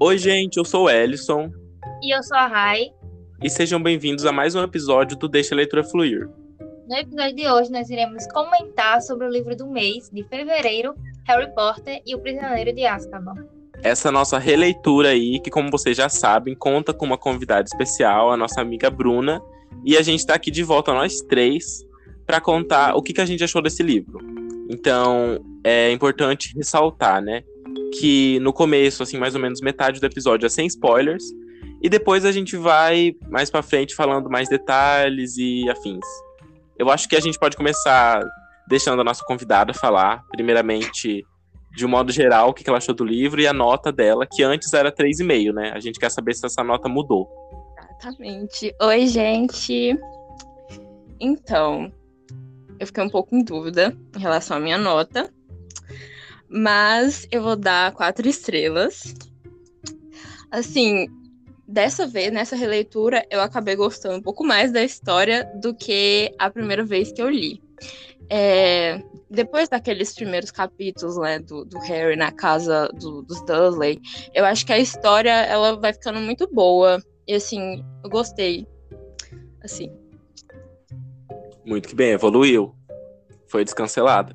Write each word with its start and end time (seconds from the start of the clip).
Oi, 0.00 0.16
gente, 0.16 0.58
eu 0.58 0.64
sou 0.64 0.84
o 0.84 0.90
Ellison. 0.90 1.50
E 2.00 2.16
eu 2.16 2.22
sou 2.22 2.36
a 2.36 2.46
Rai. 2.46 2.92
E 3.42 3.50
sejam 3.50 3.82
bem-vindos 3.82 4.24
a 4.24 4.30
mais 4.30 4.54
um 4.54 4.62
episódio 4.62 5.18
do 5.18 5.28
Deixa 5.28 5.56
a 5.56 5.56
Leitura 5.56 5.82
Fluir. 5.82 6.28
No 6.88 6.94
episódio 6.94 7.34
de 7.34 7.48
hoje, 7.48 7.72
nós 7.72 7.90
iremos 7.90 8.24
comentar 8.28 9.02
sobre 9.02 9.26
o 9.26 9.28
livro 9.28 9.56
do 9.56 9.66
mês 9.66 10.08
de 10.12 10.22
fevereiro, 10.22 10.94
Harry 11.26 11.52
Potter 11.52 12.00
e 12.06 12.14
o 12.14 12.20
Prisioneiro 12.20 12.72
de 12.72 12.86
Azkaban. 12.86 13.34
Essa 13.82 14.12
nossa 14.12 14.38
releitura 14.38 15.08
aí, 15.08 15.40
que 15.40 15.50
como 15.50 15.68
vocês 15.68 15.96
já 15.96 16.08
sabem, 16.08 16.54
conta 16.54 16.94
com 16.94 17.04
uma 17.04 17.18
convidada 17.18 17.64
especial, 17.66 18.30
a 18.30 18.36
nossa 18.36 18.60
amiga 18.60 18.88
Bruna. 18.90 19.42
E 19.84 19.96
a 19.96 20.02
gente 20.02 20.20
está 20.20 20.34
aqui 20.34 20.52
de 20.52 20.62
volta, 20.62 20.94
nós 20.94 21.22
três, 21.22 21.84
para 22.24 22.40
contar 22.40 22.94
o 22.94 23.02
que, 23.02 23.12
que 23.12 23.20
a 23.20 23.26
gente 23.26 23.42
achou 23.42 23.60
desse 23.60 23.82
livro. 23.82 24.20
Então, 24.70 25.44
é 25.64 25.90
importante 25.90 26.54
ressaltar, 26.54 27.20
né? 27.20 27.42
Que 27.98 28.38
no 28.40 28.52
começo, 28.52 29.02
assim, 29.02 29.18
mais 29.18 29.34
ou 29.34 29.40
menos 29.40 29.60
metade 29.60 30.00
do 30.00 30.06
episódio 30.06 30.46
é 30.46 30.48
sem 30.48 30.66
spoilers. 30.66 31.24
E 31.82 31.88
depois 31.88 32.24
a 32.24 32.32
gente 32.32 32.56
vai 32.56 33.14
mais 33.28 33.50
para 33.50 33.62
frente 33.62 33.94
falando 33.94 34.28
mais 34.28 34.48
detalhes 34.48 35.36
e 35.36 35.68
afins. 35.70 36.04
Eu 36.78 36.90
acho 36.90 37.08
que 37.08 37.16
a 37.16 37.20
gente 37.20 37.38
pode 37.38 37.56
começar 37.56 38.24
deixando 38.68 39.00
a 39.00 39.04
nossa 39.04 39.24
convidada 39.24 39.72
falar, 39.72 40.24
primeiramente, 40.30 41.24
de 41.74 41.86
um 41.86 41.88
modo 41.88 42.12
geral, 42.12 42.50
o 42.50 42.54
que 42.54 42.68
ela 42.68 42.78
achou 42.78 42.94
do 42.94 43.04
livro 43.04 43.40
e 43.40 43.46
a 43.46 43.52
nota 43.52 43.90
dela, 43.90 44.26
que 44.26 44.42
antes 44.42 44.72
era 44.72 44.92
3,5, 44.92 45.52
né? 45.52 45.72
A 45.74 45.80
gente 45.80 45.98
quer 45.98 46.10
saber 46.10 46.34
se 46.34 46.44
essa 46.44 46.62
nota 46.62 46.88
mudou. 46.88 47.28
Exatamente. 47.98 48.74
Oi, 48.80 49.06
gente. 49.06 49.98
Então, 51.20 51.92
eu 52.78 52.86
fiquei 52.86 53.02
um 53.02 53.08
pouco 53.08 53.34
em 53.34 53.42
dúvida 53.42 53.96
em 54.16 54.20
relação 54.20 54.56
à 54.56 54.60
minha 54.60 54.78
nota, 54.78 55.32
mas 56.48 57.26
eu 57.30 57.42
vou 57.42 57.56
dar 57.56 57.92
quatro 57.92 58.28
estrelas. 58.28 59.14
Assim, 60.50 61.06
dessa 61.66 62.06
vez, 62.06 62.32
nessa 62.32 62.56
releitura, 62.56 63.26
eu 63.30 63.40
acabei 63.40 63.76
gostando 63.76 64.16
um 64.16 64.22
pouco 64.22 64.42
mais 64.42 64.72
da 64.72 64.82
história 64.82 65.44
do 65.60 65.74
que 65.74 66.34
a 66.38 66.50
primeira 66.50 66.84
vez 66.84 67.12
que 67.12 67.20
eu 67.20 67.28
li. 67.28 67.60
É, 68.30 69.02
depois 69.30 69.68
daqueles 69.68 70.14
primeiros 70.14 70.50
capítulos 70.50 71.18
né, 71.18 71.38
do, 71.38 71.64
do 71.64 71.78
Harry 71.80 72.16
na 72.16 72.32
casa 72.32 72.88
do, 72.98 73.22
dos 73.22 73.44
Dursley, 73.44 74.00
eu 74.34 74.44
acho 74.44 74.64
que 74.64 74.72
a 74.72 74.78
história 74.78 75.30
ela 75.30 75.76
vai 75.78 75.92
ficando 75.92 76.20
muito 76.20 76.48
boa. 76.50 77.02
E 77.26 77.34
assim, 77.34 77.84
eu 78.02 78.08
gostei. 78.08 78.66
Assim. 79.62 79.90
Muito 81.64 81.88
que 81.88 81.94
bem, 81.94 82.12
evoluiu. 82.12 82.74
Foi 83.48 83.64
descancelada. 83.64 84.34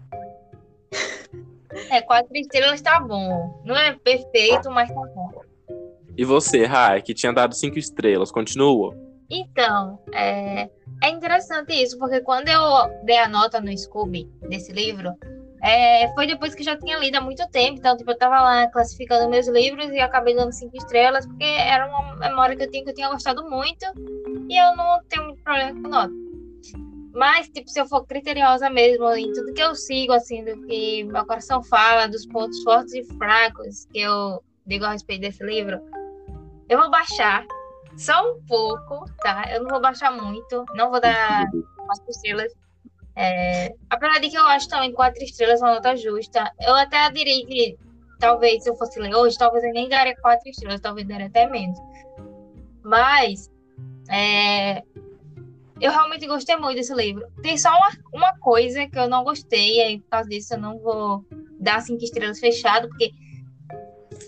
É, 1.93 2.01
quatro 2.01 2.35
estrelas 2.35 2.81
tá 2.81 2.99
bom. 2.99 3.61
Não 3.63 3.75
é 3.75 3.93
perfeito, 3.93 4.71
mas 4.71 4.89
tá 4.89 4.99
bom. 5.13 5.29
E 6.17 6.25
você, 6.25 6.65
Rai, 6.65 7.03
que 7.03 7.13
tinha 7.13 7.31
dado 7.31 7.53
cinco 7.53 7.77
estrelas, 7.77 8.31
continua? 8.31 8.97
Então, 9.29 9.99
é, 10.11 10.71
é 11.03 11.09
interessante 11.09 11.71
isso, 11.71 11.99
porque 11.99 12.19
quando 12.21 12.47
eu 12.49 12.63
dei 13.03 13.17
a 13.19 13.29
nota 13.29 13.61
no 13.61 13.75
Scooby 13.77 14.27
desse 14.49 14.71
livro, 14.71 15.13
é, 15.61 16.11
foi 16.15 16.25
depois 16.25 16.55
que 16.55 16.63
já 16.63 16.75
tinha 16.75 16.97
lido 16.97 17.15
há 17.15 17.21
muito 17.21 17.47
tempo. 17.49 17.77
Então, 17.77 17.95
tipo, 17.95 18.09
eu 18.09 18.17
tava 18.17 18.41
lá 18.41 18.67
classificando 18.69 19.29
meus 19.29 19.47
livros 19.47 19.91
e 19.91 19.99
acabei 19.99 20.35
dando 20.35 20.51
cinco 20.51 20.75
estrelas, 20.75 21.27
porque 21.27 21.43
era 21.43 21.85
uma 21.87 22.15
memória 22.15 22.55
que 22.55 22.63
eu 22.63 22.71
tinha 22.71 22.83
que 22.83 22.89
eu 22.89 22.95
tinha 22.95 23.09
gostado 23.09 23.47
muito 23.47 23.85
e 24.49 24.57
eu 24.57 24.75
não 24.75 24.99
tenho 25.07 25.25
muito 25.25 25.43
problema 25.43 25.79
com 25.79 25.89
nota. 25.89 26.22
Mas, 27.13 27.47
tipo, 27.47 27.69
se 27.69 27.79
eu 27.79 27.85
for 27.85 28.05
criteriosa 28.05 28.69
mesmo 28.71 29.07
em 29.13 29.31
tudo 29.33 29.53
que 29.53 29.61
eu 29.61 29.75
sigo, 29.75 30.13
assim, 30.13 30.43
do 30.43 30.59
que 30.65 31.03
meu 31.03 31.25
coração 31.25 31.61
fala, 31.63 32.07
dos 32.07 32.25
pontos 32.25 32.61
fortes 32.63 32.93
e 32.93 33.03
fracos 33.17 33.85
que 33.85 33.99
eu 33.99 34.43
digo 34.65 34.83
a 34.85 34.91
respeito 34.91 35.21
desse 35.21 35.43
livro, 35.43 35.79
eu 36.67 36.79
vou 36.79 36.89
baixar 36.89 37.45
só 37.95 38.31
um 38.31 38.41
pouco, 38.45 39.05
tá? 39.19 39.43
Eu 39.51 39.61
não 39.61 39.69
vou 39.69 39.79
baixar 39.79 40.11
muito, 40.11 40.65
não 40.73 40.89
vou 40.89 40.99
dar 40.99 41.45
quatro 41.85 42.09
estrelas. 42.09 42.51
É, 43.15 43.71
apesar 43.91 44.19
de 44.19 44.29
que 44.29 44.37
eu 44.37 44.47
acho 44.47 44.67
também 44.67 44.91
quatro 44.91 45.23
estrelas 45.23 45.61
uma 45.61 45.75
nota 45.75 45.95
justa, 45.95 46.51
eu 46.61 46.73
até 46.73 47.11
diria 47.11 47.45
que 47.45 47.77
talvez 48.19 48.63
se 48.63 48.69
eu 48.71 48.75
fosse 48.75 48.99
ler 48.99 49.13
hoje, 49.13 49.37
talvez 49.37 49.63
eu 49.63 49.71
nem 49.71 49.87
daria 49.87 50.15
quatro 50.19 50.49
estrelas, 50.49 50.81
talvez 50.81 51.07
daria 51.07 51.27
até 51.27 51.47
menos. 51.47 51.77
Mas 52.83 53.51
é, 54.09 54.81
eu 55.83 55.91
realmente 55.91 56.25
gostei 56.25 56.55
muito 56.55 56.77
desse 56.77 56.93
livro. 56.93 57.27
Tem 57.41 57.57
só 57.57 57.69
uma, 57.69 57.89
uma 58.13 58.39
coisa 58.39 58.87
que 58.87 58.97
eu 58.97 59.09
não 59.09 59.25
gostei, 59.25 59.75
e 59.75 59.81
aí 59.81 59.99
por 59.99 60.09
causa 60.11 60.29
disso 60.29 60.53
eu 60.53 60.57
não 60.57 60.79
vou 60.79 61.25
dar 61.59 61.81
cinco 61.81 62.01
estrelas 62.01 62.39
fechado, 62.39 62.87
porque 62.87 63.11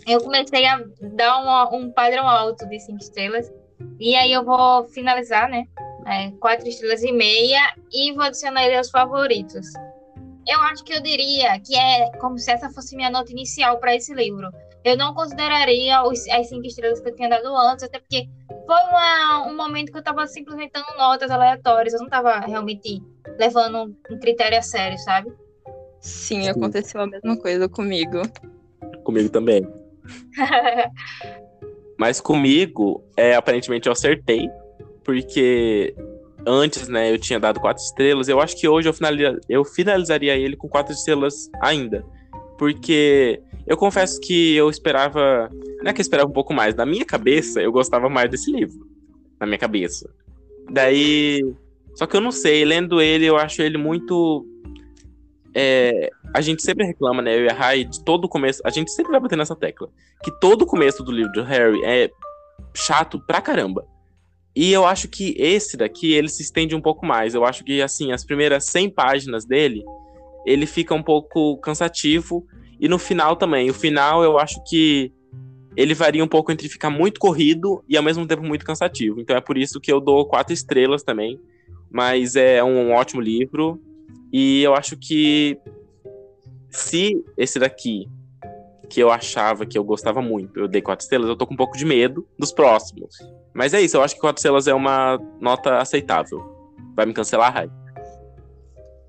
eu 0.06 0.20
comecei 0.20 0.66
a 0.66 0.84
dar 1.14 1.72
um 1.72 1.90
padrão 1.94 2.28
alto 2.28 2.68
de 2.68 2.78
cinco 2.82 3.02
estrelas. 3.02 3.50
E 4.02 4.18
aí 4.18 4.34
eu 4.34 4.44
vou 4.44 4.84
finalizar, 4.90 5.50
né? 5.50 5.66
É, 6.06 6.30
quatro 6.42 6.68
estrelas 6.68 7.02
e 7.04 7.14
meia 7.14 7.74
e 7.90 8.12
vou 8.12 8.24
adicionar 8.24 8.66
ele 8.66 8.76
aos 8.76 8.90
favoritos. 8.90 9.66
Eu 10.46 10.60
acho 10.64 10.84
que 10.84 10.94
eu 10.94 11.02
diria 11.02 11.58
que 11.62 11.74
é 11.74 12.12
como 12.20 12.38
se 12.38 12.52
essa 12.52 12.70
fosse 12.70 12.98
minha 12.98 13.10
nota 13.10 13.32
inicial 13.32 13.80
para 13.80 13.96
esse 13.96 14.14
livro. 14.14 14.52
Eu 14.86 14.96
não 14.96 15.16
consideraria 15.16 16.04
os, 16.04 16.28
as 16.30 16.48
cinco 16.48 16.68
estrelas 16.68 17.00
que 17.00 17.10
eu 17.10 17.16
tinha 17.16 17.28
dado 17.28 17.48
antes, 17.58 17.84
até 17.84 17.98
porque 17.98 18.30
foi 18.48 18.76
uma, 18.76 19.48
um 19.48 19.58
momento 19.58 19.92
que 19.92 19.98
eu 19.98 20.00
estava 20.00 20.28
simplesmente 20.28 20.74
dando 20.74 20.96
notas 20.96 21.32
aleatórias. 21.32 21.94
Eu 21.94 22.02
não 22.02 22.06
estava 22.06 22.40
realmente 22.42 23.02
levando 23.40 23.96
um 24.12 24.20
critério 24.20 24.60
a 24.60 24.62
sério, 24.62 25.00
sabe? 25.00 25.34
Sim, 26.00 26.48
aconteceu 26.48 27.02
a 27.02 27.08
mesma 27.08 27.36
coisa 27.36 27.68
comigo. 27.68 28.22
Comigo 29.04 29.28
também. 29.30 29.68
Mas 31.98 32.22
comigo, 32.22 33.04
é, 33.18 33.34
aparentemente 33.34 33.88
eu 33.88 33.94
acertei, 33.94 34.48
porque 35.04 35.96
antes, 36.46 36.88
né, 36.88 37.12
eu 37.12 37.18
tinha 37.18 37.40
dado 37.40 37.60
quatro 37.60 37.82
estrelas. 37.84 38.28
Eu 38.28 38.40
acho 38.40 38.56
que 38.56 38.68
hoje 38.68 38.88
eu, 38.88 38.94
finaliza, 38.94 39.40
eu 39.50 39.66
finalizaria 39.66 40.36
ele 40.36 40.56
com 40.56 40.70
quatro 40.70 40.94
estrelas 40.94 41.50
ainda. 41.60 42.06
Porque 42.56 43.42
eu 43.68 43.78
confesso 43.78 44.20
que 44.20 44.56
eu 44.56 44.70
esperava. 44.70 45.50
Não 45.82 45.90
é 45.90 45.94
que 45.94 46.02
eu 46.02 46.04
esperava 46.04 46.30
um 46.30 46.34
pouco 46.34 46.54
mais. 46.54 46.76
Na 46.76 46.86
minha 46.86 47.06
cabeça, 47.06 47.62
eu 47.62 47.72
gostava 47.72 48.10
mais 48.10 48.30
desse 48.30 48.52
livro. 48.52 48.88
Na 49.40 49.46
minha 49.46 49.60
cabeça. 49.60 50.10
Daí. 50.70 51.42
Só 51.94 52.06
que 52.06 52.16
eu 52.16 52.22
não 52.22 52.32
sei, 52.32 52.66
lendo 52.66 53.02
ele, 53.02 53.26
eu 53.26 53.38
acho 53.38 53.62
ele 53.62 53.78
muito 53.78 54.46
é, 55.58 56.12
a 56.34 56.42
gente 56.42 56.62
sempre 56.62 56.86
reclama, 56.86 57.22
né, 57.22 57.34
eu 57.34 57.46
e 57.46 57.50
a 57.50 57.54
Rai, 57.54 57.86
de 57.86 58.04
todo 58.04 58.26
o 58.26 58.30
começo, 58.30 58.62
a 58.66 58.70
gente 58.70 58.92
sempre 58.92 59.14
vai 59.14 59.22
bater 59.22 59.38
nessa 59.38 59.56
tecla, 59.56 59.88
que 60.22 60.30
todo 60.42 60.64
o 60.64 60.66
começo 60.66 61.02
do 61.02 61.14
livro 61.14 61.32
do 61.32 61.44
Harry 61.44 61.82
é 61.86 62.12
chato 62.74 63.18
pra 63.26 63.42
caramba. 63.42 63.88
E 64.54 64.72
eu 64.74 64.86
acho 64.86 65.08
que 65.08 65.34
esse 65.38 65.78
daqui, 65.78 66.14
ele 66.14 66.28
se 66.28 66.42
estende 66.42 66.76
um 66.76 66.82
pouco 66.82 67.06
mais. 67.06 67.36
Eu 67.36 67.44
acho 67.44 67.64
que, 67.64 67.82
assim, 67.82 68.14
as 68.14 68.24
primeiras 68.24 68.66
100 68.66 68.90
páginas 68.90 69.46
dele, 69.46 69.84
ele 70.46 70.66
fica 70.66 70.94
um 70.94 71.04
pouco 71.04 71.58
cansativo. 71.58 72.46
E 72.80 72.88
no 72.88 73.00
final 73.00 73.36
também. 73.36 73.70
O 73.70 73.74
final, 73.74 74.24
eu 74.24 74.38
acho 74.38 74.64
que 74.64 75.12
ele 75.76 75.94
varia 75.94 76.24
um 76.24 76.28
pouco 76.28 76.52
entre 76.52 76.70
ficar 76.70 76.90
muito 76.90 77.20
corrido 77.20 77.84
e 77.88 77.98
ao 77.98 78.04
mesmo 78.04 78.26
tempo 78.26 78.44
muito 78.44 78.66
cansativo. 78.66 79.20
Então 79.20 79.36
é 79.36 79.42
por 79.42 79.58
isso 79.58 79.80
que 79.80 79.92
eu 79.92 80.00
dou 80.00 80.26
quatro 80.26 80.54
estrelas 80.54 81.04
também. 81.04 81.40
Mas 81.90 82.36
é 82.36 82.64
um 82.64 82.94
ótimo 82.94 83.22
livro. 83.22 83.82
E 84.32 84.62
eu 84.64 84.74
acho 84.74 84.98
que 84.98 85.58
se 86.70 87.24
esse 87.38 87.58
daqui, 87.58 88.08
que 88.90 89.02
eu 89.02 89.10
achava 89.10 89.66
que 89.66 89.78
eu 89.78 89.84
gostava 89.84 90.22
muito, 90.22 90.60
eu 90.60 90.68
dei 90.68 90.82
quatro 90.82 91.04
estrelas, 91.04 91.28
eu 91.30 91.36
tô 91.36 91.48
com 91.48 91.54
um 91.54 91.58
pouco 91.58 91.78
de 91.78 91.86
medo 91.86 92.28
dos 92.38 92.52
próximos. 92.52 93.16
Mas 93.54 93.74
é 93.74 93.82
isso, 93.82 93.98
eu 93.98 94.04
acho 94.04 94.16
que 94.16 94.22
quatro 94.22 94.40
estrelas 94.40 94.68
é 94.68 94.74
uma 94.74 95.20
nota 95.40 95.78
aceitável. 95.78 96.44
Vai 96.96 97.06
me 97.06 97.14
cancelar, 97.14 97.54
Rai? 97.54 97.70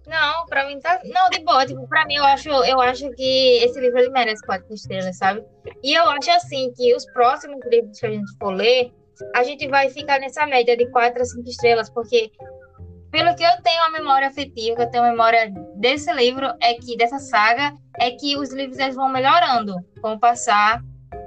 Não, 0.07 0.47
pra 0.47 0.67
mim 0.67 0.79
tá. 0.79 1.01
Não, 1.05 1.29
de 1.31 1.41
boa. 1.41 1.67
Tipo, 1.67 1.87
pra 1.89 2.07
mim, 2.07 2.15
eu 2.15 2.25
acho, 2.25 2.49
eu 2.49 2.81
acho 2.81 3.11
que 3.11 3.59
esse 3.65 3.81
livro 3.81 3.99
ele 3.99 4.11
merece 4.11 4.45
quatro 4.47 4.73
estrelas, 4.73 5.17
sabe? 5.19 5.45
E 5.83 5.93
eu 5.93 6.09
acho 6.11 6.31
assim 6.31 6.73
que 6.75 6.95
os 6.95 7.05
próximos 7.07 7.59
livros 7.67 7.99
que 7.99 8.07
a 8.07 8.11
gente 8.11 8.37
for 8.39 8.51
ler, 8.55 8.93
a 9.35 9.43
gente 9.43 9.67
vai 9.69 9.91
ficar 9.91 10.21
nessa 10.21 10.47
média 10.47 10.77
de 10.77 10.89
quatro 10.91 11.23
a 11.23 11.25
cinco 11.25 11.49
estrelas, 11.49 11.91
porque 11.91 12.31
pelo 13.11 13.35
que 13.35 13.43
eu 13.43 13.63
tenho 13.63 13.83
a 13.83 13.91
memória 13.91 14.29
afetiva, 14.29 14.77
que 14.77 14.83
eu 14.83 14.91
tenho 14.91 15.05
a 15.05 15.11
memória 15.11 15.53
desse 15.77 16.13
livro, 16.13 16.47
é 16.61 16.75
que 16.75 16.97
dessa 16.97 17.19
saga, 17.19 17.73
é 17.99 18.11
que 18.11 18.37
os 18.37 18.53
livros 18.53 18.79
eles 18.79 18.95
vão 18.95 19.09
melhorando 19.09 19.75
com 20.01 20.13
o 20.13 20.21
passar 20.21 20.83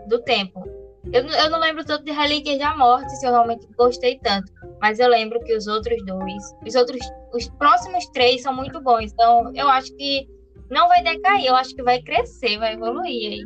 do 0.07 0.21
tempo. 0.21 0.78
Eu, 1.11 1.25
eu 1.25 1.49
não 1.49 1.59
lembro 1.59 1.83
tanto 1.85 2.03
de 2.03 2.11
Relíquias 2.11 2.59
da 2.59 2.75
Morte, 2.75 3.09
se 3.15 3.25
eu 3.25 3.31
realmente 3.31 3.65
gostei 3.77 4.19
tanto, 4.19 4.51
mas 4.81 4.99
eu 4.99 5.07
lembro 5.07 5.39
que 5.39 5.55
os 5.55 5.65
outros 5.65 6.03
dois, 6.05 6.43
os 6.65 6.75
outros, 6.75 6.99
os 7.33 7.47
próximos 7.51 8.05
três 8.07 8.41
são 8.41 8.53
muito 8.53 8.81
bons. 8.81 9.11
Então, 9.13 9.51
eu 9.55 9.67
acho 9.69 9.95
que 9.95 10.27
não 10.69 10.87
vai 10.87 11.01
decair, 11.01 11.45
eu 11.45 11.55
acho 11.55 11.73
que 11.73 11.81
vai 11.81 12.01
crescer, 12.01 12.57
vai 12.57 12.73
evoluir 12.73 13.31
aí. 13.31 13.43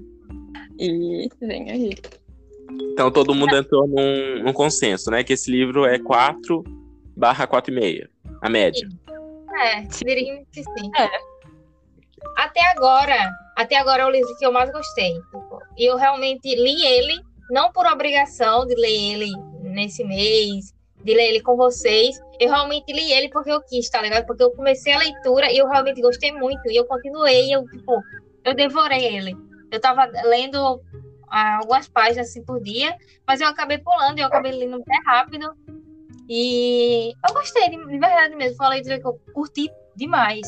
E 0.80 1.30
vem 1.40 1.70
aí. 1.70 1.98
Então 2.94 3.12
todo 3.12 3.36
mundo 3.36 3.56
entrou 3.56 3.88
num, 3.88 4.44
num 4.44 4.54
consenso, 4.54 5.12
né? 5.12 5.24
Que 5.24 5.34
esse 5.34 5.52
livro 5.52 5.86
é 5.86 6.00
4 6.00 6.64
barra 7.16 7.48
4,5. 7.48 8.08
A 8.42 8.50
média. 8.50 8.88
É, 9.62 9.82
diria 9.82 10.44
que 10.52 10.64
sim. 10.64 10.92
É. 10.98 11.10
Até 12.38 12.62
agora, 12.72 13.30
até 13.56 13.78
agora 13.78 14.04
é 14.04 14.06
o 14.06 14.10
livro 14.10 14.36
que 14.38 14.46
eu 14.46 14.52
mais 14.52 14.72
gostei. 14.72 15.14
E 15.78 15.90
eu 15.90 15.96
realmente 15.96 16.56
li 16.56 16.86
ele 16.86 17.22
não 17.50 17.72
por 17.72 17.86
obrigação 17.86 18.66
de 18.66 18.76
ler 18.76 19.14
ele 19.14 19.32
nesse 19.62 20.04
mês, 20.04 20.74
de 21.04 21.14
ler 21.14 21.30
ele 21.30 21.42
com 21.42 21.56
vocês. 21.56 22.20
Eu 22.40 22.50
realmente 22.50 22.92
li 22.92 23.12
ele 23.12 23.30
porque 23.30 23.52
eu 23.52 23.62
quis, 23.62 23.90
tá 23.90 24.02
ligado? 24.02 24.26
Porque 24.26 24.44
eu 24.44 24.52
comecei 24.52 24.94
a 24.94 25.00
leitura 25.00 25.52
e 25.52 25.58
eu 25.58 25.68
realmente 25.68 26.02
gostei 26.02 26.32
muito. 26.32 26.70
E 26.70 26.76
eu 26.76 26.86
continuei, 26.86 27.54
eu, 27.54 27.64
tipo, 27.68 28.02
eu 28.44 28.56
devorei 28.56 29.16
ele. 29.16 29.36
Eu 29.72 29.80
tava 29.80 30.06
lendo 30.26 30.82
algumas 31.28 31.88
páginas 31.88 32.30
assim 32.30 32.44
por 32.44 32.62
dia, 32.62 32.96
mas 33.28 33.42
eu 33.42 33.48
acabei 33.48 33.80
pulando, 33.80 34.20
eu 34.20 34.28
acabei 34.28 34.52
lendo 34.52 34.76
até 34.82 34.96
rápido. 35.06 35.54
E 36.30 37.14
eu 37.28 37.34
gostei, 37.34 37.70
de, 37.70 37.78
de 37.78 38.00
verdade 38.00 38.36
mesmo. 38.36 38.68
Leitura 38.70 39.00
que 39.00 39.08
eu 39.08 39.20
curti 39.34 39.70
demais. 39.96 40.48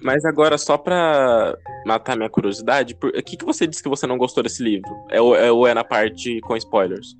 Mas 0.00 0.24
agora, 0.24 0.56
só 0.56 0.78
pra 0.78 1.56
matar 1.84 2.16
minha 2.16 2.30
curiosidade, 2.30 2.94
por... 2.94 3.10
o 3.10 3.22
que, 3.22 3.36
que 3.36 3.44
você 3.44 3.66
disse 3.66 3.82
que 3.82 3.88
você 3.88 4.06
não 4.06 4.16
gostou 4.16 4.42
desse 4.42 4.62
livro? 4.62 4.90
É, 5.10 5.16
é, 5.16 5.50
ou 5.50 5.66
é 5.66 5.74
na 5.74 5.84
parte 5.84 6.40
com 6.42 6.56
spoilers? 6.56 7.16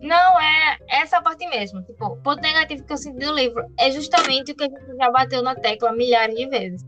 Não, 0.00 0.40
é 0.40 0.78
essa 0.88 1.20
parte 1.22 1.46
mesmo. 1.48 1.82
Tipo, 1.82 2.06
o 2.06 2.16
ponto 2.18 2.40
negativo 2.42 2.84
que 2.84 2.92
eu 2.92 2.96
sinto 2.98 3.18
do 3.18 3.32
livro 3.32 3.64
é 3.78 3.90
justamente 3.90 4.52
o 4.52 4.54
que 4.54 4.64
a 4.64 4.68
gente 4.68 4.96
já 4.96 5.10
bateu 5.10 5.42
na 5.42 5.54
tecla 5.54 5.92
milhares 5.92 6.36
de 6.36 6.46
vezes. 6.48 6.82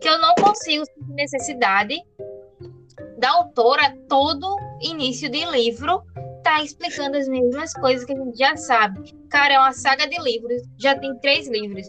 Que 0.00 0.08
eu 0.08 0.18
não 0.18 0.34
consigo 0.36 0.84
sentir 0.86 1.12
necessidade 1.12 1.96
da 3.18 3.30
autora, 3.30 3.96
todo 4.08 4.56
início 4.80 5.28
de 5.28 5.44
livro, 5.46 6.02
tá 6.42 6.62
explicando 6.62 7.16
as 7.16 7.28
mesmas 7.28 7.72
coisas 7.74 8.04
que 8.04 8.12
a 8.12 8.16
gente 8.16 8.36
já 8.36 8.56
sabe. 8.56 9.14
Cara, 9.28 9.54
é 9.54 9.58
uma 9.58 9.72
saga 9.72 10.08
de 10.08 10.20
livros, 10.20 10.62
já 10.78 10.98
tem 10.98 11.16
três 11.18 11.48
livros. 11.48 11.86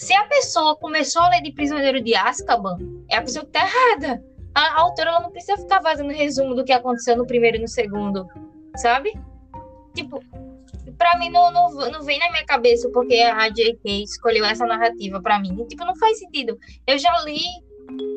Se 0.00 0.14
a 0.14 0.24
pessoa 0.24 0.74
começou 0.76 1.20
a 1.20 1.28
ler 1.28 1.42
de 1.42 1.52
Prisioneiro 1.52 2.00
de 2.00 2.14
Azkaban, 2.14 2.78
é 3.10 3.18
a 3.18 3.22
pessoa 3.22 3.44
que 3.44 3.50
tá 3.50 3.60
errada. 3.60 4.24
A, 4.54 4.60
a 4.60 4.80
autora 4.80 5.10
ela 5.10 5.20
não 5.20 5.30
precisa 5.30 5.58
ficar 5.58 5.82
fazendo 5.82 6.08
resumo 6.08 6.54
do 6.54 6.64
que 6.64 6.72
aconteceu 6.72 7.18
no 7.18 7.26
primeiro 7.26 7.58
e 7.58 7.60
no 7.60 7.68
segundo, 7.68 8.26
sabe? 8.76 9.12
Tipo, 9.94 10.24
pra 10.96 11.18
mim 11.18 11.28
não, 11.28 11.50
não, 11.52 11.68
não 11.90 12.02
vem 12.02 12.18
na 12.18 12.30
minha 12.30 12.46
cabeça 12.46 12.88
porque 12.88 13.16
a 13.16 13.46
J.K. 13.50 14.02
escolheu 14.02 14.42
essa 14.46 14.64
narrativa 14.64 15.20
pra 15.20 15.38
mim. 15.38 15.54
Tipo, 15.66 15.84
não 15.84 15.94
faz 15.94 16.18
sentido. 16.18 16.58
Eu 16.86 16.96
já 16.96 17.14
li 17.20 17.42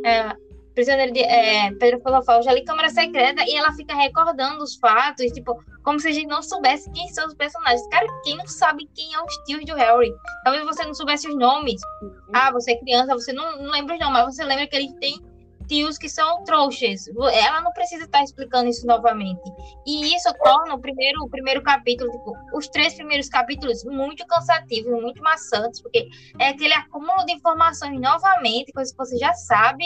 é, 0.06 0.33
Prisioneiro 0.73 1.13
de 1.13 1.21
é, 1.21 1.71
Pedro 1.73 2.01
Filofal, 2.01 2.41
já 2.41 2.51
li 2.51 2.63
Câmara 2.63 2.89
Secreta 2.89 3.43
e 3.47 3.55
ela 3.55 3.71
fica 3.73 3.95
recordando 3.95 4.63
os 4.63 4.75
fatos, 4.75 5.31
tipo, 5.31 5.63
como 5.83 5.99
se 5.99 6.07
a 6.07 6.11
gente 6.11 6.27
não 6.27 6.41
soubesse 6.41 6.89
quem 6.91 7.07
são 7.09 7.27
os 7.27 7.33
personagens. 7.35 7.87
Cara, 7.89 8.07
quem 8.23 8.35
não 8.35 8.47
sabe 8.47 8.89
quem 8.95 9.13
é 9.13 9.21
os 9.21 9.35
tios 9.45 9.63
do 9.65 9.75
Harry? 9.75 10.11
Talvez 10.43 10.65
você 10.65 10.83
não 10.83 10.93
soubesse 10.93 11.27
os 11.27 11.35
nomes. 11.35 11.81
Uhum. 12.01 12.13
Ah, 12.33 12.51
você 12.51 12.71
é 12.71 12.77
criança, 12.77 13.13
você 13.13 13.31
não, 13.31 13.61
não 13.61 13.71
lembra 13.71 13.93
os 13.93 13.99
nomes, 13.99 14.17
mas 14.17 14.35
você 14.35 14.43
lembra 14.43 14.67
que 14.67 14.75
ele 14.75 14.93
tem 14.99 15.21
tios 15.67 15.97
que 15.97 16.09
são 16.09 16.43
trouxas. 16.43 17.07
Ela 17.07 17.61
não 17.61 17.71
precisa 17.71 18.05
estar 18.05 18.23
explicando 18.23 18.69
isso 18.69 18.85
novamente. 18.85 19.41
E 19.85 20.15
isso 20.15 20.31
torna 20.43 20.73
o 20.73 20.79
primeiro, 20.79 21.23
o 21.23 21.29
primeiro 21.29 21.61
capítulo, 21.61 22.11
tipo, 22.11 22.35
os 22.53 22.67
três 22.67 22.93
primeiros 22.93 23.29
capítulos 23.29 23.83
muito 23.83 24.25
cansativos, 24.25 25.01
muito 25.01 25.21
maçantes, 25.21 25.81
porque 25.81 26.09
é 26.39 26.49
aquele 26.49 26.73
acúmulo 26.73 27.25
de 27.25 27.33
informações 27.33 27.99
novamente, 27.99 28.71
coisas 28.71 28.91
que 28.91 28.97
você 28.97 29.17
já 29.17 29.33
sabe 29.33 29.85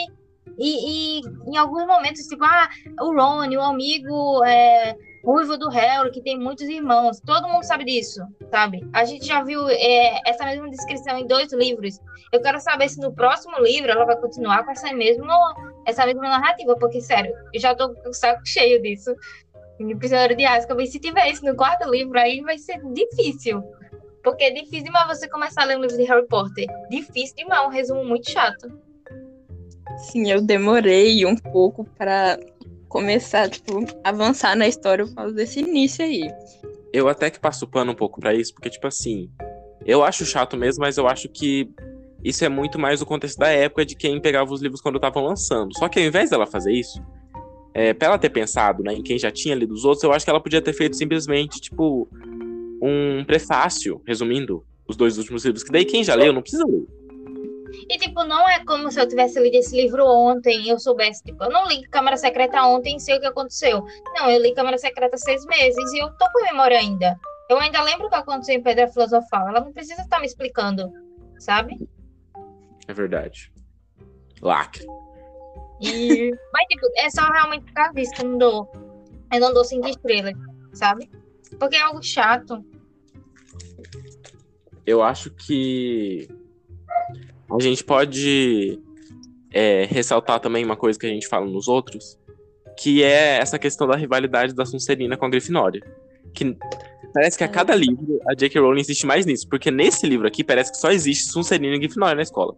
e, 0.56 1.18
e, 1.18 1.22
em 1.46 1.56
alguns 1.56 1.86
momentos, 1.86 2.22
tipo, 2.22 2.44
ah, 2.44 2.68
o 3.00 3.14
Ron, 3.14 3.48
o 3.48 3.60
amigo 3.60 4.44
é, 4.44 4.96
ruivo 5.24 5.56
do 5.56 5.68
Harry, 5.68 6.10
que 6.10 6.22
tem 6.22 6.38
muitos 6.38 6.68
irmãos. 6.68 7.20
Todo 7.20 7.48
mundo 7.48 7.64
sabe 7.64 7.84
disso, 7.84 8.20
sabe? 8.50 8.80
A 8.92 9.04
gente 9.04 9.26
já 9.26 9.42
viu 9.42 9.68
é, 9.68 10.20
essa 10.26 10.44
mesma 10.44 10.70
descrição 10.70 11.18
em 11.18 11.26
dois 11.26 11.52
livros. 11.52 11.98
Eu 12.32 12.40
quero 12.40 12.60
saber 12.60 12.88
se 12.88 13.00
no 13.00 13.12
próximo 13.12 13.58
livro 13.60 13.90
ela 13.90 14.04
vai 14.04 14.16
continuar 14.16 14.64
com 14.64 14.70
essa 14.70 14.92
mesma, 14.92 15.54
essa 15.86 16.06
mesma 16.06 16.22
narrativa, 16.22 16.76
porque, 16.76 17.00
sério, 17.00 17.32
eu 17.52 17.60
já 17.60 17.74
tô 17.74 17.94
com 17.94 18.10
o 18.10 18.14
saco 18.14 18.40
cheio 18.44 18.80
disso. 18.82 19.14
Em 19.78 19.96
Prisioneiro 19.96 20.34
de 20.34 20.44
Azkaban, 20.44 20.86
se 20.86 20.98
tiver 20.98 21.30
isso 21.30 21.44
no 21.44 21.54
quarto 21.54 21.88
livro, 21.88 22.18
aí 22.18 22.40
vai 22.40 22.58
ser 22.58 22.80
difícil. 22.92 23.62
Porque 24.24 24.44
é 24.44 24.50
difícil 24.50 24.84
demais 24.84 25.06
você 25.06 25.28
começar 25.28 25.62
a 25.62 25.64
ler 25.66 25.78
um 25.78 25.82
livro 25.82 25.96
de 25.96 26.04
Harry 26.04 26.26
Potter. 26.26 26.66
Difícil 26.90 27.36
demais, 27.36 27.66
um 27.66 27.70
resumo 27.70 28.04
muito 28.04 28.28
chato. 28.30 28.68
Sim, 29.98 30.30
eu 30.30 30.40
demorei 30.40 31.26
um 31.26 31.36
pouco 31.36 31.84
para 31.96 32.38
começar, 32.88 33.48
tipo, 33.50 33.84
avançar 34.02 34.56
na 34.56 34.66
história 34.66 35.04
por 35.04 35.14
causa 35.14 35.34
desse 35.34 35.60
início 35.60 36.04
aí. 36.04 36.30
Eu 36.92 37.08
até 37.08 37.30
que 37.30 37.38
passo 37.38 37.66
pano 37.66 37.92
um 37.92 37.94
pouco 37.94 38.20
para 38.20 38.34
isso, 38.34 38.54
porque, 38.54 38.70
tipo 38.70 38.86
assim, 38.86 39.28
eu 39.84 40.02
acho 40.02 40.24
chato 40.24 40.56
mesmo, 40.56 40.82
mas 40.82 40.96
eu 40.96 41.06
acho 41.06 41.28
que 41.28 41.68
isso 42.24 42.44
é 42.44 42.48
muito 42.48 42.78
mais 42.78 43.02
o 43.02 43.06
contexto 43.06 43.38
da 43.38 43.48
época 43.48 43.84
de 43.84 43.94
quem 43.94 44.20
pegava 44.20 44.52
os 44.52 44.62
livros 44.62 44.80
quando 44.80 44.96
estavam 44.96 45.24
lançando. 45.24 45.76
Só 45.76 45.88
que 45.88 45.98
ao 45.98 46.06
invés 46.06 46.30
dela 46.30 46.46
fazer 46.46 46.72
isso, 46.72 47.02
é, 47.74 47.92
pra 47.92 48.08
ela 48.08 48.18
ter 48.18 48.30
pensado 48.30 48.82
né, 48.82 48.94
em 48.94 49.02
quem 49.02 49.18
já 49.18 49.30
tinha 49.30 49.54
lido 49.54 49.74
os 49.74 49.84
outros, 49.84 50.02
eu 50.02 50.12
acho 50.12 50.24
que 50.24 50.30
ela 50.30 50.40
podia 50.40 50.62
ter 50.62 50.72
feito 50.72 50.96
simplesmente, 50.96 51.60
tipo, 51.60 52.08
um 52.82 53.24
prefácio, 53.24 54.00
resumindo 54.06 54.64
os 54.88 54.96
dois 54.96 55.18
últimos 55.18 55.44
livros, 55.44 55.62
que 55.62 55.70
daí 55.70 55.84
quem 55.84 56.02
já 56.02 56.14
leu 56.14 56.32
não 56.32 56.40
precisa 56.40 56.64
ler. 56.66 56.86
E, 57.88 57.98
tipo, 57.98 58.24
não 58.24 58.48
é 58.48 58.64
como 58.64 58.90
se 58.90 59.00
eu 59.00 59.08
tivesse 59.08 59.40
lido 59.40 59.56
esse 59.56 59.76
livro 59.76 60.04
ontem 60.06 60.62
e 60.62 60.68
eu 60.68 60.78
soubesse, 60.78 61.22
tipo, 61.22 61.44
eu 61.44 61.50
não 61.50 61.66
li 61.66 61.82
Câmara 61.88 62.16
Secreta 62.16 62.62
ontem 62.64 62.96
e 62.96 63.00
sei 63.00 63.16
o 63.16 63.20
que 63.20 63.26
aconteceu. 63.26 63.84
Não, 64.14 64.30
eu 64.30 64.40
li 64.40 64.54
Câmara 64.54 64.78
Secreta 64.78 65.16
há 65.16 65.18
seis 65.18 65.44
meses 65.46 65.92
e 65.92 65.98
eu 65.98 66.10
tô 66.16 66.26
com 66.32 66.44
memória 66.44 66.78
ainda. 66.78 67.18
Eu 67.48 67.58
ainda 67.58 67.82
lembro 67.82 68.06
o 68.06 68.10
que 68.10 68.16
aconteceu 68.16 68.54
em 68.54 68.62
Pedra 68.62 68.88
Filosofal. 68.88 69.48
Ela 69.48 69.60
não 69.60 69.72
precisa 69.72 70.02
estar 70.02 70.20
me 70.20 70.26
explicando, 70.26 70.92
sabe? 71.38 71.76
É 72.86 72.92
verdade. 72.92 73.52
Lacre. 74.42 74.86
E... 75.80 76.30
Mas, 76.52 76.66
tipo, 76.68 76.86
é 76.96 77.10
só 77.10 77.22
realmente 77.30 77.64
por 77.64 77.72
causa 77.72 77.94
disso 77.94 78.12
que 78.12 78.22
eu 78.22 78.28
não 78.28 78.38
dou. 78.38 78.72
Eu 79.32 79.40
não 79.40 79.52
dou 79.52 79.64
cinco 79.64 79.88
estrelas, 79.88 80.34
sabe? 80.72 81.10
Porque 81.58 81.76
é 81.76 81.82
algo 81.82 82.02
chato. 82.02 82.64
Eu 84.84 85.02
acho 85.02 85.30
que 85.30 86.28
a 87.50 87.62
gente 87.62 87.82
pode 87.82 88.78
é, 89.52 89.86
ressaltar 89.86 90.40
também 90.40 90.64
uma 90.64 90.76
coisa 90.76 90.98
que 90.98 91.06
a 91.06 91.08
gente 91.08 91.28
fala 91.28 91.46
nos 91.46 91.68
outros, 91.68 92.18
que 92.76 93.02
é 93.02 93.38
essa 93.38 93.58
questão 93.58 93.86
da 93.86 93.96
rivalidade 93.96 94.54
da 94.54 94.66
Sonserina 94.66 95.16
com 95.16 95.24
a 95.26 95.30
Grifinória. 95.30 95.82
Que 96.34 96.56
parece 97.12 97.38
que 97.38 97.44
a 97.44 97.48
cada 97.48 97.74
livro 97.74 98.20
a 98.28 98.34
J.K. 98.34 98.60
Rowling 98.60 98.80
insiste 98.80 99.06
mais 99.06 99.24
nisso, 99.24 99.48
porque 99.48 99.70
nesse 99.70 100.06
livro 100.06 100.26
aqui 100.26 100.44
parece 100.44 100.70
que 100.70 100.78
só 100.78 100.90
existe 100.90 101.32
Sonserina 101.32 101.74
e 101.74 101.78
Grifinória 101.78 102.16
na 102.16 102.22
escola. 102.22 102.54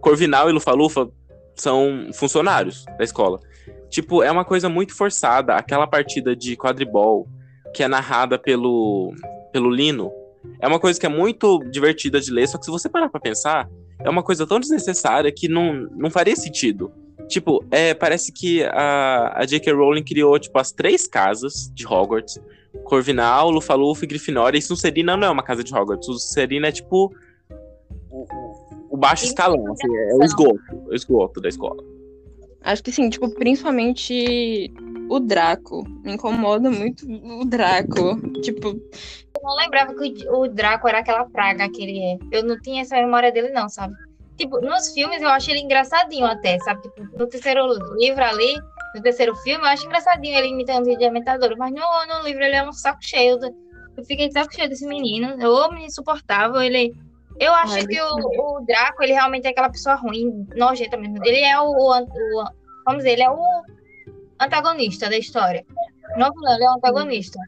Corvinal 0.00 0.48
e 0.48 0.52
Lufa-Lufa 0.52 1.10
são 1.54 2.10
funcionários 2.12 2.84
da 2.98 3.04
escola. 3.04 3.40
Tipo, 3.88 4.22
é 4.22 4.30
uma 4.30 4.44
coisa 4.44 4.68
muito 4.68 4.94
forçada. 4.94 5.54
Aquela 5.54 5.86
partida 5.86 6.36
de 6.36 6.56
quadribol 6.56 7.28
que 7.74 7.82
é 7.82 7.88
narrada 7.88 8.38
pelo, 8.38 9.12
pelo 9.52 9.70
Lino 9.70 10.12
é 10.60 10.66
uma 10.66 10.80
coisa 10.80 10.98
que 10.98 11.06
é 11.06 11.08
muito 11.08 11.58
divertida 11.70 12.20
de 12.20 12.30
ler, 12.30 12.48
só 12.48 12.58
que 12.58 12.64
se 12.64 12.70
você 12.70 12.88
parar 12.88 13.08
pra 13.08 13.20
pensar, 13.20 13.68
é 14.04 14.10
uma 14.10 14.22
coisa 14.22 14.46
tão 14.46 14.58
desnecessária 14.58 15.30
que 15.30 15.48
não, 15.48 15.88
não 15.96 16.10
faria 16.10 16.36
sentido. 16.36 16.92
Tipo, 17.28 17.64
é, 17.70 17.94
parece 17.94 18.32
que 18.32 18.62
a, 18.64 19.34
a 19.36 19.46
J.K. 19.46 19.72
Rowling 19.72 20.02
criou, 20.02 20.38
tipo, 20.38 20.58
as 20.58 20.72
três 20.72 21.06
casas 21.06 21.70
de 21.74 21.86
Hogwarts. 21.86 22.40
Corvinal, 22.84 23.50
Lufa-Lufa 23.50 24.04
e 24.04 24.08
Grifinória. 24.08 24.58
E 24.58 24.62
Sonserina 24.62 25.16
não 25.16 25.28
é 25.28 25.30
uma 25.30 25.42
casa 25.42 25.62
de 25.62 25.74
Hogwarts. 25.74 26.06
Sonserina 26.06 26.68
é, 26.68 26.72
tipo, 26.72 27.12
o, 28.10 28.26
o 28.90 28.96
baixo 28.96 29.24
escalão, 29.24 29.72
assim, 29.72 29.96
é 29.96 30.14
o 30.14 30.22
esgoto, 30.24 30.60
o 30.88 30.94
esgoto 30.94 31.40
da 31.40 31.48
escola. 31.48 31.82
Acho 32.62 32.82
que 32.82 32.92
sim, 32.92 33.08
tipo, 33.08 33.30
principalmente 33.30 34.72
o 35.10 35.18
Draco. 35.18 35.84
Me 36.04 36.14
incomoda 36.14 36.70
muito 36.70 37.04
o 37.06 37.44
Draco. 37.44 38.16
Tipo. 38.40 38.68
Eu 38.68 39.42
não 39.42 39.56
lembrava 39.56 39.92
que 39.94 40.28
o 40.28 40.46
Draco 40.48 40.88
era 40.88 41.00
aquela 41.00 41.28
praga 41.28 41.68
que 41.68 41.82
ele 41.82 41.98
é. 41.98 42.18
Eu 42.30 42.44
não 42.44 42.58
tinha 42.60 42.82
essa 42.82 42.96
memória 42.96 43.32
dele, 43.32 43.50
não, 43.50 43.68
sabe? 43.68 43.92
Tipo, 44.36 44.60
nos 44.60 44.92
filmes 44.94 45.20
eu 45.20 45.28
acho 45.28 45.50
ele 45.50 45.60
engraçadinho 45.60 46.24
até, 46.24 46.58
sabe? 46.60 46.82
Tipo, 46.82 47.02
no 47.18 47.26
terceiro 47.26 47.66
livro 47.98 48.24
ali, 48.24 48.54
no 48.94 49.02
terceiro 49.02 49.34
filme, 49.36 49.64
eu 49.64 49.68
acho 49.68 49.84
engraçadinho 49.84 50.38
ele 50.38 50.48
imitando 50.48 50.86
o 50.88 50.96
Dementador. 50.96 51.56
Mas 51.58 51.72
no, 51.72 51.80
no 51.80 52.24
livro 52.24 52.42
ele 52.42 52.54
é 52.54 52.66
um 52.66 52.72
saco 52.72 53.02
cheio. 53.02 53.38
Eu 53.96 54.04
fiquei 54.04 54.28
de 54.28 54.34
saco 54.34 54.54
cheio 54.54 54.68
desse 54.68 54.86
menino. 54.86 55.36
Eu 55.40 55.50
homem 55.52 55.86
insuportável. 55.86 56.62
Ele 56.62 56.94
eu 57.40 57.54
acho 57.54 57.74
Ai, 57.74 57.86
que 57.86 58.00
o, 58.00 58.58
o, 58.58 58.60
Draco, 58.66 59.02
ele 59.02 59.14
realmente 59.14 59.46
é 59.46 59.50
aquela 59.50 59.70
pessoa 59.70 59.94
ruim, 59.94 60.46
nojenta 60.54 60.96
mesmo. 60.98 61.16
Ele 61.24 61.40
é 61.40 61.58
o, 61.58 61.70
o, 61.70 62.02
o, 62.02 62.44
Vamos 62.84 62.98
dizer, 63.02 63.12
ele 63.12 63.22
é 63.22 63.30
o 63.30 63.62
antagonista 64.40 65.08
da 65.08 65.18
história. 65.18 65.64
Não 66.16 66.30
vilão, 66.32 66.54
ele 66.54 66.64
é 66.64 66.70
o 66.70 66.74
antagonista. 66.74 67.38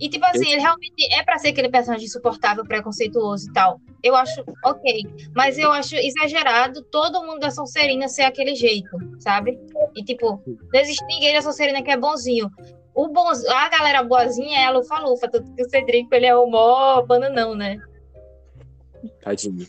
E, 0.00 0.08
tipo 0.08 0.24
assim, 0.26 0.50
ele 0.50 0.60
realmente 0.60 1.14
é 1.14 1.22
pra 1.22 1.38
ser 1.38 1.48
aquele 1.48 1.68
personagem 1.68 2.06
insuportável, 2.06 2.64
preconceituoso 2.64 3.48
e 3.48 3.52
tal. 3.52 3.80
Eu 4.02 4.16
acho 4.16 4.42
ok. 4.64 5.04
Mas 5.34 5.58
eu 5.58 5.70
acho 5.70 5.94
exagerado 5.94 6.82
todo 6.90 7.22
mundo 7.22 7.38
da 7.38 7.50
Sonserina 7.50 8.08
ser 8.08 8.22
aquele 8.22 8.54
jeito, 8.54 8.90
sabe? 9.20 9.60
E, 9.94 10.02
tipo, 10.02 10.42
não 10.72 10.80
existe 10.80 11.04
ninguém 11.06 11.34
da 11.34 11.42
Sonserina 11.42 11.82
que 11.82 11.90
é 11.90 11.96
bonzinho. 11.96 12.50
O 12.94 13.08
bonz... 13.08 13.44
A 13.46 13.68
galera 13.68 14.02
boazinha 14.02 14.58
é 14.58 14.64
a 14.64 14.70
Lufa-Lufa, 14.70 15.28
tanto 15.28 15.54
que 15.54 15.62
o 15.62 15.70
Cedrico, 15.70 16.12
ele 16.14 16.26
é 16.26 16.36
o 16.36 16.46
mó 16.46 17.02
bananão, 17.02 17.54
né? 17.54 17.78
Tadinho. 19.22 19.68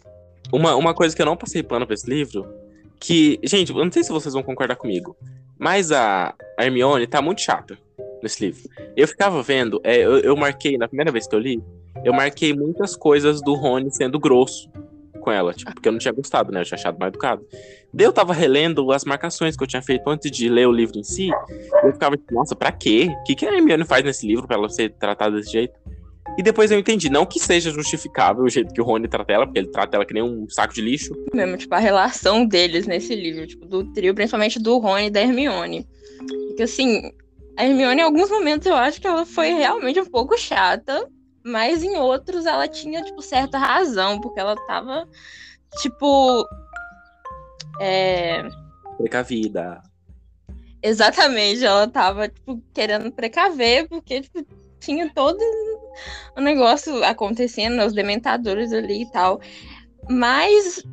Uma, 0.52 0.76
uma 0.76 0.94
coisa 0.94 1.16
que 1.16 1.22
eu 1.22 1.26
não 1.26 1.38
passei 1.38 1.62
pano 1.64 1.86
pra 1.86 1.94
esse 1.94 2.10
livro, 2.10 2.52
que, 3.00 3.40
gente, 3.44 3.72
eu 3.72 3.84
não 3.84 3.92
sei 3.92 4.04
se 4.04 4.12
vocês 4.12 4.34
vão 4.34 4.44
concordar 4.44 4.76
comigo, 4.76 5.16
mas 5.64 5.94
a, 5.94 6.36
Hermione 6.60 7.08
tá 7.08 7.22
muito 7.22 7.40
chata 7.40 7.78
nesse 8.22 8.46
livro. 8.46 8.70
Eu 8.98 9.08
ficava 9.08 9.42
vendo, 9.42 9.80
é, 9.82 9.96
eu, 9.96 10.18
eu 10.20 10.36
marquei, 10.36 10.78
na 10.78 10.90
primeira 10.90 11.10
vez 11.10 11.26
que 11.26 11.34
eu 11.34 11.40
li, 11.40 11.64
eu 12.04 12.12
marquei 12.12 12.54
muitas 12.54 12.98
coisas 12.98 13.42
do 13.42 13.54
Rony 13.54 13.90
sendo 13.90 14.20
grosso 14.20 14.70
com 15.22 15.32
ela, 15.32 15.54
tipo, 15.54 15.74
porque 15.74 15.88
eu 15.88 15.94
não 15.94 16.00
tinha 16.00 16.14
gostado, 16.14 16.52
né? 16.52 16.60
Eu 16.60 16.66
tinha 16.66 16.78
achado 16.78 17.00
mal 17.00 17.08
educado. 17.08 17.48
Daí 17.94 18.06
eu 18.06 18.12
tava 18.12 18.34
relendo 18.34 18.92
as 18.92 19.06
marcações 19.06 19.56
que 19.56 19.64
eu 19.64 19.68
tinha 19.68 19.82
feito 19.82 20.06
antes 20.10 20.30
de 20.30 20.50
ler 20.50 20.68
o 20.68 20.72
livro 20.72 21.00
em 21.00 21.04
si. 21.04 21.30
Eu 21.82 21.94
ficava 21.94 22.18
tipo, 22.18 22.34
nossa, 22.34 22.54
pra 22.54 22.70
quê? 22.70 23.16
O 23.22 23.24
que, 23.24 23.34
que 23.34 23.46
a 23.46 23.54
Hermione 23.54 23.86
faz 23.86 24.04
nesse 24.04 24.28
livro 24.28 24.46
pra 24.46 24.58
ela 24.58 24.68
ser 24.68 24.90
tratada 24.96 25.38
desse 25.38 25.54
jeito? 25.54 25.80
E 26.38 26.42
depois 26.42 26.72
eu 26.72 26.80
entendi, 26.80 27.10
não 27.10 27.26
que 27.26 27.40
seja 27.40 27.72
justificável 27.72 28.44
o 28.44 28.50
jeito 28.50 28.74
que 28.74 28.82
o 28.82 28.84
Rony 28.84 29.08
trata 29.08 29.34
ela, 29.34 29.46
porque 29.46 29.60
ele 29.60 29.72
trata 29.72 29.98
ela 29.98 30.06
que 30.06 30.14
nem 30.14 30.24
um 30.24 30.50
saco 30.50 30.74
de 30.74 30.82
lixo. 30.82 31.14
Mesmo, 31.34 31.58
tipo, 31.58 31.74
a 31.76 31.80
relação 31.80 32.46
deles 32.46 32.88
nesse 32.88 33.16
livro, 33.16 33.46
tipo, 33.46 33.66
do 33.66 33.84
trio, 33.94 34.16
principalmente 34.16 34.60
do 34.60 34.80
Rony 34.80 35.08
e 35.08 35.10
da 35.12 35.22
Hermione. 35.22 35.88
Porque, 36.48 36.64
assim, 36.64 37.12
a 37.56 37.66
Hermione, 37.66 38.02
em 38.02 38.04
alguns 38.04 38.30
momentos, 38.30 38.66
eu 38.66 38.76
acho 38.76 39.00
que 39.00 39.08
ela 39.08 39.26
foi 39.26 39.50
realmente 39.54 40.00
um 40.00 40.06
pouco 40.06 40.38
chata, 40.38 41.08
mas 41.44 41.84
em 41.84 41.98
outros 41.98 42.46
ela 42.46 42.68
tinha, 42.68 43.04
tipo, 43.04 43.22
certa 43.22 43.58
razão, 43.58 44.20
porque 44.20 44.40
ela 44.40 44.56
tava, 44.66 45.08
tipo. 45.82 46.48
É... 47.80 48.44
Precavida. 48.98 49.82
Exatamente, 50.82 51.64
ela 51.64 51.88
tava, 51.88 52.28
tipo, 52.28 52.62
querendo 52.74 53.12
precaver, 53.12 53.88
porque, 53.88 54.22
tipo, 54.22 54.46
tinha 54.84 55.10
todo 55.14 55.40
o 56.36 56.42
negócio 56.42 57.04
acontecendo, 57.04 57.84
os 57.86 57.94
dementadores 57.94 58.74
ali 58.74 59.04
e 59.04 59.12
tal. 59.12 59.40
Mas, 60.10 60.84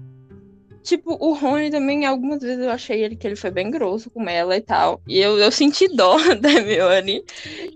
tipo, 0.82 1.16
o 1.20 1.32
Rony 1.32 1.70
também, 1.70 2.06
algumas 2.06 2.40
vezes 2.40 2.64
eu 2.64 2.70
achei 2.70 3.02
ele 3.02 3.16
que 3.16 3.26
ele 3.26 3.36
foi 3.36 3.50
bem 3.50 3.70
grosso 3.70 4.10
com 4.10 4.28
ela 4.28 4.56
e 4.56 4.60
tal. 4.60 5.00
E 5.08 5.18
eu, 5.18 5.38
eu 5.38 5.50
senti 5.50 5.88
dó 5.88 6.16
da 6.40 6.52
Hermione 6.52 7.24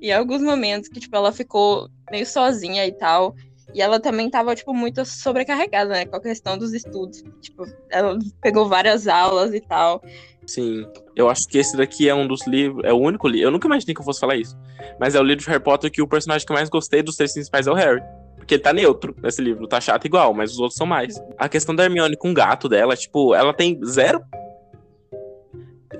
em 0.01 0.13
alguns 0.13 0.43
momentos 0.43 0.89
que, 0.89 1.01
tipo, 1.01 1.17
ela 1.17 1.33
ficou 1.33 1.89
meio 2.11 2.27
sozinha 2.27 2.87
e 2.87 2.93
tal. 2.93 3.35
E 3.75 3.83
ela 3.83 3.99
também 3.99 4.31
tava, 4.31 4.55
tipo, 4.55 4.73
muito 4.73 5.05
sobrecarregada, 5.05 5.91
né? 5.91 6.07
Com 6.07 6.17
a 6.17 6.21
questão 6.21 6.57
dos 6.57 6.73
estudos. 6.73 7.25
Tipo, 7.41 7.65
ela 7.91 8.17
pegou 8.41 8.69
várias 8.69 9.09
aulas 9.09 9.53
e 9.53 9.61
tal. 9.61 10.01
Sim, 10.47 10.87
eu 11.17 11.29
acho 11.29 11.49
que 11.49 11.59
esse 11.59 11.77
daqui 11.77 12.09
é 12.09 12.15
um 12.15 12.27
dos 12.27 12.47
livros, 12.47 12.85
é 12.85 12.93
o 12.93 12.99
único 12.99 13.27
livro, 13.27 13.49
eu 13.49 13.51
nunca 13.51 13.67
imaginei 13.67 13.95
que 13.95 14.01
eu 14.01 14.05
fosse 14.05 14.21
falar 14.21 14.37
isso, 14.37 14.55
mas 15.01 15.15
é 15.15 15.21
o 15.21 15.23
livro 15.23 15.43
de 15.43 15.49
Harry 15.49 15.63
Potter 15.63 15.91
que 15.91 16.03
o 16.03 16.07
personagem 16.07 16.47
que 16.47 16.53
eu 16.53 16.57
mais 16.57 16.69
gostei 16.69 17.03
dos 17.03 17.17
três 17.17 17.33
principais 17.33 17.67
é 17.67 17.71
o 17.71 17.75
Harry. 17.75 18.03
Porque 18.37 18.55
ele 18.55 18.63
tá 18.63 18.75
neutro 18.75 19.17
nesse 19.23 19.41
livro, 19.41 19.67
tá 19.67 19.81
chato 19.81 20.05
igual, 20.05 20.35
mas 20.35 20.53
os 20.53 20.59
outros 20.59 20.77
são 20.77 20.87
mais. 20.87 21.15
A 21.39 21.49
questão 21.49 21.75
da 21.75 21.85
Hermione 21.85 22.15
com 22.15 22.31
o 22.31 22.35
gato 22.35 22.69
dela, 22.69 22.95
tipo, 22.95 23.35
ela 23.35 23.55
tem 23.55 23.81
zero. 23.87 24.21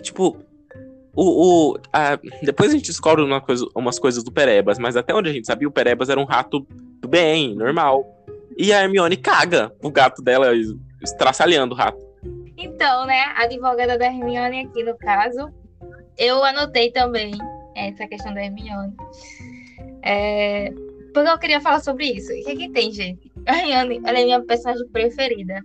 Tipo, 0.03 0.37
o. 1.15 1.73
o 1.73 1.79
a... 1.93 2.19
Depois 2.43 2.71
a 2.71 2.75
gente 2.75 2.87
descobre 2.87 3.23
uma 3.23 3.41
coisa, 3.41 3.67
umas 3.75 3.99
coisas 3.99 4.23
do 4.23 4.33
Perebas, 4.33 4.79
mas 4.79 4.97
até 4.97 5.15
onde 5.15 5.31
a 5.31 5.33
gente 5.33 5.47
sabia, 5.47 5.69
o 5.69 5.73
Perebas 5.73 6.09
era 6.09 6.21
um 6.21 6.25
rato 6.25 6.67
do 7.01 7.09
bem, 7.09 7.55
normal. 7.55 8.05
E 8.57 8.73
a 8.73 8.83
Hermione 8.83 9.17
caga 9.17 9.73
o 9.83 9.91
gato 9.91 10.23
dela, 10.23 10.53
estraçalhando 11.03 11.75
o 11.75 11.77
rato. 11.77 11.99
Então, 12.57 13.05
né, 13.07 13.21
a 13.37 13.43
advogada 13.43 13.99
da 13.99 14.07
Hermione 14.07 14.61
aqui 14.61 14.83
no 14.85 14.97
caso, 14.97 15.53
eu 16.17 16.43
anotei 16.45 16.91
também 16.91 17.33
essa 17.75 18.07
questão 18.07 18.33
da 18.33 18.45
Hermione. 18.45 18.95
É, 20.03 20.73
porque 21.13 21.29
eu 21.29 21.39
queria 21.39 21.61
falar 21.61 21.81
sobre 21.81 22.07
isso. 22.07 22.33
O 22.33 22.45
que, 22.45 22.57
que 22.57 22.69
tem, 22.71 22.93
gente? 22.93 23.33
A 23.47 23.59
Hermione, 23.59 24.01
ela 24.05 24.21
é 24.21 24.25
minha 24.25 24.41
personagem 24.43 24.87
preferida. 24.89 25.65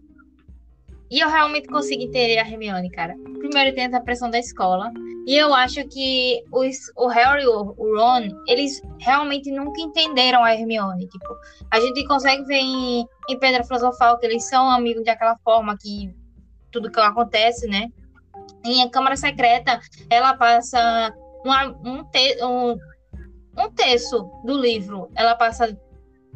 E 1.09 1.19
eu 1.19 1.29
realmente 1.29 1.67
consigo 1.67 2.03
entender 2.03 2.37
a 2.37 2.47
Hermione, 2.47 2.89
cara. 2.91 3.15
Primeiro 3.39 3.73
tem 3.73 3.85
essa 3.85 3.99
pressão 3.99 4.29
da 4.29 4.37
escola. 4.37 4.91
E 5.25 5.35
eu 5.35 5.53
acho 5.53 5.87
que 5.87 6.43
os, 6.51 6.75
o 6.95 7.07
Harry 7.07 7.43
e 7.43 7.47
o 7.47 7.73
Ron, 7.97 8.29
eles 8.47 8.81
realmente 8.99 9.51
nunca 9.51 9.81
entenderam 9.81 10.43
a 10.43 10.53
Hermione. 10.53 11.07
Tipo, 11.07 11.35
a 11.71 11.79
gente 11.79 12.05
consegue 12.05 12.43
ver 12.45 12.59
em, 12.59 13.05
em 13.29 13.39
Pedra 13.39 13.63
Filosofal 13.63 14.17
que 14.17 14.25
eles 14.25 14.47
são 14.47 14.69
amigos 14.69 15.03
de 15.03 15.09
aquela 15.09 15.37
forma 15.43 15.77
que 15.77 16.13
tudo 16.71 16.91
que 16.91 16.99
acontece, 16.99 17.67
né? 17.67 17.89
Em 18.63 18.83
a 18.83 18.89
Câmara 18.89 19.15
Secreta, 19.15 19.79
ela 20.09 20.33
passa 20.35 21.13
uma, 21.45 21.67
um, 21.67 22.03
te, 22.05 22.43
um, 22.43 22.77
um 23.57 23.71
terço 23.71 24.29
do 24.43 24.57
livro, 24.57 25.09
ela 25.15 25.35
passa 25.35 25.77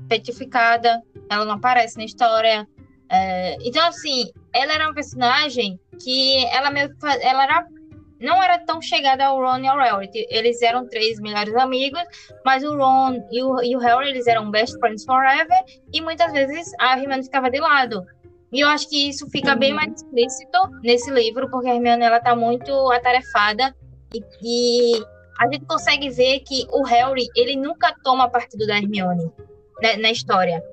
petificada, 0.07 1.01
ela 1.29 1.45
não 1.45 1.55
aparece 1.55 1.97
na 1.97 2.05
história. 2.05 2.67
É, 3.09 3.57
então, 3.61 3.85
assim, 3.87 4.31
ela 4.53 4.73
era 4.73 4.85
uma 4.85 4.93
personagem 4.93 5.79
que 6.03 6.45
ela 6.47 6.71
meio 6.71 6.89
ela 7.21 7.43
era 7.43 7.67
não 8.23 8.41
era 8.41 8.57
tão 8.57 8.81
chegada 8.81 9.25
ao 9.25 9.37
Ron 9.37 9.59
e 9.59 9.67
ao 9.67 9.77
Harry. 9.77 10.09
Eles 10.29 10.61
eram 10.61 10.87
três 10.87 11.19
melhores 11.19 11.53
amigos, 11.55 12.01
mas 12.45 12.63
o 12.63 12.75
Ron 12.77 13.21
e 13.29 13.43
o, 13.43 13.61
e 13.61 13.75
o 13.75 13.79
Harry 13.79 14.09
eles 14.09 14.27
eram 14.27 14.49
best 14.49 14.79
friends 14.79 15.03
forever 15.03 15.63
e 15.91 16.01
muitas 16.01 16.31
vezes 16.31 16.71
a 16.79 16.97
Hermione 16.97 17.23
ficava 17.23 17.51
de 17.51 17.59
lado. 17.59 18.05
E 18.51 18.61
eu 18.61 18.67
acho 18.69 18.87
que 18.87 19.09
isso 19.09 19.27
fica 19.29 19.55
bem 19.55 19.73
mais 19.73 19.91
explícito 19.93 20.57
nesse 20.81 21.11
livro, 21.11 21.49
porque 21.49 21.67
a 21.67 21.75
Hermione 21.75 22.03
ela 22.03 22.19
tá 22.19 22.35
muito 22.35 22.71
atarefada 22.91 23.75
e, 24.13 24.23
e 24.41 25.03
a 25.39 25.51
gente 25.51 25.65
consegue 25.65 26.09
ver 26.09 26.39
que 26.41 26.65
o 26.71 26.83
Harry 26.83 27.27
ele 27.35 27.57
nunca 27.57 27.93
toma 28.03 28.29
partido 28.29 28.65
da 28.65 28.77
Hermione 28.77 29.29
né, 29.81 29.97
na 29.97 30.11
história. 30.11 30.63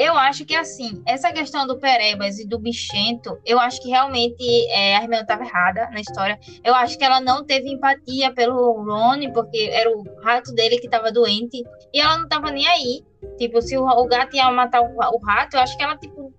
Eu 0.00 0.16
acho 0.16 0.46
que 0.46 0.56
assim, 0.56 1.02
essa 1.04 1.30
questão 1.30 1.66
do 1.66 1.78
Perebas 1.78 2.38
e 2.38 2.48
do 2.48 2.58
Bichento, 2.58 3.38
eu 3.44 3.60
acho 3.60 3.82
que 3.82 3.90
realmente 3.90 4.42
é, 4.70 4.96
a 4.96 5.02
Hermione 5.02 5.20
estava 5.20 5.44
errada 5.44 5.90
na 5.90 6.00
história. 6.00 6.40
Eu 6.64 6.74
acho 6.74 6.96
que 6.96 7.04
ela 7.04 7.20
não 7.20 7.44
teve 7.44 7.68
empatia 7.68 8.32
pelo 8.32 8.82
Ron, 8.82 9.30
porque 9.34 9.68
era 9.70 9.90
o 9.90 10.02
rato 10.22 10.54
dele 10.54 10.78
que 10.78 10.86
estava 10.86 11.12
doente, 11.12 11.62
e 11.92 12.00
ela 12.00 12.16
não 12.16 12.24
estava 12.24 12.50
nem 12.50 12.66
aí. 12.66 13.04
Tipo, 13.36 13.60
se 13.60 13.76
o, 13.76 13.84
o 13.84 14.06
gato 14.06 14.34
ia 14.34 14.50
matar 14.50 14.80
o, 14.80 14.86
o, 14.86 15.18
rato, 15.18 15.58
eu 15.58 15.60
acho 15.60 15.76
que 15.76 15.82
ela, 15.82 15.98
tipo, 15.98 16.32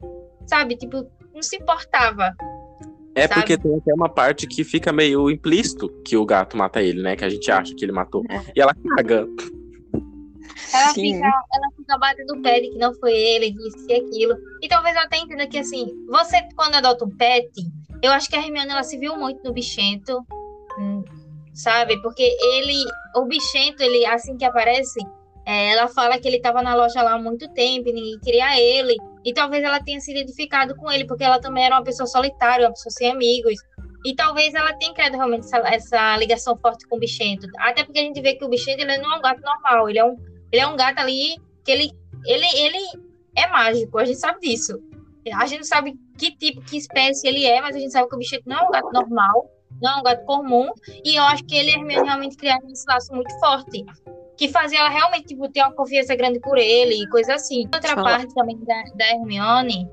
sabe, 0.47 0.75
tipo, 0.75 1.05
não 1.31 1.43
se 1.43 1.55
importava. 1.57 2.33
É 3.13 3.27
sabe? 3.27 3.41
porque 3.41 3.59
tem 3.59 3.75
até 3.75 3.93
uma 3.93 4.09
parte 4.09 4.47
que 4.47 4.63
fica 4.63 4.91
meio 4.91 5.29
implícito 5.29 5.87
que 6.03 6.17
o 6.17 6.25
gato 6.25 6.57
mata 6.57 6.81
ele, 6.81 7.03
né? 7.03 7.15
Que 7.15 7.25
a 7.25 7.29
gente 7.29 7.51
acha 7.51 7.75
que 7.75 7.85
ele 7.85 7.91
matou. 7.91 8.23
É. 8.27 8.41
E 8.55 8.59
ela 8.59 8.73
caga. 8.73 9.27
Ela 10.73 10.93
fica, 10.93 11.45
ela 11.53 11.67
fica 11.75 11.97
batendo 11.97 12.41
pé 12.41 12.61
de 12.61 12.69
que 12.69 12.77
não 12.77 12.93
foi 12.93 13.13
ele, 13.13 13.51
disse 13.51 13.93
aquilo. 13.93 14.35
E 14.61 14.67
talvez 14.67 14.95
eu 14.95 15.01
até 15.01 15.17
entenda 15.17 15.47
que, 15.47 15.57
assim, 15.57 15.87
você, 16.07 16.41
quando 16.55 16.75
adota 16.75 17.05
um 17.05 17.09
pet, 17.09 17.49
eu 18.01 18.11
acho 18.11 18.29
que 18.29 18.35
a 18.35 18.39
Hermione, 18.39 18.71
ela 18.71 18.83
se 18.83 18.97
viu 18.97 19.17
muito 19.17 19.43
no 19.43 19.53
bichento, 19.53 20.25
hum, 20.79 21.03
sabe? 21.53 22.01
Porque 22.01 22.23
ele, 22.23 22.83
o 23.15 23.25
bichento, 23.25 23.83
ele, 23.83 24.05
assim 24.05 24.37
que 24.37 24.45
aparece, 24.45 24.99
é, 25.45 25.71
ela 25.71 25.87
fala 25.87 26.19
que 26.19 26.27
ele 26.27 26.37
estava 26.37 26.61
na 26.61 26.75
loja 26.75 27.01
lá 27.01 27.13
há 27.13 27.19
muito 27.19 27.47
tempo 27.49 27.89
e 27.89 27.93
ninguém 27.93 28.19
queria 28.19 28.59
ele. 28.59 28.95
E 29.23 29.33
talvez 29.33 29.63
ela 29.63 29.79
tenha 29.79 29.99
se 29.99 30.11
identificado 30.11 30.75
com 30.75 30.91
ele, 30.91 31.05
porque 31.05 31.23
ela 31.23 31.39
também 31.39 31.65
era 31.65 31.75
uma 31.75 31.83
pessoa 31.83 32.07
solitária, 32.07 32.65
uma 32.65 32.73
pessoa 32.73 32.91
sem 32.91 33.11
amigos. 33.11 33.59
E 34.05 34.15
talvez 34.15 34.53
ela 34.53 34.73
tenha 34.73 34.93
criado 34.93 35.13
realmente 35.13 35.45
essa, 35.45 35.57
essa 35.67 36.17
ligação 36.17 36.57
forte 36.57 36.87
com 36.87 36.95
o 36.95 36.99
bichento. 36.99 37.47
Até 37.59 37.83
porque 37.83 37.99
a 37.99 38.03
gente 38.03 38.21
vê 38.21 38.33
que 38.33 38.43
o 38.43 38.49
bichento 38.49 38.81
ele 38.81 38.97
não 38.97 39.13
é 39.13 39.17
um 39.17 39.21
gato 39.21 39.41
normal, 39.41 39.89
ele 39.89 39.99
é 39.99 40.05
um, 40.05 40.15
ele 40.51 40.61
é 40.61 40.67
um 40.67 40.75
gato 40.75 40.99
ali 40.99 41.35
que 41.63 41.71
ele, 41.71 41.91
ele, 42.25 42.45
ele 42.55 43.01
é 43.35 43.47
mágico, 43.47 43.97
a 43.97 44.05
gente 44.05 44.19
sabe 44.19 44.39
disso. 44.39 44.79
A 45.33 45.45
gente 45.45 45.59
não 45.59 45.65
sabe 45.65 45.93
que 46.17 46.31
tipo, 46.35 46.61
que 46.61 46.77
espécie 46.77 47.27
ele 47.27 47.45
é, 47.45 47.61
mas 47.61 47.75
a 47.75 47.79
gente 47.79 47.91
sabe 47.91 48.09
que 48.09 48.15
o 48.15 48.17
bichento 48.17 48.43
não 48.47 48.57
é 48.57 48.67
um 48.67 48.71
gato 48.71 48.91
normal, 48.91 49.49
não 49.81 49.91
é 49.91 49.99
um 49.99 50.03
gato 50.03 50.25
comum. 50.25 50.71
E 51.05 51.15
eu 51.15 51.23
acho 51.23 51.43
que 51.45 51.55
ele 51.55 51.71
e 51.71 51.75
a 51.75 51.77
Hermione 51.77 52.05
realmente 52.05 52.35
criaram 52.35 52.67
esse 52.69 52.85
laço 52.87 53.13
muito 53.13 53.31
forte 53.39 53.85
que 54.37 54.49
fazia 54.49 54.79
ela 54.79 54.89
realmente 54.89 55.27
tipo, 55.27 55.47
ter 55.49 55.61
uma 55.61 55.73
confiança 55.73 56.15
grande 56.15 56.39
por 56.39 56.57
ele 56.57 57.03
e 57.03 57.09
coisa 57.09 57.35
assim. 57.35 57.69
Outra 57.73 57.93
Fala. 57.93 58.09
parte 58.09 58.33
também 58.33 58.57
da, 58.65 58.83
da 58.95 59.11
Hermione, 59.11 59.87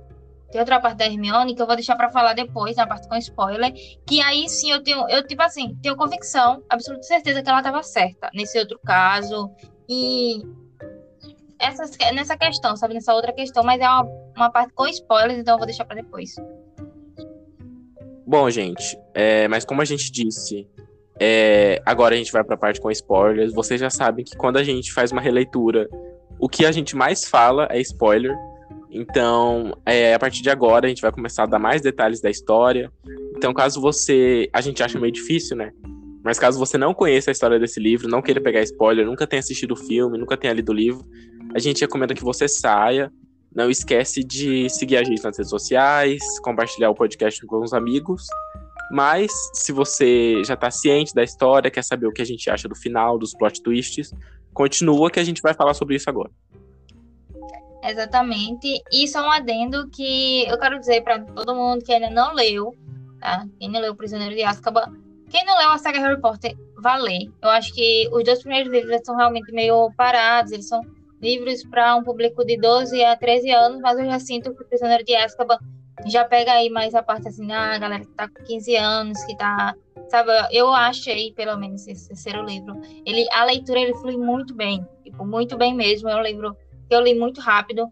tem 0.50 0.60
outra 0.60 0.80
parte 0.80 0.96
da 0.96 1.06
Hermione 1.06 1.54
que 1.54 1.60
eu 1.60 1.66
vou 1.66 1.76
deixar 1.76 1.96
para 1.96 2.08
falar 2.08 2.32
depois, 2.32 2.74
na 2.76 2.86
parte 2.86 3.06
com 3.06 3.16
spoiler, 3.16 3.72
que 4.06 4.22
aí 4.22 4.48
sim 4.48 4.70
eu 4.70 4.82
tenho, 4.82 5.06
eu 5.10 5.26
tipo 5.26 5.42
assim, 5.42 5.76
tenho 5.82 5.96
convicção, 5.96 6.62
absoluta 6.70 7.02
certeza 7.02 7.42
que 7.42 7.48
ela 7.48 7.58
estava 7.58 7.82
certa 7.82 8.30
nesse 8.32 8.58
outro 8.58 8.80
caso 8.82 9.50
e 9.88 10.42
essa, 11.58 11.84
nessa 12.12 12.36
questão, 12.36 12.76
sabe, 12.76 12.94
nessa 12.94 13.14
outra 13.14 13.32
questão, 13.32 13.64
mas 13.64 13.80
é 13.80 13.88
uma, 13.88 14.06
uma 14.36 14.50
parte 14.50 14.72
com 14.74 14.86
spoilers, 14.86 15.38
então 15.38 15.54
eu 15.54 15.58
vou 15.58 15.66
deixar 15.66 15.84
para 15.84 15.96
depois. 15.96 16.34
Bom, 18.26 18.48
gente, 18.50 18.98
é, 19.14 19.48
mas 19.48 19.64
como 19.64 19.80
a 19.80 19.84
gente 19.84 20.12
disse, 20.12 20.68
é, 21.18 21.82
agora 21.84 22.14
a 22.14 22.18
gente 22.18 22.30
vai 22.30 22.44
para 22.44 22.54
a 22.54 22.58
parte 22.58 22.80
com 22.80 22.90
spoilers. 22.90 23.52
Vocês 23.52 23.80
já 23.80 23.90
sabem 23.90 24.24
que 24.24 24.36
quando 24.36 24.58
a 24.58 24.62
gente 24.62 24.92
faz 24.92 25.10
uma 25.10 25.20
releitura, 25.20 25.88
o 26.38 26.48
que 26.48 26.64
a 26.64 26.72
gente 26.72 26.94
mais 26.94 27.24
fala 27.24 27.66
é 27.70 27.80
spoiler. 27.80 28.36
Então, 28.90 29.76
é, 29.84 30.14
a 30.14 30.18
partir 30.18 30.42
de 30.42 30.50
agora, 30.50 30.86
a 30.86 30.88
gente 30.88 31.02
vai 31.02 31.10
começar 31.10 31.42
a 31.42 31.46
dar 31.46 31.58
mais 31.58 31.82
detalhes 31.82 32.20
da 32.20 32.30
história. 32.30 32.90
Então, 33.36 33.52
caso 33.52 33.80
você. 33.80 34.48
A 34.52 34.60
gente 34.60 34.82
acha 34.82 34.98
meio 34.98 35.12
difícil, 35.12 35.56
né? 35.56 35.72
Mas 36.28 36.38
caso 36.38 36.58
você 36.58 36.76
não 36.76 36.92
conheça 36.92 37.30
a 37.30 37.32
história 37.32 37.58
desse 37.58 37.80
livro, 37.80 38.06
não 38.06 38.20
queira 38.20 38.38
pegar 38.38 38.60
spoiler, 38.60 39.06
nunca 39.06 39.26
tenha 39.26 39.40
assistido 39.40 39.72
o 39.72 39.76
filme, 39.76 40.18
nunca 40.18 40.36
tenha 40.36 40.52
lido 40.52 40.68
o 40.68 40.74
livro, 40.74 41.02
a 41.54 41.58
gente 41.58 41.80
recomenda 41.80 42.12
que 42.14 42.22
você 42.22 42.46
saia. 42.46 43.10
Não 43.50 43.70
esquece 43.70 44.22
de 44.22 44.68
seguir 44.68 44.98
a 44.98 45.02
gente 45.02 45.24
nas 45.24 45.38
redes 45.38 45.48
sociais, 45.48 46.20
compartilhar 46.42 46.90
o 46.90 46.94
podcast 46.94 47.46
com 47.46 47.62
os 47.62 47.72
amigos 47.72 48.26
Mas 48.92 49.32
se 49.54 49.72
você 49.72 50.44
já 50.44 50.54
tá 50.54 50.70
ciente 50.70 51.14
da 51.14 51.24
história, 51.24 51.70
quer 51.70 51.82
saber 51.82 52.06
o 52.06 52.12
que 52.12 52.20
a 52.20 52.26
gente 52.26 52.50
acha 52.50 52.68
do 52.68 52.74
final, 52.74 53.18
dos 53.18 53.32
plot 53.32 53.62
twists, 53.62 54.12
continua 54.52 55.10
que 55.10 55.18
a 55.18 55.24
gente 55.24 55.40
vai 55.40 55.54
falar 55.54 55.72
sobre 55.72 55.96
isso 55.96 56.10
agora. 56.10 56.30
Exatamente. 57.82 58.82
E 58.92 59.08
só 59.08 59.26
um 59.26 59.30
adendo 59.30 59.88
que 59.88 60.46
eu 60.46 60.58
quero 60.58 60.78
dizer 60.78 61.00
para 61.00 61.20
todo 61.20 61.54
mundo 61.54 61.82
que 61.82 61.90
ainda 61.90 62.10
não 62.10 62.34
leu, 62.34 62.76
tá? 63.18 63.46
Quem 63.58 63.70
não 63.70 63.80
leu 63.80 63.96
Prisioneiro 63.96 64.34
de 64.34 64.42
Azkaban, 64.42 65.07
quem 65.30 65.44
não 65.44 65.56
leu 65.58 65.70
a 65.70 65.78
saga 65.78 66.00
Harry 66.00 66.20
Potter, 66.20 66.56
vá. 66.76 66.98
Eu 67.42 67.50
acho 67.50 67.72
que 67.74 68.08
os 68.12 68.24
dois 68.24 68.40
primeiros 68.40 68.72
livros 68.72 69.00
são 69.04 69.16
realmente 69.16 69.52
meio 69.52 69.90
parados, 69.96 70.52
eles 70.52 70.68
são 70.68 70.80
livros 71.20 71.64
para 71.64 71.96
um 71.96 72.02
público 72.02 72.44
de 72.44 72.56
12 72.56 73.02
a 73.04 73.16
13 73.16 73.50
anos, 73.50 73.80
mas 73.80 73.98
eu 73.98 74.06
já 74.06 74.18
sinto 74.18 74.54
que 74.54 74.62
O 74.62 74.66
Prisioneiro 74.66 75.04
de 75.04 75.14
Azkaban 75.14 75.58
já 76.06 76.24
pega 76.24 76.52
aí 76.52 76.70
mais 76.70 76.94
a 76.94 77.02
parte 77.02 77.28
assim, 77.28 77.50
ah, 77.52 77.74
a 77.74 77.78
galera 77.78 78.04
que 78.04 78.12
tá 78.12 78.28
com 78.28 78.44
15 78.44 78.76
anos, 78.76 79.24
que 79.24 79.36
tá, 79.36 79.74
sabe, 80.08 80.30
eu 80.52 80.72
achei, 80.72 81.32
pelo 81.32 81.56
menos, 81.56 81.86
esse 81.88 82.08
terceiro 82.08 82.44
livro, 82.44 82.80
ele, 83.04 83.26
a 83.32 83.44
leitura, 83.44 83.80
ele 83.80 83.94
flui 83.96 84.16
muito 84.16 84.54
bem, 84.54 84.86
tipo, 85.02 85.26
muito 85.26 85.56
bem 85.56 85.74
mesmo, 85.74 86.08
é 86.08 86.16
um 86.16 86.22
livro 86.22 86.56
que 86.88 86.94
eu 86.94 87.00
li 87.00 87.18
muito 87.18 87.40
rápido, 87.40 87.88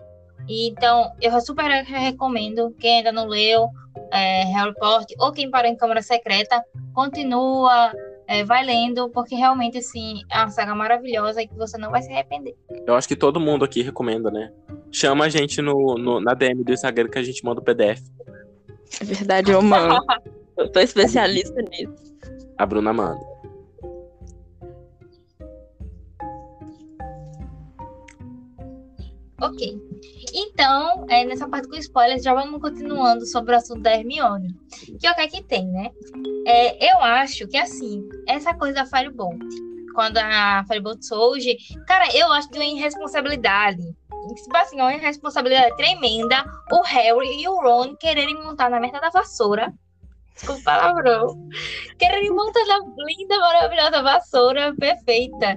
e, 0.49 0.69
então, 0.69 1.12
eu 1.21 1.40
super 1.40 1.69
recomendo, 1.85 2.75
quem 2.78 2.99
ainda 2.99 3.11
não 3.11 3.26
leu 3.26 3.69
é, 4.13 4.45
Harry 4.45 4.75
Potter, 4.75 5.17
ou 5.21 5.33
quem 5.33 5.51
parou 5.51 5.71
em 5.71 5.77
Câmara 5.77 6.03
Secreta, 6.03 6.63
continua, 6.95 7.93
é, 8.27 8.45
vai 8.45 8.65
lendo, 8.65 9.09
porque 9.11 9.35
realmente, 9.35 9.79
assim, 9.79 10.23
é 10.31 10.39
uma 10.39 10.51
saga 10.51 10.75
maravilhosa 10.75 11.43
e 11.43 11.49
que 11.49 11.55
você 11.55 11.79
não 11.79 11.91
vai 11.91 12.03
se 12.03 12.13
arrepender. 12.13 12.57
Eu 12.87 12.95
acho 12.95 13.07
que 13.09 13.17
todo 13.17 13.41
mundo 13.41 13.65
aqui 13.65 13.83
recomenda, 13.83 14.31
né? 14.31 14.53
Chama 14.91 15.27
a 15.27 15.29
gente 15.29 15.61
no, 15.63 15.95
no 15.95 16.21
na 16.21 16.35
DM 16.35 16.65
do 16.65 16.73
Instagram 16.73 17.09
que 17.09 17.19
a 17.19 17.23
gente 17.23 17.45
manda 17.45 17.61
o 17.61 17.65
PDF. 17.65 18.03
É 19.01 19.05
verdade, 19.05 19.51
eu 19.51 19.63
mando. 19.63 19.99
eu 20.57 20.71
tô 20.71 20.81
especialista 20.81 21.61
nisso. 21.63 21.95
A 22.59 22.65
Bruna 22.65 22.93
manda. 22.93 23.21
Ok. 29.41 29.79
Então, 30.38 31.07
é, 31.09 31.25
nessa 31.25 31.49
parte 31.49 31.66
com 31.66 31.76
spoilers, 31.76 32.23
já 32.23 32.35
vamos 32.35 32.61
continuando 32.61 33.25
sobre 33.25 33.55
o 33.55 33.57
assunto 33.57 33.81
da 33.81 33.97
Hermione. 33.97 34.55
Que 35.00 35.07
é 35.07 35.11
o 35.11 35.14
que 35.14 35.21
é 35.23 35.28
que 35.28 35.43
tem, 35.43 35.66
né? 35.66 35.90
É, 36.47 36.93
eu 36.93 36.99
acho 36.99 37.49
que, 37.49 37.57
assim, 37.57 38.07
essa 38.28 38.52
coisa 38.52 38.75
da 38.75 38.87
Firebolt, 38.87 39.40
quando 39.95 40.19
a 40.19 40.62
Firebolt 40.69 41.02
surge, 41.02 41.57
cara, 41.87 42.14
eu 42.14 42.31
acho 42.33 42.50
de 42.50 42.59
uma 42.59 42.66
irresponsabilidade. 42.66 43.83
Tipo 44.35 44.57
assim, 44.59 44.76
uma 44.76 44.95
irresponsabilidade 44.95 45.75
tremenda 45.76 46.45
o 46.71 46.83
Harry 46.83 47.40
e 47.40 47.49
o 47.49 47.59
Ron 47.59 47.97
quererem 47.97 48.35
montar 48.35 48.69
na 48.69 48.78
merda 48.78 49.00
da 49.00 49.09
vassoura. 49.09 49.73
Desculpa 50.35 50.61
palavrão. 50.64 51.49
Quererem 51.99 52.31
montar 52.31 52.66
na 52.66 52.78
linda, 52.99 53.38
maravilhosa 53.38 54.02
vassoura 54.02 54.75
perfeita 54.78 55.57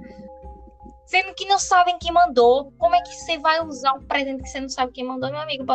sendo 1.10 1.34
que 1.34 1.46
não 1.46 1.58
sabem 1.58 1.98
quem 1.98 2.14
mandou. 2.14 2.72
Como 2.78 2.94
é 2.94 3.02
que 3.02 3.10
você 3.10 3.40
vai 3.40 3.66
usar 3.66 3.94
um 3.94 4.04
presente 4.04 4.44
que 4.44 4.50
você 4.50 4.60
não 4.60 4.70
sabe 4.70 4.92
quem 4.92 5.04
mandou, 5.04 5.32
meu 5.32 5.40
amigo? 5.40 5.66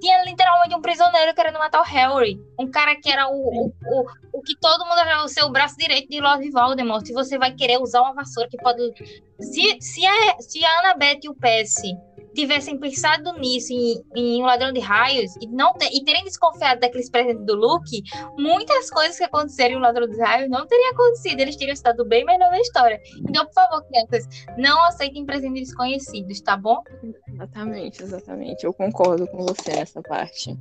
Tinha 0.00 0.24
literalmente 0.24 0.76
um 0.76 0.80
prisioneiro 0.80 1.34
querendo 1.34 1.58
matar 1.58 1.80
o 1.80 1.84
Harry. 1.84 2.40
Um 2.56 2.70
cara 2.70 2.94
que 2.94 3.10
era 3.10 3.28
o, 3.28 3.34
o, 3.34 3.66
o, 3.66 4.06
o 4.32 4.42
que 4.42 4.54
todo 4.60 4.86
mundo 4.86 5.00
achava 5.00 5.26
ser 5.26 5.42
o 5.42 5.50
braço 5.50 5.76
direito 5.76 6.08
de 6.08 6.20
Lord 6.20 6.48
Voldemort. 6.52 7.04
Se 7.04 7.12
você 7.12 7.36
vai 7.36 7.52
querer 7.52 7.80
usar 7.80 8.02
uma 8.02 8.14
vassoura 8.14 8.48
que 8.48 8.56
pode. 8.58 8.94
Se, 9.40 9.76
se, 9.80 10.06
a, 10.06 10.40
se 10.40 10.64
a 10.64 10.78
Annabeth 10.78 11.20
e 11.24 11.28
o 11.28 11.34
Percy 11.34 11.96
tivessem 12.34 12.78
pensado 12.78 13.32
nisso 13.38 13.72
em, 13.72 14.04
em 14.14 14.42
um 14.42 14.46
ladrão 14.46 14.72
de 14.72 14.80
raios 14.80 15.34
e 15.40 15.46
não 15.46 15.72
ter, 15.74 15.88
e 15.92 16.04
terem 16.04 16.24
desconfiado 16.24 16.80
daqueles 16.80 17.08
presentes 17.08 17.44
do 17.46 17.54
Luke, 17.54 18.02
muitas 18.36 18.90
coisas 18.90 19.16
que 19.16 19.24
aconteceram 19.24 19.74
em 19.74 19.76
um 19.76 19.80
ladrão 19.80 20.06
de 20.06 20.20
raios 20.20 20.50
não 20.50 20.66
teriam 20.66 20.90
acontecido. 20.90 21.40
Eles 21.40 21.56
teriam 21.56 21.72
estado 21.72 22.04
bem 22.04 22.24
melhor 22.24 22.50
na 22.50 22.60
história. 22.60 23.00
Então, 23.28 23.46
por 23.46 23.54
favor, 23.54 23.84
crianças, 23.86 24.28
não 24.58 24.84
aceitem 24.84 25.24
presentes 25.24 25.68
desconhecidos, 25.68 26.40
tá 26.40 26.56
bom? 26.56 26.82
Exatamente, 27.28 28.02
exatamente. 28.02 28.64
Eu 28.64 28.72
concordo 28.72 29.26
com 29.28 29.38
você 29.46 29.70
nessa 29.76 30.02
parte. 30.02 30.56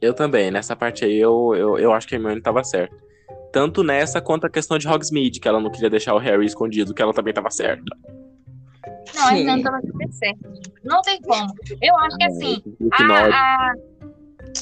Eu 0.00 0.14
também. 0.14 0.50
Nessa 0.50 0.74
parte 0.74 1.04
aí, 1.04 1.16
eu, 1.16 1.54
eu, 1.54 1.78
eu 1.78 1.92
acho 1.92 2.08
que 2.08 2.14
a 2.14 2.16
Hermione 2.16 2.38
estava 2.38 2.64
certa. 2.64 2.96
Tanto 3.52 3.82
nessa 3.82 4.20
quanto 4.20 4.46
a 4.46 4.50
questão 4.50 4.78
de 4.78 4.88
Hogsmeade, 4.88 5.40
que 5.40 5.48
ela 5.48 5.60
não 5.60 5.70
queria 5.70 5.90
deixar 5.90 6.14
o 6.14 6.18
Harry 6.18 6.46
escondido, 6.46 6.94
que 6.94 7.02
ela 7.02 7.12
também 7.12 7.32
estava 7.32 7.50
certa. 7.50 7.84
Não, 9.14 9.26
a 9.26 9.38
Irlanda 9.38 9.70
vai 9.70 9.82
super 9.82 10.12
certo. 10.12 10.52
Não 10.84 11.00
tem 11.02 11.20
como. 11.20 11.52
Eu 11.80 11.96
acho 11.96 12.16
que 12.16 12.24
assim, 12.24 12.62
a, 12.92 13.26
a, 13.26 13.74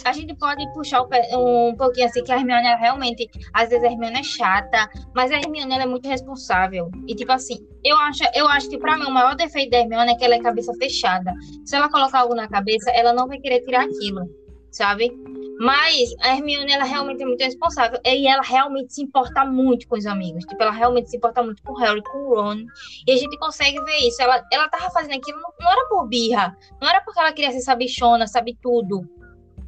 a 0.05 0.13
gente 0.13 0.35
pode 0.35 0.67
puxar 0.73 1.03
um 1.03 1.75
pouquinho 1.77 2.07
assim, 2.07 2.23
que 2.23 2.33
a 2.33 2.37
Hermione 2.37 2.67
é 2.67 2.77
realmente, 2.77 3.29
às 3.53 3.69
vezes 3.69 3.85
a 3.85 3.91
Hermione 3.91 4.21
é 4.21 4.23
chata, 4.23 4.89
mas 5.15 5.31
a 5.31 5.37
Hermione 5.37 5.75
é 5.75 5.87
muito 5.87 6.09
responsável. 6.09 6.91
E 7.07 7.15
tipo 7.15 7.33
assim, 7.33 7.57
eu 7.85 7.97
acho, 7.97 8.23
eu 8.35 8.49
acho 8.49 8.69
que 8.69 8.79
pra 8.79 8.97
mim 8.97 9.05
o 9.05 9.13
maior 9.13 9.35
defeito 9.35 9.71
da 9.71 9.79
Hermione 9.79 10.13
é 10.13 10.15
que 10.17 10.25
ela 10.25 10.35
é 10.35 10.41
cabeça 10.41 10.73
fechada. 10.75 11.33
Se 11.65 11.77
ela 11.77 11.89
colocar 11.89 12.21
algo 12.21 12.35
na 12.35 12.49
cabeça, 12.49 12.91
ela 12.91 13.13
não 13.13 13.27
vai 13.27 13.39
querer 13.39 13.61
tirar 13.61 13.85
aquilo, 13.85 14.29
sabe? 14.71 15.13
Mas 15.59 16.15
a 16.21 16.37
Hermione, 16.37 16.73
ela 16.73 16.85
realmente 16.85 17.23
é 17.23 17.27
muito 17.27 17.43
responsável. 17.43 17.99
E 18.05 18.29
ela 18.29 18.43
realmente 18.43 18.95
se 18.95 19.03
importa 19.03 19.45
muito 19.45 19.89
com 19.89 19.97
os 19.97 20.07
amigos. 20.07 20.45
Tipo, 20.45 20.63
ela 20.63 20.71
realmente 20.71 21.11
se 21.11 21.17
importa 21.17 21.43
muito 21.43 21.61
com 21.65 21.73
o 21.73 21.77
Harry, 21.77 22.03
com 22.03 22.19
o 22.19 22.35
Ron. 22.35 22.65
E 23.07 23.13
a 23.13 23.17
gente 23.17 23.37
consegue 23.39 23.81
ver 23.83 23.99
isso. 23.99 24.23
Ela, 24.23 24.45
ela 24.53 24.69
tava 24.69 24.89
fazendo 24.91 25.17
aquilo, 25.17 25.41
não, 25.41 25.53
não 25.61 25.71
era 25.71 25.89
por 25.89 26.07
birra. 26.07 26.57
Não 26.81 26.89
era 26.89 27.01
porque 27.01 27.19
ela 27.19 27.33
queria 27.33 27.51
ser 27.51 27.61
sabichona, 27.61 28.29
sabe 28.29 28.57
tudo. 28.63 29.03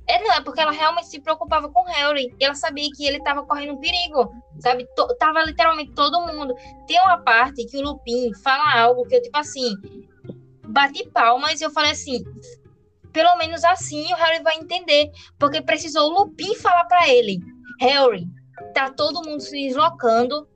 É, 0.07 0.23
não, 0.23 0.33
é 0.33 0.41
porque 0.41 0.61
ela 0.61 0.71
realmente 0.71 1.09
se 1.09 1.21
preocupava 1.21 1.69
com 1.69 1.81
o 1.81 1.87
Harry. 1.87 2.33
E 2.39 2.45
ela 2.45 2.55
sabia 2.55 2.89
que 2.97 3.05
ele 3.05 3.21
tava 3.23 3.43
correndo 3.43 3.73
um 3.73 3.81
perigo. 3.81 4.33
Sabe? 4.61 4.85
T 4.85 5.17
tava 5.19 5.43
literalmente 5.43 5.91
todo 5.93 6.25
mundo. 6.27 6.55
Tem 6.87 7.01
uma 7.01 7.19
parte 7.19 7.65
que 7.67 7.77
o 7.79 7.83
Lupin 7.83 8.33
fala 8.35 8.81
algo 8.81 9.07
que 9.09 9.17
eu, 9.17 9.23
tipo 9.23 9.37
assim, 9.37 9.75
bati 10.69 11.09
palmas 11.11 11.61
e 11.61 11.65
eu 11.65 11.71
falei 11.71 11.91
assim: 11.91 12.25
pelo 13.13 13.37
menos 13.37 13.65
assim 13.65 14.13
o 14.13 14.17
Harry 14.17 14.43
vai 14.43 14.57
entender, 14.57 15.11
porque 15.39 15.63
precisou 15.63 16.11
o 16.11 16.19
Lupin 16.21 16.55
falar 16.57 16.85
para 16.85 17.09
ele, 17.09 17.39
Harry, 17.81 18.25
tá 18.75 18.91
todo 18.91 19.27
mundo 19.29 19.41
se 19.41 19.53
deslocando. 19.53 20.49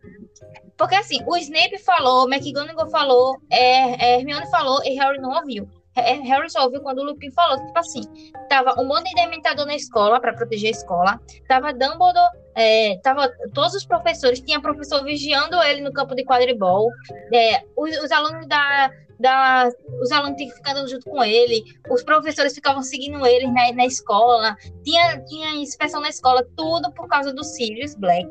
Porque 0.76 0.96
assim, 0.96 1.20
o 1.26 1.36
Snape 1.36 1.78
falou, 1.78 2.28
McGonagall 2.28 2.90
falou, 2.90 3.36
é, 3.50 4.04
é, 4.04 4.18
Hermione 4.18 4.50
falou 4.50 4.82
e 4.84 4.98
Harry 4.98 5.18
não 5.18 5.30
ouviu. 5.30 5.68
É, 5.96 6.14
Harry 6.14 6.50
só 6.50 6.64
ouviu 6.64 6.80
quando 6.80 6.98
o 6.98 7.04
Lupin 7.04 7.30
falou, 7.30 7.56
tipo 7.56 7.78
assim, 7.78 8.02
tava 8.48 8.74
um 8.80 8.84
monte 8.84 9.08
de 9.10 9.14
dementador 9.14 9.64
na 9.64 9.76
escola 9.76 10.20
para 10.20 10.34
proteger 10.34 10.68
a 10.68 10.72
escola, 10.72 11.20
tava 11.46 11.72
Dumbledore, 11.72 12.30
é, 12.56 12.98
tava 12.98 13.30
todos 13.54 13.74
os 13.74 13.86
professores, 13.86 14.40
tinha 14.40 14.60
professor 14.60 15.04
vigiando 15.04 15.62
ele 15.62 15.82
no 15.82 15.92
campo 15.92 16.16
de 16.16 16.24
quadribol, 16.24 16.90
é, 17.32 17.62
os, 17.76 17.96
os 18.02 18.10
alunos 18.10 18.46
da 18.48 18.90
da, 19.18 19.70
os 20.00 20.10
alunos 20.10 20.36
tinham 20.36 20.54
andando 20.66 20.88
junto 20.88 21.08
com 21.08 21.22
ele, 21.22 21.62
os 21.90 22.02
professores 22.02 22.54
ficavam 22.54 22.82
seguindo 22.82 23.24
ele 23.26 23.46
na, 23.46 23.72
na 23.72 23.86
escola, 23.86 24.56
tinha, 24.82 25.20
tinha 25.24 25.54
inspeção 25.56 26.00
na 26.00 26.08
escola, 26.08 26.46
tudo 26.56 26.92
por 26.92 27.08
causa 27.08 27.32
do 27.32 27.44
Sirius 27.44 27.94
Black, 27.94 28.28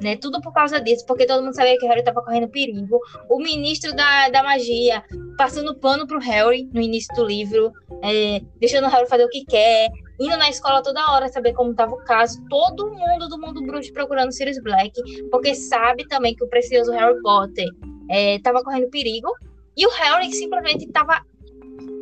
né? 0.00 0.16
Tudo 0.16 0.40
por 0.40 0.52
causa 0.52 0.80
disso, 0.80 1.04
porque 1.06 1.26
todo 1.26 1.42
mundo 1.42 1.54
sabia 1.54 1.76
que 1.76 1.84
o 1.84 1.88
Harry 1.88 2.00
estava 2.00 2.22
correndo 2.22 2.48
perigo. 2.48 3.00
O 3.28 3.38
ministro 3.38 3.94
da, 3.94 4.28
da 4.28 4.42
magia 4.42 5.02
passando 5.36 5.74
pano 5.74 6.06
pro 6.06 6.20
Harry 6.20 6.68
no 6.72 6.80
início 6.80 7.14
do 7.16 7.24
livro, 7.24 7.72
é, 8.02 8.40
deixando 8.60 8.86
o 8.86 8.90
Harry 8.90 9.08
fazer 9.08 9.24
o 9.24 9.28
que 9.28 9.44
quer, 9.44 9.88
indo 10.20 10.36
na 10.36 10.48
escola 10.48 10.82
toda 10.82 11.12
hora 11.12 11.28
saber 11.28 11.52
como 11.52 11.72
estava 11.72 11.94
o 11.94 12.04
caso. 12.04 12.40
Todo 12.48 12.90
mundo 12.90 13.28
do 13.28 13.38
mundo 13.38 13.62
bruxo 13.62 13.92
procurando 13.92 14.32
Sirius 14.32 14.60
Black, 14.62 14.92
porque 15.30 15.54
sabe 15.54 16.06
também 16.06 16.34
que 16.34 16.44
o 16.44 16.48
precioso 16.48 16.92
Harry 16.92 17.20
Potter 17.20 17.66
estava 18.08 18.60
é, 18.60 18.62
correndo 18.62 18.88
perigo 18.90 19.30
e 19.78 19.86
o 19.86 19.90
Harry 19.90 20.32
simplesmente 20.32 20.86
estava 20.86 21.24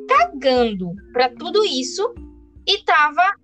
cagando 0.09 0.95
para 1.13 1.29
tudo 1.29 1.63
isso 1.63 2.15
e 2.67 2.77
estava 2.77 3.35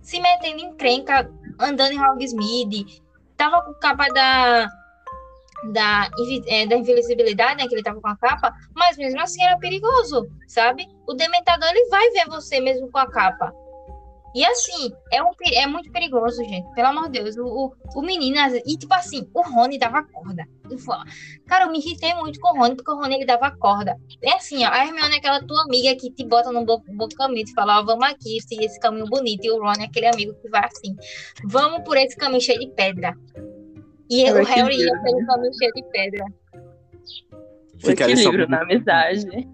se 0.00 0.20
metendo 0.20 0.60
em 0.60 0.72
crenca, 0.76 1.28
andando 1.58 1.92
em 1.92 2.00
Hogsmeade, 2.00 3.02
tava 3.36 3.62
com 3.62 3.74
capa 3.74 4.06
da 4.12 4.68
da, 5.72 6.08
é, 6.46 6.66
da 6.66 6.76
invisibilidade, 6.76 7.60
né, 7.60 7.66
que 7.66 7.74
ele 7.74 7.82
tava 7.82 8.00
com 8.00 8.06
a 8.06 8.16
capa, 8.16 8.54
mas 8.76 8.96
mesmo 8.96 9.20
assim 9.20 9.42
era 9.42 9.58
perigoso, 9.58 10.28
sabe? 10.46 10.86
O 11.04 11.14
dementador 11.14 11.68
ele 11.70 11.88
vai 11.88 12.10
ver 12.10 12.26
você 12.28 12.60
mesmo 12.60 12.88
com 12.92 12.98
a 12.98 13.10
capa. 13.10 13.52
E 14.34 14.44
assim, 14.44 14.92
é, 15.12 15.22
um, 15.22 15.30
é 15.54 15.66
muito 15.66 15.90
perigoso, 15.90 16.42
gente. 16.44 16.70
Pelo 16.74 16.88
amor 16.88 17.10
de 17.10 17.20
Deus. 17.20 17.36
O, 17.36 17.44
o, 17.44 17.72
o 17.96 18.02
menino, 18.02 18.38
e 18.66 18.76
tipo 18.76 18.92
assim, 18.94 19.28
o 19.32 19.42
Rony 19.42 19.78
dava 19.78 20.02
corda. 20.04 20.46
Cara, 21.46 21.64
eu 21.64 21.70
me 21.70 21.78
irritei 21.78 22.14
muito 22.14 22.38
com 22.40 22.54
o 22.54 22.60
Rony, 22.60 22.76
porque 22.76 22.90
o 22.90 22.96
Rony 22.96 23.16
ele 23.16 23.26
dava 23.26 23.50
corda. 23.56 23.96
É 24.22 24.34
assim, 24.34 24.64
ó, 24.64 24.68
a 24.68 24.84
Hermione 24.84 25.14
é 25.14 25.18
aquela 25.18 25.42
tua 25.42 25.62
amiga 25.62 25.96
que 25.96 26.10
te 26.10 26.26
bota 26.26 26.52
num 26.52 26.64
bom, 26.64 26.82
bom 26.88 27.08
caminho, 27.16 27.44
te 27.44 27.54
fala, 27.54 27.80
ó, 27.80 27.84
vamos 27.84 28.04
aqui, 28.04 28.40
siga 28.42 28.64
esse 28.64 28.78
caminho 28.78 29.06
bonito. 29.06 29.44
E 29.44 29.50
o 29.50 29.60
Ron 29.60 29.72
é 29.80 29.84
aquele 29.84 30.06
amigo 30.06 30.34
que 30.42 30.48
vai 30.48 30.64
assim, 30.64 30.94
vamos 31.44 31.82
por 31.84 31.96
esse 31.96 32.16
caminho 32.16 32.40
cheio 32.40 32.60
de 32.60 32.68
pedra. 32.68 33.16
E 34.10 34.24
é 34.24 34.32
o 34.32 34.44
Harry 34.44 34.76
ia 34.76 35.02
pelo 35.02 35.26
caminho 35.26 35.52
cheio 35.54 35.72
de 35.72 35.82
pedra. 35.90 36.24
O 37.84 37.90
equilíbrio 37.90 38.48
na 38.48 38.62
amizade. 38.62 39.48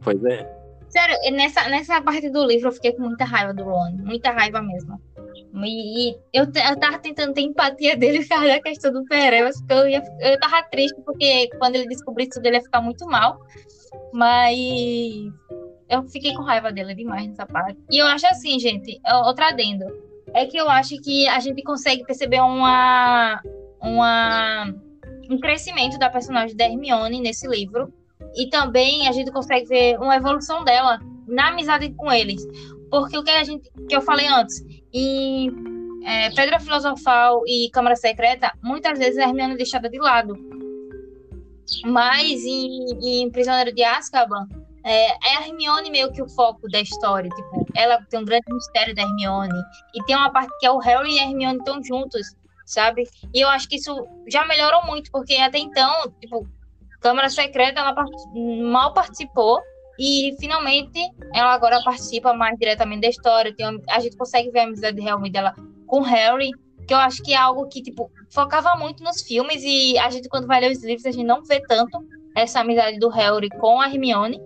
Pois 0.00 0.24
é. 0.24 0.57
Sério, 0.88 1.16
nessa, 1.32 1.68
nessa 1.68 2.00
parte 2.00 2.30
do 2.30 2.44
livro 2.46 2.68
eu 2.68 2.72
fiquei 2.72 2.92
com 2.92 3.02
muita 3.02 3.24
raiva 3.24 3.52
do 3.52 3.64
Ron. 3.64 3.92
Muita 3.98 4.30
raiva 4.30 4.62
mesmo. 4.62 5.00
E, 5.64 6.10
e 6.10 6.16
eu, 6.32 6.44
eu 6.44 6.78
tava 6.78 6.98
tentando 6.98 7.34
ter 7.34 7.42
empatia 7.42 7.96
dele 7.96 8.20
por 8.24 8.28
causa 8.28 8.46
da 8.46 8.60
questão 8.60 8.92
do 8.92 9.04
Pereira, 9.04 9.50
porque 9.50 9.72
eu, 9.72 9.88
ia, 9.88 10.02
eu 10.20 10.40
tava 10.40 10.62
triste, 10.64 11.00
porque 11.04 11.48
quando 11.58 11.76
ele 11.76 11.86
descobrisse 11.86 12.30
tudo, 12.30 12.46
ele 12.46 12.56
ia 12.56 12.62
ficar 12.62 12.80
muito 12.80 13.06
mal. 13.06 13.38
Mas 14.12 14.56
eu 15.88 16.02
fiquei 16.04 16.34
com 16.34 16.42
raiva 16.42 16.70
dele 16.72 16.94
demais 16.94 17.26
nessa 17.26 17.46
parte. 17.46 17.78
E 17.90 17.98
eu 17.98 18.06
acho 18.06 18.26
assim, 18.26 18.58
gente, 18.58 19.00
outro 19.24 19.44
adendo. 19.44 19.84
É 20.34 20.44
que 20.44 20.58
eu 20.58 20.68
acho 20.68 21.00
que 21.00 21.26
a 21.26 21.40
gente 21.40 21.62
consegue 21.62 22.04
perceber 22.04 22.40
uma, 22.40 23.40
uma, 23.80 24.74
um 25.30 25.38
crescimento 25.40 25.98
da 25.98 26.10
personagem 26.10 26.54
da 26.54 26.66
Hermione 26.66 27.20
nesse 27.20 27.48
livro. 27.48 27.92
E 28.38 28.48
também 28.48 29.08
a 29.08 29.12
gente 29.12 29.32
consegue 29.32 29.66
ver 29.66 29.98
uma 29.98 30.16
evolução 30.16 30.62
dela 30.62 31.00
na 31.26 31.48
amizade 31.48 31.92
com 31.94 32.10
eles. 32.10 32.46
Porque 32.88 33.18
o 33.18 33.24
que 33.24 33.30
a 33.30 33.42
gente 33.42 33.68
que 33.88 33.96
eu 33.96 34.00
falei 34.00 34.28
antes, 34.28 34.64
em 34.92 35.50
é, 36.04 36.30
Pedra 36.30 36.60
Filosofal 36.60 37.42
e 37.46 37.68
Câmara 37.70 37.96
Secreta, 37.96 38.52
muitas 38.62 38.98
vezes 38.98 39.18
a 39.18 39.24
Hermione 39.24 39.54
é 39.54 39.56
deixada 39.56 39.90
de 39.90 39.98
lado. 39.98 40.34
Mas 41.84 42.44
em, 42.44 43.22
em 43.24 43.30
Prisioneiro 43.30 43.74
de 43.74 43.82
Azkaban, 43.82 44.46
é, 44.84 45.10
é, 45.10 45.36
a 45.36 45.46
Hermione 45.46 45.90
meio 45.90 46.10
que 46.12 46.22
o 46.22 46.28
foco 46.28 46.68
da 46.68 46.80
história. 46.80 47.28
Tipo, 47.28 47.66
ela 47.74 48.00
tem 48.08 48.20
um 48.20 48.24
grande 48.24 48.46
mistério 48.50 48.94
da 48.94 49.02
Hermione. 49.02 49.60
E 49.94 50.02
tem 50.04 50.16
uma 50.16 50.30
parte 50.30 50.50
que 50.60 50.66
é 50.66 50.70
o 50.70 50.78
Harry 50.78 51.16
e 51.16 51.18
a 51.18 51.24
Hermione 51.24 51.58
estão 51.58 51.82
juntos, 51.82 52.34
sabe? 52.64 53.04
E 53.34 53.40
eu 53.40 53.48
acho 53.48 53.68
que 53.68 53.76
isso 53.76 54.06
já 54.28 54.46
melhorou 54.46 54.86
muito, 54.86 55.10
porque 55.10 55.34
até 55.34 55.58
então, 55.58 56.10
tipo, 56.20 56.48
Câmara 57.00 57.28
Secreta, 57.28 57.80
ela 57.80 57.94
mal 58.70 58.92
participou. 58.92 59.60
E 59.98 60.36
finalmente 60.38 61.00
ela 61.34 61.52
agora 61.52 61.82
participa 61.82 62.32
mais 62.32 62.56
diretamente 62.56 63.02
da 63.02 63.08
história. 63.08 63.54
Tem, 63.54 63.66
a 63.88 63.98
gente 63.98 64.16
consegue 64.16 64.50
ver 64.50 64.60
a 64.60 64.64
amizade 64.64 65.00
realmente 65.00 65.32
dela 65.32 65.54
com 65.86 66.00
Harry, 66.02 66.50
que 66.86 66.94
eu 66.94 66.98
acho 66.98 67.22
que 67.22 67.34
é 67.34 67.36
algo 67.36 67.66
que, 67.66 67.82
tipo, 67.82 68.10
focava 68.30 68.76
muito 68.76 69.02
nos 69.02 69.22
filmes. 69.22 69.62
E 69.64 69.98
a 69.98 70.08
gente, 70.08 70.28
quando 70.28 70.46
vai 70.46 70.60
ler 70.60 70.70
os 70.70 70.84
livros, 70.84 71.04
a 71.04 71.10
gente 71.10 71.26
não 71.26 71.42
vê 71.42 71.60
tanto 71.66 71.98
essa 72.36 72.60
amizade 72.60 72.98
do 72.98 73.08
Harry 73.08 73.48
com 73.48 73.80
a 73.80 73.88
Hermione. 73.88 74.40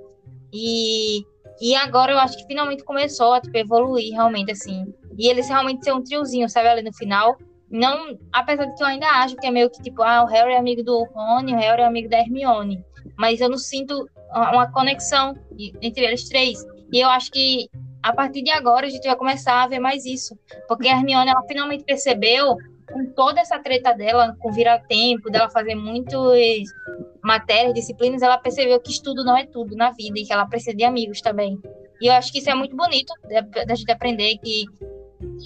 E, 0.53 1.23
e 1.61 1.75
agora 1.77 2.12
eu 2.12 2.19
acho 2.19 2.38
que 2.38 2.47
finalmente 2.47 2.83
começou 2.83 3.35
a 3.35 3.41
tipo, 3.41 3.57
evoluir 3.57 4.12
realmente, 4.12 4.53
assim. 4.53 4.87
E 5.19 5.29
eles 5.29 5.49
realmente 5.49 5.85
ser 5.85 5.93
um 5.93 6.03
triozinho, 6.03 6.49
sabe, 6.49 6.69
ali 6.69 6.83
no 6.83 6.95
final. 6.95 7.37
Não, 7.73 8.19
apesar 8.31 8.67
de 8.67 8.75
que 8.77 8.83
eu 8.83 8.87
ainda 8.87 9.07
acho 9.07 9.35
que 9.37 9.47
é 9.47 9.51
meio 9.51 9.71
que 9.71 9.83
tipo, 9.83 10.03
ah, 10.03 10.23
o 10.23 10.27
Harry 10.27 10.53
é 10.53 10.59
amigo 10.59 10.83
do 10.83 11.05
Rony, 11.05 11.55
o 11.55 11.59
Harry 11.59 11.81
é 11.81 11.87
amigo 11.87 12.09
da 12.09 12.19
Hermione. 12.19 12.85
Mas 13.17 13.41
eu 13.41 13.49
não 13.49 13.57
sinto 13.57 14.07
uma 14.31 14.71
conexão 14.71 15.35
entre 15.81 16.05
eles 16.05 16.29
três. 16.29 16.63
E 16.93 17.01
eu 17.01 17.09
acho 17.09 17.31
que 17.31 17.71
a 18.03 18.13
partir 18.13 18.43
de 18.43 18.51
agora 18.51 18.87
a 18.87 18.91
gente 18.91 19.07
vai 19.07 19.17
começar 19.17 19.63
a 19.63 19.67
ver 19.67 19.79
mais 19.79 20.05
isso. 20.05 20.39
Porque 20.69 20.87
a 20.87 20.99
Hermione, 20.99 21.31
ela 21.31 21.43
finalmente 21.49 21.85
percebeu 21.85 22.57
com 22.93 23.07
toda 23.07 23.41
essa 23.41 23.59
treta 23.59 23.95
dela, 23.95 24.37
com 24.39 24.53
vira-tempo, 24.53 25.31
dela 25.31 25.49
fazer 25.49 25.75
muitas 25.75 26.69
matérias, 27.23 27.73
disciplinas, 27.73 28.21
ela 28.21 28.37
percebeu 28.37 28.79
que 28.81 28.91
estudo 28.91 29.25
não 29.25 29.37
é 29.37 29.47
tudo 29.47 29.75
na 29.75 29.93
vida 29.93 30.19
e 30.19 30.27
que 30.27 30.33
ela 30.33 30.45
precisa 30.47 30.77
de 30.77 30.85
amigos 30.85 31.23
também. 31.23 31.59
E 32.03 32.09
eu 32.09 32.13
acho 32.13 32.33
que 32.33 32.39
isso 32.39 32.51
é 32.51 32.55
muito 32.55 32.77
bonito 32.77 33.15
da 33.67 33.75
gente 33.75 33.91
aprender 33.91 34.37
que 34.39 34.65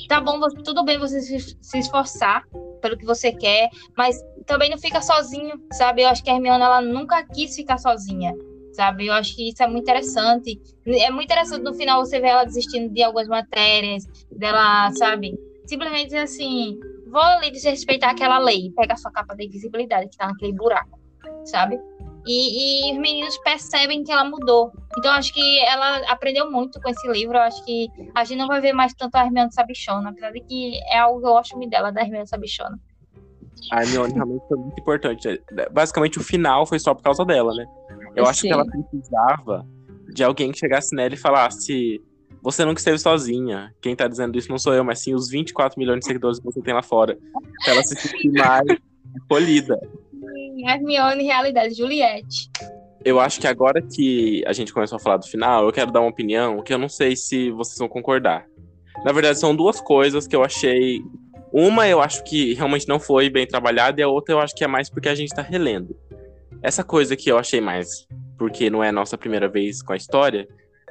tá 0.09 0.21
bom, 0.21 0.41
tudo 0.65 0.85
bem 0.85 0.99
você 0.99 1.21
se 1.21 1.79
esforçar 1.79 2.45
pelo 2.81 2.97
que 2.97 3.05
você 3.05 3.33
quer, 3.33 3.69
mas 3.97 4.21
também 4.47 4.71
não 4.71 4.79
fica 4.79 5.01
sozinho, 5.01 5.61
sabe? 5.73 6.03
Eu 6.03 6.09
acho 6.09 6.23
que 6.23 6.31
a 6.31 6.35
Hermione 6.35 6.62
ela 6.62 6.81
nunca 6.81 7.25
quis 7.25 7.55
ficar 7.55 7.79
sozinha, 7.79 8.33
sabe? 8.73 9.07
Eu 9.07 9.15
acho 9.15 9.35
que 9.35 9.49
isso 9.49 9.62
é 9.62 9.67
muito 9.67 9.83
interessante. 9.83 10.61
É 10.87 11.11
muito 11.11 11.25
interessante 11.25 11.62
no 11.62 11.75
final 11.75 12.05
você 12.05 12.21
ver 12.21 12.29
ela 12.29 12.45
desistindo 12.45 12.93
de 12.93 13.03
algumas 13.03 13.29
matérias, 13.29 14.05
dela, 14.31 14.91
sabe? 14.93 15.35
Simplesmente 15.67 16.15
assim, 16.17 16.79
vou 17.09 17.21
ali 17.21 17.51
desrespeitar 17.51 18.11
aquela 18.11 18.39
lei, 18.39 18.71
pega 18.77 18.95
a 18.95 18.97
sua 18.97 19.11
capa 19.11 19.35
de 19.35 19.47
invisibilidade 19.47 20.09
que 20.09 20.17
tá 20.17 20.29
naquele 20.29 20.53
buraco, 20.53 20.99
sabe? 21.45 21.79
E, 22.27 22.89
e, 22.89 22.93
os 22.93 22.99
meninos 22.99 23.39
percebem 23.39 24.03
que 24.03 24.11
ela 24.11 24.25
mudou. 24.25 24.73
Então, 24.99 25.12
acho 25.12 25.33
que 25.33 25.59
ela 25.61 25.99
aprendeu 26.11 26.51
muito 26.51 26.81
com 26.81 26.89
esse 26.89 27.07
livro. 27.09 27.37
Eu 27.37 27.43
acho 27.43 27.65
que 27.65 27.89
a 28.15 28.25
gente 28.25 28.39
não 28.39 28.49
vai 28.49 28.61
ver 28.61 28.73
mais 28.73 28.93
tanto 28.95 29.15
a 29.15 29.25
Hermione 29.25 29.53
Sabichona, 29.53 30.11
apesar 30.11 30.33
de 30.33 30.41
que 30.41 30.77
é 30.91 30.99
algo 30.99 31.21
que 31.21 31.27
eu 31.27 31.33
gosto 31.33 31.57
muito 31.57 31.71
dela, 31.71 31.93
da 31.93 32.03
Hermione 32.03 32.27
Sabichona. 32.27 32.79
A 33.71 33.83
Hermione 33.83 34.12
realmente 34.12 34.45
foi 34.49 34.59
muito 34.59 34.81
importante. 34.81 35.43
Basicamente, 35.71 36.19
o 36.19 36.23
final 36.23 36.67
foi 36.67 36.79
só 36.79 36.95
por 36.95 37.03
causa 37.03 37.25
dela, 37.25 37.55
né? 37.55 37.65
Eu 38.17 38.25
Sim. 38.25 38.31
acho 38.31 38.43
que 38.43 38.53
ela 38.53 38.65
precisava 38.67 39.67
de 40.12 40.25
alguém 40.25 40.51
que 40.51 40.59
chegasse 40.59 40.95
nela 40.95 41.15
e 41.15 41.17
falasse 41.17 42.03
você 42.43 42.65
nunca 42.65 42.79
esteve 42.79 42.97
sozinha. 42.99 43.75
Quem 43.81 43.97
tá 43.97 44.07
dizendo 44.07 44.39
isso 44.39 44.49
não 44.49 44.59
sou 44.59 44.73
eu, 44.73 44.85
mas 44.85 45.01
sim 45.01 45.15
os 45.15 45.29
24 45.29 45.79
milhões 45.79 45.99
de 46.01 46.07
seguidores 46.07 46.39
que 46.39 46.45
você 46.45 46.61
tem 46.62 46.73
lá 46.73 46.83
fora. 46.83 47.19
Pra 47.65 47.73
ela 47.73 47.83
se 47.83 47.97
sentir 47.97 48.31
mais 48.31 48.65
polida. 50.16 50.70
Hermione, 50.70 51.24
realidade, 51.24 51.74
Juliette. 51.74 52.50
Eu 53.05 53.20
acho 53.20 53.40
que 53.40 53.46
agora 53.46 53.81
que 53.81 54.42
a 54.46 54.52
gente 54.52 54.72
começou 54.72 54.96
a 54.96 54.98
falar 54.98 55.18
do 55.18 55.26
final, 55.26 55.64
eu 55.64 55.72
quero 55.72 55.92
dar 55.92 56.00
uma 56.00 56.11
opinião 56.11 56.62
que 56.62 56.74
eu 56.74 56.79
não 56.79 56.88
sei 56.88 57.14
se 57.14 57.50
vocês 57.50 57.79
vão 57.79 57.88
concordar. 57.88 58.46
Na 59.05 59.12
verdade, 59.12 59.38
são 59.38 59.55
duas 59.55 59.81
coisas 59.81 60.26
que 60.26 60.35
eu 60.35 60.42
achei. 60.42 61.00
Uma 61.52 61.87
eu 61.87 62.02
acho 62.02 62.24
que 62.24 62.55
realmente 62.55 62.88
não 62.88 62.98
foi 62.98 63.31
bem 63.31 63.46
trabalhada, 63.46 64.00
e 64.00 64.05
a 64.05 64.09
outra 64.09 64.35
eu 64.35 64.40
acho 64.40 64.55
que 64.55 64.64
é 64.64 64.66
mais 64.66 64.90
porque 64.90 65.09
a 65.09 65.14
gente 65.14 65.35
tá 65.35 65.42
relendo. 65.42 65.96
Essa 66.62 66.83
coisa 66.83 67.16
que 67.16 67.31
eu 67.31 67.38
achei 67.38 67.61
mais 67.61 68.07
porque 68.37 68.68
não 68.68 68.83
é 68.83 68.88
a 68.88 68.92
nossa 68.92 69.16
primeira 69.16 69.48
vez 69.48 69.83
com 69.83 69.92
a 69.92 69.96
história 69.96 70.46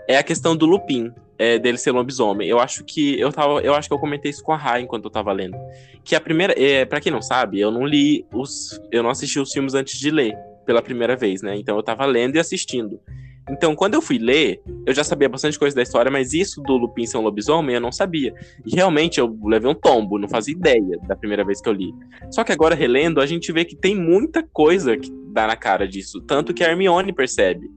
é 0.07 0.17
a 0.17 0.23
questão 0.23 0.55
do 0.55 0.65
Lupin 0.65 1.11
é, 1.37 1.59
dele 1.59 1.77
ser 1.77 1.91
lobisomem. 1.91 2.47
Eu 2.47 2.59
acho 2.59 2.83
que 2.83 3.19
eu 3.19 3.31
tava, 3.31 3.59
eu 3.61 3.73
acho 3.73 3.87
que 3.87 3.93
eu 3.93 3.99
comentei 3.99 4.31
isso 4.31 4.43
com 4.43 4.51
a 4.51 4.57
Rai 4.57 4.81
enquanto 4.81 5.05
eu 5.05 5.11
tava 5.11 5.31
lendo. 5.31 5.57
Que 6.03 6.15
a 6.15 6.21
primeira, 6.21 6.53
é, 6.57 6.85
para 6.85 7.01
quem 7.01 7.11
não 7.11 7.21
sabe, 7.21 7.59
eu 7.59 7.71
não 7.71 7.85
li 7.85 8.25
os, 8.33 8.79
eu 8.91 9.03
não 9.03 9.09
assisti 9.09 9.39
os 9.39 9.51
filmes 9.51 9.73
antes 9.73 9.99
de 9.99 10.09
ler 10.11 10.35
pela 10.65 10.81
primeira 10.81 11.15
vez, 11.15 11.41
né? 11.41 11.55
Então 11.57 11.75
eu 11.75 11.83
tava 11.83 12.05
lendo 12.05 12.35
e 12.35 12.39
assistindo. 12.39 12.99
Então, 13.47 13.75
quando 13.75 13.93
eu 13.93 14.01
fui 14.01 14.17
ler, 14.17 14.59
eu 14.87 14.93
já 14.93 15.03
sabia 15.03 15.29
bastante 15.29 15.59
coisa 15.59 15.75
da 15.75 15.83
história, 15.83 16.09
mas 16.09 16.33
isso 16.33 16.63
do 16.63 16.77
Lupin 16.77 17.05
ser 17.05 17.17
um 17.17 17.21
lobisomem 17.21 17.75
eu 17.75 17.81
não 17.81 17.91
sabia. 17.91 18.33
E 18.65 18.75
realmente 18.75 19.19
eu 19.19 19.37
levei 19.43 19.69
um 19.69 19.75
tombo, 19.75 20.17
não 20.17 20.27
fazia 20.27 20.55
ideia 20.55 20.97
da 21.07 21.15
primeira 21.15 21.45
vez 21.45 21.61
que 21.61 21.69
eu 21.69 21.73
li. 21.73 21.93
Só 22.31 22.43
que 22.43 22.51
agora, 22.51 22.73
relendo, 22.73 23.21
a 23.21 23.25
gente 23.27 23.51
vê 23.51 23.63
que 23.63 23.75
tem 23.75 23.95
muita 23.95 24.41
coisa 24.41 24.97
que 24.97 25.11
dá 25.31 25.45
na 25.45 25.55
cara 25.55 25.87
disso. 25.87 26.21
Tanto 26.21 26.55
que 26.55 26.63
a 26.63 26.69
Hermione 26.69 27.13
percebe 27.13 27.69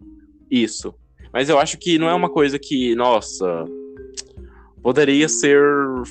isso. 0.50 0.94
Mas 1.38 1.48
eu 1.48 1.56
acho 1.56 1.78
que 1.78 2.00
não 2.00 2.08
é 2.08 2.14
uma 2.14 2.28
coisa 2.28 2.58
que, 2.58 2.96
nossa, 2.96 3.64
poderia 4.82 5.28
ser 5.28 5.62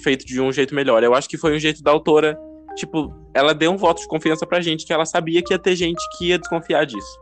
feito 0.02 0.26
de 0.26 0.40
um 0.40 0.54
jeito 0.54 0.74
melhor. 0.74 1.04
Eu 1.04 1.14
acho 1.14 1.28
que 1.28 1.38
foi 1.38 1.54
um 1.54 1.60
jeito 1.60 1.84
da 1.84 1.92
autora, 1.92 2.40
tipo, 2.78 3.14
ela 3.34 3.54
deu 3.54 3.70
um 3.70 3.76
voto 3.76 4.00
de 4.00 4.08
confiança 4.08 4.48
pra 4.48 4.62
gente, 4.62 4.86
que 4.86 4.94
ela 4.94 5.04
sabia 5.04 5.44
que 5.44 5.54
ia 5.54 5.60
ter 5.60 5.76
gente 5.76 6.02
que 6.18 6.30
ia 6.30 6.40
desconfiar 6.40 6.86
disso. 6.86 7.20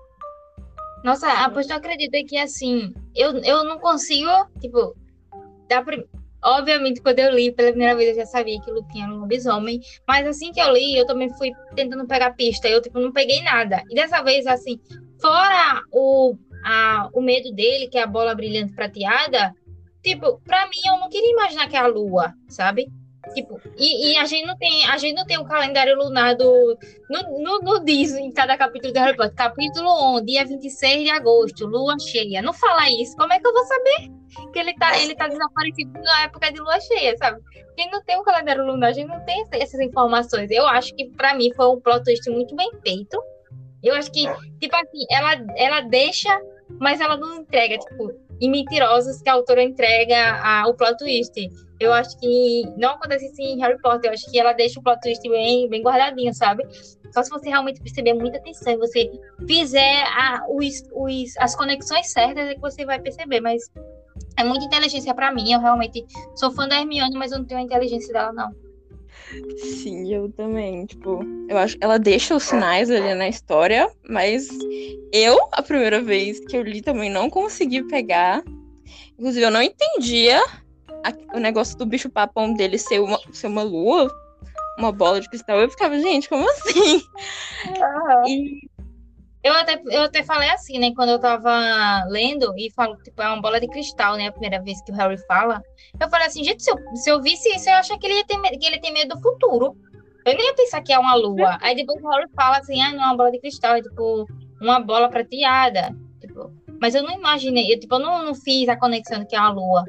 Nossa, 1.04 1.28
após 1.44 1.68
eu 1.68 1.78
acredito 1.78 2.12
que 2.28 2.38
assim, 2.38 2.94
eu, 3.16 3.40
eu 3.40 3.64
não 3.64 3.80
consigo, 3.80 4.30
tipo, 4.62 4.96
dá 5.68 5.82
pra... 5.82 5.98
Obviamente, 6.44 7.02
quando 7.02 7.18
eu 7.18 7.34
li 7.34 7.52
pela 7.52 7.70
primeira 7.70 7.96
vez, 7.96 8.10
eu 8.10 8.18
já 8.18 8.28
sabia 8.28 8.62
que 8.62 8.70
Lupin 8.70 9.02
era 9.02 9.12
um 9.12 9.22
lobisomem. 9.22 9.82
Mas 10.08 10.28
assim 10.28 10.52
que 10.52 10.62
eu 10.62 10.72
li, 10.72 10.96
eu 10.96 11.08
também 11.08 11.36
fui 11.40 11.50
tentando 11.76 12.06
pegar 12.06 12.36
pista. 12.36 12.68
Eu, 12.68 12.84
tipo, 12.84 13.00
não 13.00 13.12
peguei 13.12 13.42
nada. 13.42 13.82
E 13.90 13.96
dessa 13.96 14.22
vez, 14.22 14.46
assim, 14.46 14.80
fora 15.20 15.82
o 15.92 16.38
a, 16.66 17.10
o 17.14 17.22
medo 17.22 17.54
dele, 17.54 17.88
que 17.88 17.98
é 17.98 18.02
a 18.02 18.08
bola 18.08 18.34
brilhante 18.34 18.74
prateada, 18.74 19.54
tipo, 20.04 20.42
para 20.44 20.66
mim 20.66 20.82
eu 20.88 20.98
não 20.98 21.10
queria 21.10 21.32
imaginar 21.32 21.70
que 21.70 21.76
é 21.76 21.80
a 21.80 21.86
lua, 21.86 22.34
sabe? 22.50 22.88
Tipo, 23.34 23.60
e, 23.76 24.12
e, 24.12 24.18
a 24.18 24.26
gente 24.26 24.46
não 24.46 24.56
tem, 24.56 24.86
a 24.86 24.98
gente 24.98 25.16
não 25.16 25.26
tem 25.26 25.38
o 25.38 25.46
calendário 25.46 25.98
lunar 25.98 26.36
do. 26.36 26.78
No 27.10 27.84
diz 27.84 28.14
em 28.14 28.32
cada 28.32 28.56
capítulo 28.56 28.94
do 28.94 29.00
Harry 29.00 29.18
Potter. 29.18 29.34
Capítulo 29.34 30.18
1, 30.20 30.26
dia 30.26 30.46
26 30.46 31.04
de 31.04 31.10
agosto, 31.10 31.66
lua 31.66 31.98
cheia. 32.00 32.42
Não 32.44 32.54
fala 32.54 32.88
isso. 32.90 33.16
Como 33.16 33.34
é 33.34 33.40
que 33.40 33.48
eu 33.48 33.54
vou 33.54 33.66
saber 33.66 34.12
que 34.54 34.60
ele 34.60 34.76
tá, 34.76 35.00
ele 35.00 35.16
tá 35.16 35.28
desaparecido 35.28 35.92
na 35.94 36.24
época 36.24 36.52
de 36.52 36.60
lua 36.60 36.80
cheia, 36.80 37.18
sabe? 37.18 37.42
A 37.76 37.82
gente 37.82 37.92
não 37.92 38.04
tem 38.04 38.18
o 38.18 38.24
calendário 38.24 38.64
lunar, 38.64 38.90
a 38.90 38.94
gente 38.94 39.08
não 39.08 39.20
tem 39.26 39.44
essas 39.54 39.80
informações. 39.80 40.52
Eu 40.52 40.68
acho 40.68 40.96
que, 40.96 41.06
para 41.10 41.34
mim, 41.34 41.52
foi 41.56 41.68
um 41.68 41.82
plot 41.82 42.04
twist 42.04 42.30
muito 42.30 42.56
bem 42.56 42.70
feito. 42.84 43.20
Eu 43.84 43.96
acho 43.96 44.12
que, 44.12 44.28
tipo 44.60 44.76
assim, 44.76 45.06
ela, 45.10 45.46
ela 45.56 45.82
deixa 45.82 46.30
mas 46.80 47.00
ela 47.00 47.18
não 47.18 47.36
entrega, 47.36 47.78
tipo, 47.78 48.12
em 48.42 48.50
Mentirosas 48.50 49.22
que 49.22 49.30
a 49.30 49.34
autora 49.34 49.64
entrega 49.64 50.40
a, 50.44 50.68
o 50.68 50.74
plot 50.74 50.98
twist. 50.98 51.34
Eu 51.80 51.94
acho 51.94 52.18
que 52.20 52.64
não 52.78 52.92
acontece 52.92 53.26
assim 53.26 53.54
em 53.54 53.60
Harry 53.60 53.80
Potter, 53.82 54.10
eu 54.10 54.14
acho 54.14 54.32
que 54.32 54.40
ela 54.40 54.54
deixa 54.54 54.80
o 54.80 54.84
plot 54.84 55.00
twist 55.02 55.28
bem, 55.28 55.70
bem 55.70 55.82
guardadinho, 55.82 56.34
sabe? 56.34 56.66
Só 57.14 57.22
se 57.24 57.30
você 57.30 57.50
realmente 57.50 57.82
perceber 57.82 58.14
muita 58.14 58.38
atenção 58.38 58.74
e 58.74 58.78
você 58.78 59.12
fizer 59.48 60.04
a, 60.08 60.46
os, 60.50 60.84
os, 60.94 61.38
as 61.38 61.56
conexões 61.56 62.12
certas 62.12 62.48
é 62.48 62.56
que 62.56 62.62
você 62.62 62.86
vai 62.86 63.00
perceber, 63.00 63.42
mas 63.42 63.62
é 64.38 64.44
muita 64.44 64.66
inteligência 64.66 65.14
para 65.14 65.34
mim, 65.34 65.52
eu 65.52 65.60
realmente 65.60 66.06
sou 66.36 66.52
fã 66.52 66.68
da 66.68 66.80
Hermione, 66.80 67.18
mas 67.18 67.32
eu 67.32 67.40
não 67.40 67.46
tenho 67.46 67.60
a 67.60 67.64
inteligência 67.64 68.12
dela, 68.14 68.34
não. 68.34 68.65
Sim, 69.58 70.14
eu 70.14 70.32
também. 70.32 70.86
Tipo, 70.86 71.20
eu 71.50 71.58
acho 71.58 71.78
que 71.78 71.84
ela 71.84 71.98
deixa 71.98 72.36
os 72.36 72.44
sinais 72.44 72.90
ali 72.90 73.14
na 73.14 73.28
história, 73.28 73.90
mas 74.08 74.48
eu, 75.12 75.38
a 75.52 75.62
primeira 75.62 76.02
vez 76.02 76.40
que 76.46 76.56
eu 76.58 76.62
li, 76.64 76.82
também 76.82 77.10
não 77.10 77.30
consegui 77.30 77.84
pegar. 77.84 78.44
Inclusive, 79.18 79.46
eu 79.46 79.52
não 79.52 79.62
entendia 79.62 80.40
a- 81.04 81.38
o 81.38 81.40
negócio 81.40 81.78
do 81.78 81.86
bicho 81.86 82.10
papão 82.10 82.54
dele 82.54 82.78
ser 82.78 83.00
uma, 83.00 83.20
ser 83.32 83.48
uma 83.48 83.64
lua, 83.64 84.12
uma 84.78 84.92
bola 84.92 85.22
de 85.22 85.30
cristal, 85.30 85.60
eu 85.60 85.70
ficava, 85.70 85.98
gente, 86.00 86.28
como 86.28 86.50
assim? 86.50 87.02
E 88.28 88.60
Eu 89.46 89.54
até, 89.54 89.80
eu 89.92 90.02
até 90.02 90.24
falei 90.24 90.50
assim, 90.50 90.80
né? 90.80 90.92
Quando 90.96 91.10
eu 91.10 91.20
tava 91.20 92.04
lendo 92.10 92.52
e 92.58 92.72
falo, 92.72 92.98
tipo, 93.04 93.22
é 93.22 93.28
uma 93.28 93.40
bola 93.40 93.60
de 93.60 93.68
cristal, 93.68 94.18
né? 94.18 94.26
A 94.26 94.32
primeira 94.32 94.60
vez 94.60 94.82
que 94.82 94.92
o 94.92 94.96
Harry 94.96 95.20
fala. 95.28 95.62
Eu 96.02 96.10
falei 96.10 96.26
assim, 96.26 96.44
gente, 96.44 96.64
se 96.64 96.72
eu, 96.72 96.78
se 96.96 97.12
eu 97.12 97.22
visse 97.22 97.56
isso, 97.56 97.70
eu 97.70 97.76
acho 97.76 97.96
que 98.00 98.08
ele, 98.08 98.16
ia 98.16 98.26
ter, 98.26 98.40
que 98.58 98.66
ele 98.66 98.80
tem 98.80 98.92
medo 98.92 99.14
do 99.14 99.22
futuro. 99.22 99.78
Eu 100.26 100.34
nem 100.36 100.48
ia 100.48 100.56
pensar 100.56 100.82
que 100.82 100.92
é 100.92 100.98
uma 100.98 101.14
lua. 101.14 101.60
Aí 101.62 101.76
depois 101.76 102.04
o 102.04 102.10
Harry 102.10 102.28
fala 102.36 102.58
assim, 102.58 102.82
ah, 102.82 102.92
não 102.92 103.04
é 103.04 103.06
uma 103.06 103.18
bola 103.18 103.32
de 103.32 103.40
cristal, 103.40 103.76
é 103.76 103.84
tipo 103.84 104.26
uma 104.60 104.80
bola 104.80 105.10
prateada. 105.10 105.96
Tipo, 106.20 106.52
mas 106.82 106.96
eu 106.96 107.04
não 107.04 107.12
imaginei, 107.12 107.72
eu, 107.72 107.80
tipo, 107.80 107.94
eu 107.94 108.00
não, 108.00 108.26
não 108.26 108.34
fiz 108.34 108.68
a 108.68 108.76
conexão 108.76 109.20
de 109.20 109.28
que 109.28 109.36
é 109.36 109.40
uma 109.40 109.52
lua. 109.52 109.86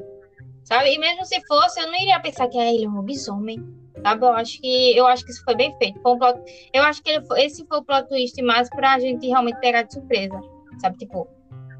Sabe? 0.65 0.93
E 0.93 0.99
mesmo 0.99 1.25
se 1.25 1.41
fosse, 1.47 1.79
eu 1.79 1.87
não 1.87 1.95
iria 1.95 2.19
pensar 2.19 2.47
que 2.47 2.59
é 2.59 2.75
ele 2.75 2.85
é 2.85 2.87
um 2.87 2.97
lobisomem. 2.97 3.57
Sabe? 4.03 4.25
Eu 4.25 4.31
acho 4.31 4.61
que 4.61 4.97
eu 4.97 5.07
acho 5.07 5.25
que 5.25 5.31
isso 5.31 5.43
foi 5.43 5.55
bem 5.55 5.75
feito. 5.77 5.99
Foi 6.01 6.13
um 6.13 6.17
plot- 6.17 6.39
eu 6.73 6.83
acho 6.83 7.01
que 7.03 7.21
foi- 7.21 7.43
esse 7.43 7.65
foi 7.65 7.77
o 7.79 7.83
plot 7.83 8.07
twist 8.07 8.41
mais 8.41 8.69
pra 8.69 8.99
gente 8.99 9.27
realmente 9.27 9.59
pegar 9.59 9.83
de 9.83 9.93
surpresa. 9.93 10.39
Sabe? 10.79 10.97
Tipo, 10.97 11.27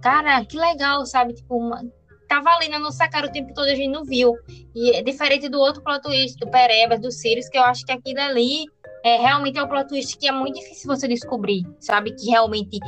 cara, 0.01 0.43
que 0.45 0.57
legal, 0.57 1.05
sabe? 1.05 1.33
Tipo, 1.33 1.57
uma... 1.57 1.81
tava 2.27 2.49
ali 2.49 2.67
na 2.69 2.79
nossa 2.79 3.07
cara 3.07 3.27
o 3.27 3.31
tempo 3.31 3.53
todo, 3.53 3.67
a 3.67 3.75
gente 3.75 3.89
não 3.91 4.03
viu. 4.03 4.33
E 4.75 4.91
é 4.91 5.01
diferente 5.01 5.47
do 5.47 5.59
outro 5.59 5.81
plot 5.83 6.01
twist, 6.01 6.37
do 6.39 6.49
Perebas, 6.49 6.99
do 6.99 7.11
Sirius, 7.11 7.47
que 7.49 7.57
eu 7.57 7.63
acho 7.63 7.85
que 7.85 7.91
aquilo 7.91 8.19
ali 8.19 8.65
é, 9.05 9.17
realmente 9.17 9.57
é 9.57 9.63
um 9.63 9.67
plot 9.67 9.87
twist 9.87 10.17
que 10.17 10.27
é 10.27 10.31
muito 10.31 10.55
difícil 10.59 10.87
você 10.87 11.07
descobrir, 11.07 11.63
sabe? 11.79 12.11
Que 12.15 12.29
realmente 12.31 12.79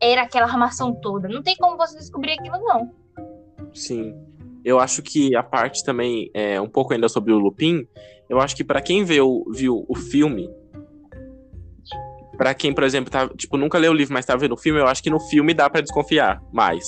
era 0.00 0.22
aquela 0.22 0.46
armação 0.46 0.94
toda. 0.94 1.28
Não 1.28 1.42
tem 1.42 1.54
como 1.56 1.76
você 1.76 1.96
descobrir 1.98 2.32
aquilo, 2.32 2.58
não. 2.58 2.90
Sim. 3.72 4.14
Eu 4.66 4.80
acho 4.80 5.00
que 5.00 5.32
a 5.36 5.44
parte 5.44 5.84
também, 5.84 6.28
é, 6.34 6.60
um 6.60 6.68
pouco 6.68 6.92
ainda 6.92 7.08
sobre 7.08 7.32
o 7.32 7.38
Lupin, 7.38 7.86
eu 8.28 8.40
acho 8.40 8.56
que 8.56 8.64
pra 8.64 8.82
quem 8.82 9.04
viu, 9.04 9.44
viu 9.54 9.84
o 9.88 9.94
filme, 9.94 10.50
pra 12.36 12.52
quem, 12.52 12.72
por 12.74 12.82
exemplo, 12.82 13.08
tá, 13.08 13.28
tipo, 13.28 13.56
nunca 13.56 13.78
leu 13.78 13.92
o 13.92 13.94
livro, 13.94 14.12
mas 14.12 14.26
tá 14.26 14.34
vendo 14.34 14.54
o 14.54 14.56
filme, 14.56 14.80
eu 14.80 14.88
acho 14.88 15.00
que 15.00 15.08
no 15.08 15.20
filme 15.20 15.54
dá 15.54 15.70
pra 15.70 15.80
desconfiar 15.80 16.42
mais. 16.52 16.84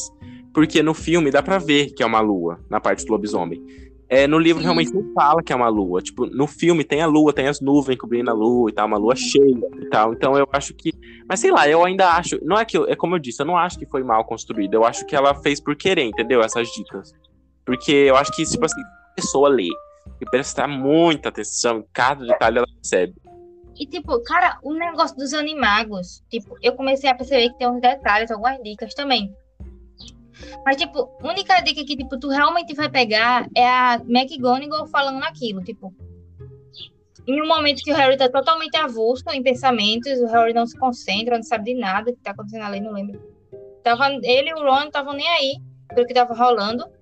Porque 0.53 0.83
no 0.83 0.93
filme 0.93 1.31
dá 1.31 1.41
pra 1.41 1.59
ver 1.59 1.93
que 1.95 2.03
é 2.03 2.07
uma 2.07 2.19
lua, 2.19 2.59
na 2.69 2.81
parte 2.81 3.05
do 3.07 3.13
lobisomem. 3.13 3.65
É, 4.09 4.27
no 4.27 4.41
livro 4.41 4.59
Sim. 4.61 4.65
realmente 4.65 4.93
não 4.93 5.13
fala 5.15 5.41
que 5.41 5.53
é 5.53 5.57
uma 5.57 5.69
lua. 5.69 6.03
Tipo, 6.03 6.27
no 6.27 6.49
filme 6.49 6.83
tem 6.83 7.01
a 7.01 7.07
lua, 7.07 7.33
tem 7.33 7.47
as 7.47 7.61
nuvens 7.61 7.97
cobrindo 7.97 8.29
a 8.31 8.35
lua 8.35 8.71
e 8.71 8.73
tal, 8.73 8.89
uma 8.89 8.97
lua 8.99 9.15
cheia 9.15 9.57
e 9.81 9.89
tal. 9.91 10.15
Então 10.15 10.37
eu 10.37 10.49
acho 10.53 10.75
que. 10.75 10.91
Mas 11.29 11.39
sei 11.39 11.53
lá, 11.53 11.69
eu 11.69 11.85
ainda 11.85 12.11
acho. 12.11 12.41
Não 12.43 12.59
é 12.59 12.65
que. 12.65 12.77
eu- 12.77 12.89
É 12.89 12.97
como 12.97 13.15
eu 13.15 13.19
disse, 13.21 13.41
eu 13.41 13.47
não 13.47 13.57
acho 13.57 13.79
que 13.79 13.87
foi 13.87 14.03
mal 14.03 14.25
construído. 14.25 14.75
Eu 14.75 14.85
acho 14.85 15.07
que 15.07 15.15
ela 15.15 15.35
fez 15.35 15.61
por 15.61 15.77
querer, 15.77 16.05
entendeu? 16.05 16.41
Essas 16.41 16.67
dicas. 16.69 17.13
Porque 17.69 17.93
eu 17.93 18.17
acho 18.17 18.33
que, 18.33 18.43
tipo 18.47 18.65
assim, 18.65 18.81
a 18.81 19.15
pessoa 19.15 19.47
lê 19.51 19.69
e 20.19 20.25
prestar 20.31 20.67
muita 20.67 21.29
atenção 21.29 21.85
cada 21.93 22.25
detalhe 22.25 22.57
ela 22.57 22.67
percebe. 22.67 23.15
E, 23.79 23.87
tipo, 23.87 24.19
cara, 24.23 24.59
o 24.63 24.73
negócio 24.73 25.15
dos 25.19 25.35
animagos, 25.35 26.25
tipo, 26.31 26.57
eu 26.63 26.73
comecei 26.73 27.11
a 27.11 27.15
perceber 27.15 27.51
que 27.51 27.59
tem 27.59 27.69
uns 27.69 27.83
detalhes, 27.83 28.31
algumas 28.31 28.59
dicas 28.63 28.95
também. 28.95 29.37
Mas, 30.65 30.77
tipo, 30.77 31.11
a 31.23 31.29
única 31.29 31.61
dica 31.61 31.85
que, 31.85 31.95
tipo, 31.95 32.19
tu 32.19 32.31
realmente 32.31 32.75
vai 32.75 32.89
pegar 32.89 33.47
é 33.55 33.69
a 33.69 34.01
McGonagall 34.09 34.87
falando 34.87 35.23
aquilo, 35.25 35.63
tipo... 35.63 35.95
Em 37.27 37.43
um 37.43 37.47
momento 37.47 37.83
que 37.83 37.93
o 37.93 37.95
Harry 37.95 38.17
tá 38.17 38.31
totalmente 38.31 38.79
avulso 38.79 39.25
em 39.29 39.43
pensamentos, 39.43 40.19
o 40.21 40.27
Harry 40.29 40.55
não 40.55 40.67
se 40.67 40.79
concentra, 40.79 41.37
não 41.37 41.43
sabe 41.43 41.75
de 41.75 41.79
nada 41.79 42.11
que 42.13 42.19
tá 42.21 42.31
acontecendo 42.31 42.65
ali, 42.65 42.81
não 42.81 42.93
lembro. 42.93 43.21
Tava, 43.85 44.09
ele 44.23 44.49
e 44.49 44.55
o 44.55 44.63
Ron 44.63 44.85
estavam 44.85 45.13
nem 45.13 45.29
aí 45.29 45.57
pelo 45.95 46.07
que 46.07 46.15
tava 46.15 46.33
rolando. 46.33 46.97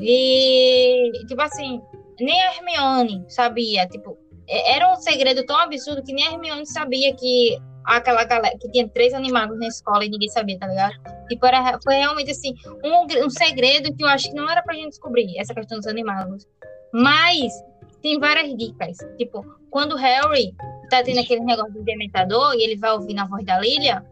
E, 0.00 1.10
tipo 1.26 1.40
assim, 1.42 1.80
nem 2.20 2.40
a 2.42 2.54
Hermione 2.54 3.24
sabia, 3.28 3.86
tipo, 3.88 4.16
era 4.48 4.92
um 4.92 4.96
segredo 4.96 5.44
tão 5.44 5.58
absurdo 5.58 6.02
que 6.02 6.12
nem 6.12 6.26
a 6.26 6.32
Hermione 6.32 6.66
sabia 6.66 7.14
que 7.14 7.58
aquela 7.84 8.24
galera 8.24 8.56
que 8.58 8.70
tinha 8.70 8.88
três 8.88 9.12
animagos 9.12 9.58
na 9.58 9.66
escola 9.66 10.04
e 10.04 10.08
ninguém 10.08 10.28
sabia, 10.28 10.58
tá 10.58 10.66
ligado? 10.66 10.94
Tipo, 11.28 11.46
era, 11.46 11.78
foi 11.82 11.94
realmente 11.94 12.30
assim, 12.30 12.54
um, 12.84 13.24
um 13.24 13.30
segredo 13.30 13.94
que 13.94 14.04
eu 14.04 14.08
acho 14.08 14.28
que 14.28 14.34
não 14.34 14.48
era 14.48 14.62
pra 14.62 14.74
gente 14.74 14.90
descobrir, 14.90 15.38
essa 15.38 15.54
questão 15.54 15.78
dos 15.78 15.86
animagos. 15.86 16.46
Mas 16.92 17.52
tem 18.00 18.18
várias 18.18 18.54
dicas. 18.56 18.98
Tipo, 19.16 19.44
quando 19.70 19.92
o 19.92 19.96
Harry 19.96 20.54
tá 20.90 21.02
tendo 21.02 21.20
aquele 21.20 21.40
negócio 21.40 21.72
do 21.72 21.82
dementador 21.82 22.54
e 22.54 22.62
ele 22.62 22.76
vai 22.76 22.92
ouvir 22.92 23.14
na 23.14 23.26
voz 23.26 23.44
da 23.44 23.58
Lilia, 23.58 24.04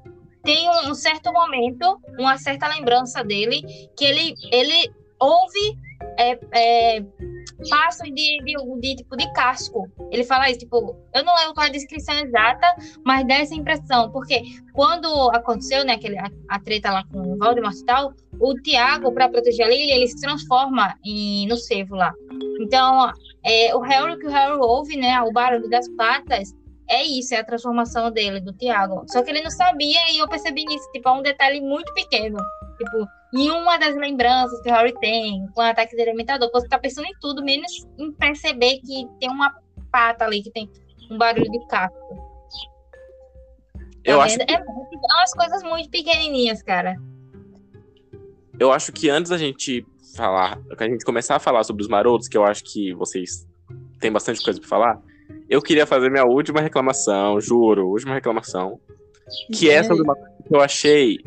tem 0.42 0.68
um, 0.68 0.90
um 0.90 0.94
certo 0.94 1.32
momento, 1.32 2.00
uma 2.18 2.38
certa 2.38 2.66
lembrança 2.68 3.22
dele, 3.22 3.62
que 3.96 4.04
ele, 4.04 4.34
ele 4.50 4.90
ouve 5.20 5.78
é, 6.18 6.38
é, 6.52 7.00
de, 7.00 8.44
de, 8.44 8.80
de, 8.80 8.96
tipo, 8.96 9.16
de 9.16 9.32
casco. 9.32 9.88
Ele 10.10 10.24
fala 10.24 10.50
isso, 10.50 10.60
tipo, 10.60 10.96
eu 11.14 11.24
não 11.24 11.34
lembro 11.36 11.54
qual 11.54 11.66
é 11.66 11.68
a 11.68 11.72
descrição 11.72 12.18
exata, 12.18 12.66
mas 13.04 13.26
dá 13.26 13.34
essa 13.34 13.54
impressão, 13.54 14.10
porque 14.10 14.42
quando 14.72 15.06
aconteceu, 15.30 15.84
né, 15.84 15.94
aquele, 15.94 16.18
a, 16.18 16.30
a 16.48 16.58
treta 16.58 16.90
lá 16.90 17.04
com 17.04 17.20
o 17.20 17.38
Voldemort 17.38 17.76
e 17.76 17.84
tal, 17.84 18.12
o 18.40 18.54
Tiago, 18.54 19.12
para 19.12 19.28
proteger 19.28 19.66
a 19.66 19.68
Lily, 19.68 19.92
ele 19.92 20.08
se 20.08 20.20
transforma 20.20 20.94
em, 21.04 21.46
no 21.46 21.56
cervo 21.56 21.94
lá. 21.94 22.12
Então, 22.60 23.12
é, 23.44 23.74
o 23.74 23.80
Harry, 23.80 24.18
que 24.18 24.26
o 24.26 24.30
Harry 24.30 24.58
ouve, 24.58 24.96
né, 24.96 25.20
o 25.22 25.32
barulho 25.32 25.68
das 25.68 25.88
patas, 25.90 26.54
é 26.90 27.04
isso, 27.04 27.32
é 27.34 27.38
a 27.38 27.44
transformação 27.44 28.10
dele, 28.10 28.40
do 28.40 28.52
Tiago. 28.52 29.04
Só 29.08 29.22
que 29.22 29.30
ele 29.30 29.42
não 29.42 29.50
sabia 29.50 30.00
e 30.12 30.18
eu 30.18 30.28
percebi 30.28 30.64
isso, 30.68 30.90
tipo, 30.92 31.08
é 31.08 31.12
um 31.12 31.22
detalhe 31.22 31.60
muito 31.60 31.92
pequeno. 31.94 32.36
Tipo, 32.76 33.06
em 33.34 33.48
uma 33.50 33.76
das 33.78 33.94
lembranças 33.94 34.60
que 34.60 34.68
o 34.68 34.72
Harry 34.72 34.92
tem, 35.00 35.46
com 35.54 35.60
o 35.60 35.64
ataque 35.64 35.96
do 35.96 36.04
Dementador, 36.04 36.50
você 36.52 36.66
tá 36.68 36.78
pensando 36.78 37.06
em 37.06 37.14
tudo, 37.20 37.44
menos 37.44 37.86
em 37.98 38.10
perceber 38.12 38.80
que 38.80 39.06
tem 39.20 39.30
uma 39.30 39.54
pata 39.92 40.24
ali, 40.24 40.42
que 40.42 40.50
tem 40.50 40.68
um 41.10 41.16
barulho 41.16 41.50
de 41.50 41.66
casco. 41.68 41.96
Eu 44.04 44.18
Tá 44.18 44.24
acho, 44.24 44.38
vendo? 44.38 44.50
É, 44.50 44.54
é 44.54 44.62
umas 45.16 45.32
coisas 45.34 45.62
muito 45.62 45.90
pequenininhas, 45.90 46.62
cara. 46.62 46.96
eu 48.58 48.72
acho 48.72 48.92
que 48.92 49.08
antes 49.08 49.30
da 49.30 49.38
gente 49.38 49.86
falar, 50.16 50.58
que 50.76 50.82
a 50.84 50.88
gente 50.88 51.04
começar 51.04 51.36
a 51.36 51.38
falar 51.38 51.62
sobre 51.64 51.82
os 51.82 51.88
marotos, 51.88 52.26
que 52.28 52.36
eu 52.36 52.44
acho 52.44 52.64
que 52.64 52.92
vocês 52.94 53.46
têm 54.00 54.10
bastante 54.10 54.42
coisa 54.42 54.58
pra 54.58 54.68
falar, 54.68 55.00
eu 55.50 55.60
queria 55.60 55.84
fazer 55.84 56.08
minha 56.08 56.24
última 56.24 56.60
reclamação, 56.60 57.40
juro, 57.40 57.88
última 57.88 58.14
reclamação. 58.14 58.78
Que 59.52 59.68
é 59.68 59.82
sobre 59.82 60.04
uma 60.04 60.14
coisa 60.14 60.30
que 60.46 60.54
eu 60.54 60.60
achei. 60.60 61.18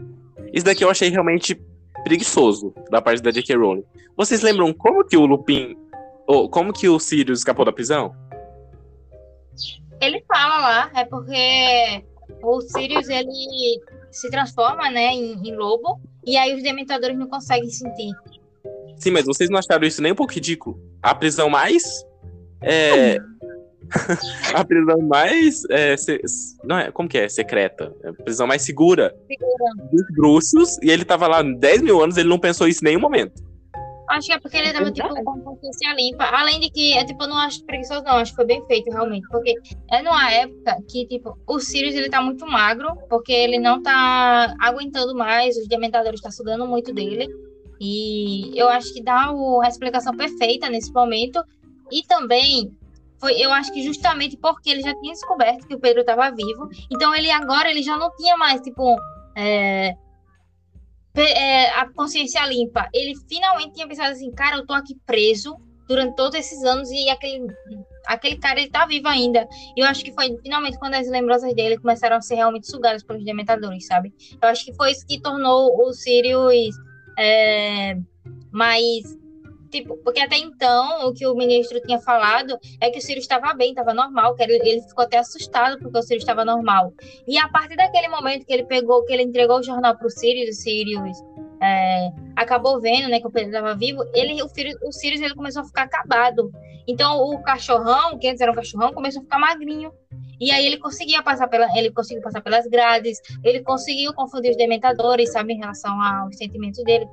Isso 0.54 0.66
daqui 0.66 0.84
eu 0.84 0.90
achei 0.90 1.10
realmente 1.10 1.62
preguiçoso 2.06 2.74
da 2.90 3.02
parte 3.02 3.22
da 3.22 3.32
J.K. 3.32 3.56
Rowling. 3.58 3.84
Vocês 4.16 4.42
lembram 4.42 4.74
como 4.74 5.06
que 5.06 5.18
o 5.18 5.26
Lupin. 5.26 5.78
Ou 6.26 6.50
como 6.50 6.72
que 6.72 6.88
o 6.88 7.00
Sirius 7.00 7.40
escapou 7.40 7.66
da 7.66 7.74
prisão? 7.74 8.16
Ele 10.02 10.24
fala 10.26 10.58
lá, 10.58 10.92
é 10.96 11.04
porque 11.04 12.04
o 12.42 12.62
Sirius, 12.62 13.10
ele 13.10 13.82
se 14.10 14.30
transforma, 14.30 14.90
né, 14.90 15.08
em, 15.08 15.34
em 15.46 15.56
lobo, 15.56 16.00
e 16.26 16.38
aí 16.38 16.56
os 16.56 16.64
dementadores 16.64 17.18
não 17.18 17.28
conseguem 17.28 17.70
sentir. 17.70 18.12
Sim, 18.98 19.12
mas 19.12 19.26
vocês 19.26 19.50
não 19.50 19.60
acharam 19.60 19.86
isso 19.86 20.02
nem 20.02 20.14
um 20.14 20.16
pouco 20.16 20.34
ridículo? 20.34 20.80
A 21.02 21.14
prisão 21.14 21.50
mais. 21.50 21.84
É. 22.62 23.18
a 24.56 24.64
prisão 24.66 24.98
mais. 25.02 25.64
é, 25.70 25.96
se- 25.98 26.22
não 26.64 26.78
é, 26.78 26.92
como 26.92 27.08
que 27.10 27.18
é? 27.18 27.30
Secreta. 27.30 27.94
É 28.04 28.10
a 28.10 28.14
prisão 28.14 28.48
mais 28.48 28.62
segura 28.62 29.14
Segura. 29.28 29.90
dos 29.92 30.06
bruxos. 30.16 30.78
E 30.82 30.90
ele 30.90 31.06
tava 31.06 31.28
lá 31.28 31.42
10 31.42 31.82
mil 31.82 32.02
anos, 32.02 32.18
ele 32.18 32.30
não 32.30 32.40
pensou 32.40 32.68
isso 32.68 32.84
em 32.84 32.90
nenhum 32.90 33.00
momento. 33.02 33.42
Acho 34.10 34.28
que 34.28 34.34
é 34.34 34.40
porque 34.40 34.58
ele 34.58 34.74
tava, 34.74 34.92
tipo, 34.92 35.08
com 35.24 35.40
consciência 35.42 35.94
limpa. 35.96 36.26
Além 36.26 36.60
de 36.60 36.70
que, 36.70 36.94
é, 36.94 37.06
tipo, 37.06 37.24
eu 37.24 37.28
não 37.30 37.38
acho 37.38 37.64
preguiçoso, 37.66 38.04
não. 38.04 38.18
Acho 38.18 38.32
que 38.32 38.36
foi 38.36 38.46
bem 38.46 38.64
feito, 38.68 38.92
realmente. 38.92 39.28
Porque 39.30 39.56
é 39.92 40.02
numa 40.04 40.30
época 40.32 40.78
que, 40.90 41.08
tipo, 41.08 41.38
o 41.48 41.60
Sirius, 41.60 41.96
ele 41.96 42.10
tá 42.10 42.22
muito 42.22 42.46
magro, 42.46 42.90
porque 43.10 43.32
ele 43.32 43.58
não 43.58 43.82
tá 43.82 44.54
aguentando 44.60 45.16
mais, 45.16 45.58
os 45.58 45.68
dementadores 45.68 46.20
tá 46.22 46.30
sugando 46.30 46.68
muito 46.68 46.94
dele. 46.94 47.28
E 47.80 48.52
eu 48.60 48.68
acho 48.70 48.94
que 48.94 49.02
dá 49.02 49.32
o- 49.32 49.62
a 49.62 49.68
explicação 49.68 50.16
perfeita 50.16 50.70
nesse 50.70 50.92
momento. 50.92 51.42
E 51.92 52.04
também, 52.06 52.72
foi, 53.24 53.40
eu 53.40 53.54
acho 53.54 53.72
que 53.72 53.82
justamente 53.82 54.36
porque 54.36 54.70
ele 54.70 54.82
já 54.82 54.94
tinha 55.00 55.14
descoberto 55.14 55.66
que 55.66 55.74
o 55.74 55.80
Pedro 55.80 56.02
estava 56.02 56.30
vivo. 56.30 56.68
Então, 56.92 57.16
ele 57.16 57.32
agora, 57.32 57.72
ele 57.72 57.82
já 57.82 57.98
não 57.98 58.14
tinha 58.18 58.36
mais, 58.36 58.60
tipo, 58.60 58.98
é, 59.34 59.96
é, 61.16 61.70
a 61.70 61.88
consciência 61.94 62.46
limpa. 62.46 62.90
Ele 62.94 63.14
finalmente 63.30 63.76
tinha 63.76 63.88
pensado 63.88 64.12
assim, 64.12 64.30
cara, 64.32 64.58
eu 64.58 64.68
tô 64.68 64.74
aqui 64.74 64.98
preso 65.06 65.56
durante 65.88 66.18
todos 66.18 66.38
esses 66.38 66.66
anos 66.66 66.92
e 66.92 67.10
aquele, 67.10 67.48
aquele 68.08 68.36
cara, 68.36 68.60
ele 68.60 68.70
tá 68.70 68.86
vivo 68.86 69.08
ainda. 69.08 69.48
E 69.78 69.80
eu 69.80 69.88
acho 69.88 70.04
que 70.04 70.12
foi 70.12 70.38
finalmente 70.44 70.78
quando 70.78 70.96
as 70.96 71.08
lembranças 71.08 71.54
dele 71.56 71.78
começaram 71.78 72.18
a 72.18 72.22
ser 72.22 72.36
realmente 72.36 72.70
sugadas 72.70 73.04
pelos 73.04 73.24
dementadores, 73.24 73.88
sabe? 73.88 74.14
Eu 74.42 74.50
acho 74.50 74.66
que 74.66 74.74
foi 74.74 74.92
isso 74.92 75.08
que 75.08 75.22
tornou 75.22 75.72
o 75.82 75.94
Sirius 75.94 76.76
é, 77.18 77.96
mais... 78.52 79.23
Tipo, 79.74 79.98
porque 80.04 80.20
até 80.20 80.38
então, 80.38 81.08
o 81.08 81.14
que 81.16 81.26
o 81.26 81.34
ministro 81.34 81.82
tinha 81.82 82.00
falado 82.00 82.56
é 82.80 82.92
que 82.92 83.00
o 83.00 83.02
Sirius 83.02 83.24
estava 83.24 83.56
bem, 83.56 83.72
estava 83.72 83.92
normal, 83.92 84.36
que 84.36 84.44
ele, 84.44 84.84
ficou 84.84 85.04
até 85.04 85.18
assustado 85.18 85.80
porque 85.80 85.98
o 85.98 86.02
Sirius 86.04 86.22
estava 86.22 86.46
normal. 86.46 86.94
E 87.28 87.40
a 87.40 87.50
partir 87.50 87.76
daquele 87.76 88.08
momento 88.08 88.46
que 88.46 88.54
ele 88.54 88.66
pegou, 88.66 89.04
que 89.04 89.12
ele 89.12 89.24
entregou 89.24 89.58
o 89.58 89.64
jornal 89.64 89.98
pro 89.98 90.12
Sirius, 90.12 90.56
o 90.56 90.62
Sirius 90.62 91.18
é, 91.60 92.12
acabou 92.36 92.80
vendo, 92.80 93.10
né, 93.10 93.20
que 93.20 93.26
o 93.26 93.32
Pedro 93.32 93.50
estava 93.50 93.76
vivo, 93.76 94.04
ele, 94.14 94.44
o, 94.44 94.48
Sirius, 94.48 94.76
o 94.84 94.92
Sirius 94.92 95.22
ele 95.22 95.34
começou 95.34 95.64
a 95.64 95.66
ficar 95.66 95.86
acabado. 95.86 96.52
Então 96.88 97.18
o 97.18 97.42
cachorrão, 97.42 98.20
que 98.20 98.28
antes 98.28 98.42
era 98.42 98.52
um 98.52 98.56
cachorrão, 98.56 98.94
começou 98.94 99.22
a 99.22 99.24
ficar 99.24 99.40
magrinho. 99.40 99.92
E 100.40 100.52
aí 100.52 100.68
ele 100.68 100.78
conseguia 100.78 101.24
passar 101.24 101.48
pela, 101.48 101.68
ele 101.76 101.90
conseguiu 101.90 102.22
passar 102.22 102.42
pelas 102.42 102.68
grades, 102.68 103.20
ele 103.44 103.64
conseguiu 103.64 104.14
confundir 104.14 104.52
os 104.52 104.58
dementadores, 104.58 105.32
sabe, 105.32 105.54
em 105.54 105.58
relação 105.58 106.00
aos 106.00 106.38
sentimentos 106.38 106.84
dele. 106.84 107.08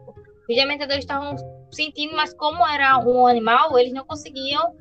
Os 0.47 0.57
dementadores 0.57 1.05
estavam 1.05 1.37
sentindo, 1.71 2.17
mas 2.17 2.35
como 2.35 2.67
era 2.67 2.99
um 2.99 3.27
animal, 3.27 3.79
eles 3.79 3.93
não 3.93 4.05
conseguiam 4.05 4.75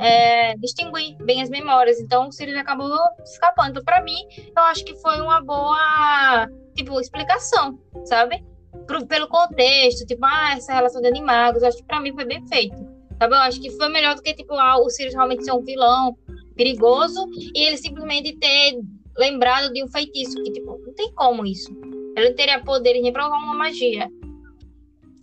é, 0.00 0.56
distinguir 0.56 1.16
bem 1.24 1.42
as 1.42 1.50
memórias. 1.50 2.00
Então 2.00 2.28
o 2.28 2.32
Sirius 2.32 2.58
acabou 2.58 2.96
escapando. 3.22 3.70
Então, 3.70 3.84
para 3.84 4.02
mim, 4.02 4.18
eu 4.56 4.62
acho 4.64 4.84
que 4.84 4.94
foi 4.96 5.20
uma 5.20 5.40
boa, 5.40 6.48
tipo, 6.74 6.98
explicação, 7.00 7.78
sabe? 8.04 8.42
Pro, 8.86 9.06
pelo 9.06 9.28
contexto, 9.28 10.06
tipo, 10.06 10.24
ah, 10.24 10.54
essa 10.56 10.72
relação 10.72 11.00
de 11.00 11.08
animagos, 11.08 11.62
acho 11.62 11.78
que 11.78 11.84
para 11.84 12.00
mim 12.00 12.12
foi 12.12 12.24
bem 12.24 12.46
feito. 12.48 12.76
Sabe? 13.18 13.34
Eu 13.34 13.40
acho 13.40 13.60
que 13.60 13.70
foi 13.70 13.88
melhor 13.88 14.14
do 14.14 14.22
que, 14.22 14.32
tipo, 14.34 14.54
ah, 14.54 14.78
o 14.78 14.88
Sirius 14.88 15.14
realmente 15.14 15.44
ser 15.44 15.52
um 15.52 15.62
vilão 15.62 16.16
perigoso 16.56 17.28
e 17.54 17.64
ele 17.64 17.76
simplesmente 17.76 18.36
ter 18.36 18.80
lembrado 19.16 19.72
de 19.72 19.84
um 19.84 19.88
feitiço, 19.88 20.42
que, 20.42 20.52
tipo, 20.52 20.78
não 20.78 20.94
tem 20.94 21.12
como 21.12 21.44
isso. 21.44 21.70
Ele 22.16 22.30
não 22.30 22.34
teria 22.34 22.62
poder 22.62 23.00
nem 23.00 23.12
provar 23.12 23.36
uma 23.36 23.54
magia. 23.54 24.08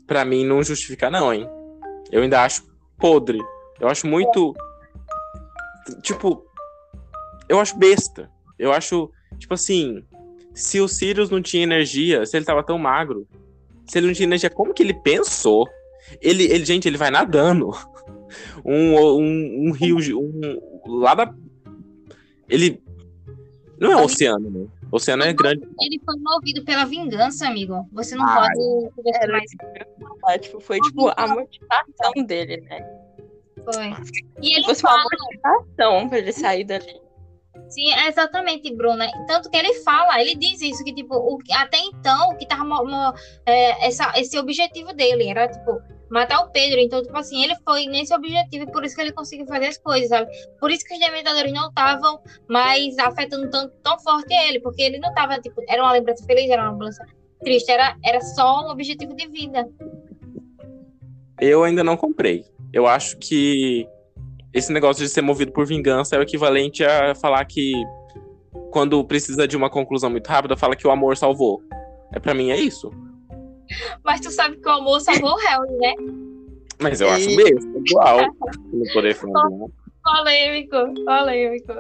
Pra 0.08 0.24
mim, 0.24 0.46
não 0.46 0.64
justifica, 0.64 1.12
não, 1.12 1.34
hein? 1.34 1.48
Eu 2.12 2.24
ainda 2.24 2.44
acho 2.44 2.64
podre. 2.98 3.40
Eu 3.80 3.88
acho 3.88 4.08
muito. 4.08 4.56
Tipo. 6.02 6.46
Eu 7.50 7.60
acho 7.60 7.78
besta. 7.78 8.32
Eu 8.58 8.72
acho. 8.72 9.12
Tipo 9.38 9.54
assim. 9.54 10.04
Se 10.54 10.80
o 10.80 10.88
Sirius 10.88 11.30
não 11.30 11.42
tinha 11.42 11.62
energia, 11.62 12.26
se 12.26 12.36
ele 12.36 12.46
tava 12.46 12.64
tão 12.64 12.80
magro, 12.80 13.28
se 13.86 14.00
ele 14.00 14.08
não 14.08 14.14
tinha 14.14 14.26
energia, 14.26 14.50
como 14.50 14.74
que 14.74 14.82
ele 14.82 14.94
pensou? 14.94 15.68
Ele, 16.20 16.46
ele 16.46 16.66
gente, 16.66 16.88
ele 16.88 16.98
vai 16.98 17.12
nadando. 17.12 17.72
Um, 18.66 18.96
um, 18.98 19.68
um 19.68 19.72
rio. 19.72 20.20
Um, 20.20 21.00
lá 21.00 21.16
da. 21.16 21.34
Ele. 22.50 22.84
Não 23.80 23.94
é 23.94 23.96
um 23.96 24.04
oceano, 24.04 24.50
né? 24.50 24.68
O 24.92 24.96
oceano 24.98 25.24
é 25.24 25.34
grande. 25.34 25.62
Ele 25.82 26.00
foi 26.06 26.16
movido 26.20 26.64
pela 26.64 26.86
vingança, 26.86 27.48
amigo. 27.48 27.88
Você 27.92 28.16
não 28.16 28.26
Ah, 28.26 28.36
pode 28.36 29.32
mais. 29.32 29.52
que 29.52 29.66
eu 29.66 29.70
ia 29.76 30.20
falar, 30.22 30.40
tipo, 30.40 30.60
foi 30.60 30.80
tipo 30.80 31.10
a 31.16 31.28
motivação 31.28 32.26
dele, 32.26 32.62
né? 32.62 32.80
Foi. 33.66 33.88
E 34.42 34.56
ele 34.56 34.66
uma 34.66 34.76
fala, 34.76 35.04
motivação 35.22 36.10
pra 36.10 36.18
ele 36.20 36.32
sair 36.32 36.64
dali. 36.64 37.02
sim, 37.70 37.92
é 37.94 38.08
exatamente, 38.08 38.74
Bruna. 38.74 39.08
Tanto 39.28 39.50
que 39.50 39.58
ele 39.58 39.74
fala, 39.82 40.22
ele 40.22 40.36
diz 40.36 40.62
isso, 40.62 40.84
que, 40.86 40.94
tipo, 40.94 41.16
o, 41.16 41.38
até 41.52 41.78
então, 41.80 42.30
o 42.32 42.38
que 42.38 42.48
tava 42.48 42.64
mo- 42.64 42.86
mo- 42.86 43.14
é, 43.46 43.88
essa, 43.88 44.14
esse 44.18 44.38
objetivo 44.40 44.94
dele 44.94 45.28
era, 45.28 45.50
tipo, 45.50 45.82
matar 46.10 46.40
o 46.42 46.50
Pedro. 46.50 46.80
Então, 46.80 47.02
tipo 47.02 47.18
assim, 47.18 47.44
ele 47.44 47.56
foi 47.64 47.86
nesse 47.86 48.14
objetivo 48.14 48.64
e 48.64 48.72
por 48.72 48.84
isso 48.84 48.96
que 48.96 49.02
ele 49.02 49.12
conseguiu 49.12 49.46
fazer 49.46 49.68
as 49.68 49.78
coisas, 49.78 50.10
sabe? 50.10 50.30
Por 50.60 50.72
isso 50.72 50.84
que 50.86 50.94
os 50.94 51.00
dementadores 51.00 51.52
não 51.52 51.70
estavam 51.70 52.20
mais 52.48 52.98
afetando 52.98 53.50
tão, 53.50 53.70
tão 53.84 54.00
forte 54.00 54.34
ele, 54.34 54.60
porque 54.60 54.82
ele 54.82 55.00
não 55.00 55.14
tava, 55.14 55.40
tipo, 55.40 55.62
era 55.68 55.82
uma 55.82 55.92
lembrança 55.92 56.26
feliz, 56.26 56.50
era 56.50 56.64
uma 56.64 56.72
lembrança 56.72 57.06
triste, 57.42 57.72
era, 57.72 57.96
era 58.04 58.22
só 58.22 58.66
um 58.66 58.72
objetivo 58.72 59.16
de 59.16 59.28
vida. 59.28 59.68
Eu 61.40 61.64
ainda 61.64 61.84
não 61.84 61.96
comprei. 61.96 62.46
Eu 62.74 62.88
acho 62.88 63.18
que 63.18 63.88
esse 64.54 64.74
negócio 64.74 65.04
de 65.04 65.10
ser 65.10 65.22
movido 65.22 65.52
por 65.52 65.66
vingança 65.66 66.16
é 66.16 66.20
o 66.20 66.24
equivalente 66.24 66.84
a 66.84 67.14
falar 67.14 67.46
que 67.46 67.74
quando 68.72 69.04
precisa 69.04 69.48
de 69.48 69.56
uma 69.56 69.70
conclusão 69.70 70.10
muito 70.10 70.28
rápida, 70.28 70.58
fala 70.58 70.76
que 70.76 70.88
o 70.88 70.92
amor 70.92 71.16
salvou. 71.16 71.62
É 72.12 72.20
para 72.20 72.34
mim 72.34 72.52
é 72.52 72.58
isso. 72.58 72.92
Mas 74.04 74.22
tu 74.22 74.32
sabe 74.32 74.58
que 74.58 74.68
o 74.68 74.72
amor 74.72 75.00
salvou 75.02 75.34
o 75.34 75.38
Harry, 75.38 75.76
né? 75.78 75.94
Mas 76.82 77.02
eu 77.02 77.10
acho 77.10 77.30
E- 77.30 77.36
besta, 77.36 77.80
igual. 77.86 78.20
Não 78.74 78.94
poder 78.94 79.14
falar 79.16 79.50
Polêmico, 80.04 80.94
polêmico. 81.04 81.74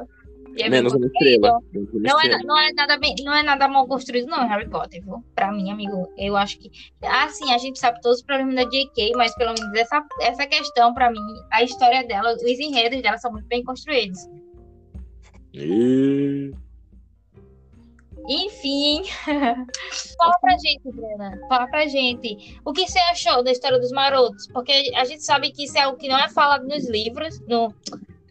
E 0.57 0.63
é 0.63 0.69
menos 0.69 0.91
uma 0.91 1.05
estrela. 1.05 1.59
Não 1.93 2.19
é, 2.19 2.43
não, 2.43 2.57
é 2.57 2.73
nada 2.73 2.97
bem, 2.97 3.13
não 3.23 3.33
é 3.33 3.43
nada 3.43 3.67
mal 3.67 3.87
construído, 3.87 4.25
não, 4.27 4.47
Harry 4.47 4.67
Potter, 4.67 5.03
viu? 5.03 5.23
Pra 5.35 5.51
mim, 5.51 5.69
amigo, 5.69 6.11
eu 6.17 6.35
acho 6.35 6.57
que. 6.57 6.71
Assim, 7.03 7.53
a 7.53 7.59
gente 7.59 7.77
sabe 7.77 8.01
todos 8.01 8.17
os 8.19 8.25
problemas 8.25 8.55
da 8.55 8.63
J.K., 8.63 9.11
mas 9.15 9.35
pelo 9.35 9.53
menos 9.53 9.71
essa, 9.77 10.03
essa 10.21 10.47
questão, 10.47 10.95
pra 10.95 11.11
mim, 11.11 11.19
a 11.51 11.63
história 11.63 12.03
dela, 12.07 12.33
os 12.33 12.59
enredos 12.59 13.01
dela 13.03 13.19
são 13.19 13.31
muito 13.31 13.47
bem 13.47 13.63
construídos. 13.63 14.19
Ih, 15.53 16.51
Enfim. 18.27 19.03
Fala 19.25 20.33
pra 20.41 20.57
gente, 20.57 20.91
Bruna. 20.91 21.39
Fala 21.47 21.67
pra 21.67 21.87
gente. 21.87 22.59
O 22.65 22.73
que 22.73 22.87
você 22.87 22.99
achou 22.99 23.43
da 23.43 23.51
história 23.51 23.79
dos 23.79 23.91
marotos? 23.91 24.47
Porque 24.47 24.91
a 24.95 25.05
gente 25.05 25.23
sabe 25.23 25.51
que 25.51 25.63
isso 25.63 25.77
é 25.77 25.81
algo 25.81 25.97
que 25.97 26.09
não 26.09 26.17
é 26.17 26.29
falado 26.29 26.67
nos 26.67 26.87
livros. 26.89 27.39
No... 27.47 27.73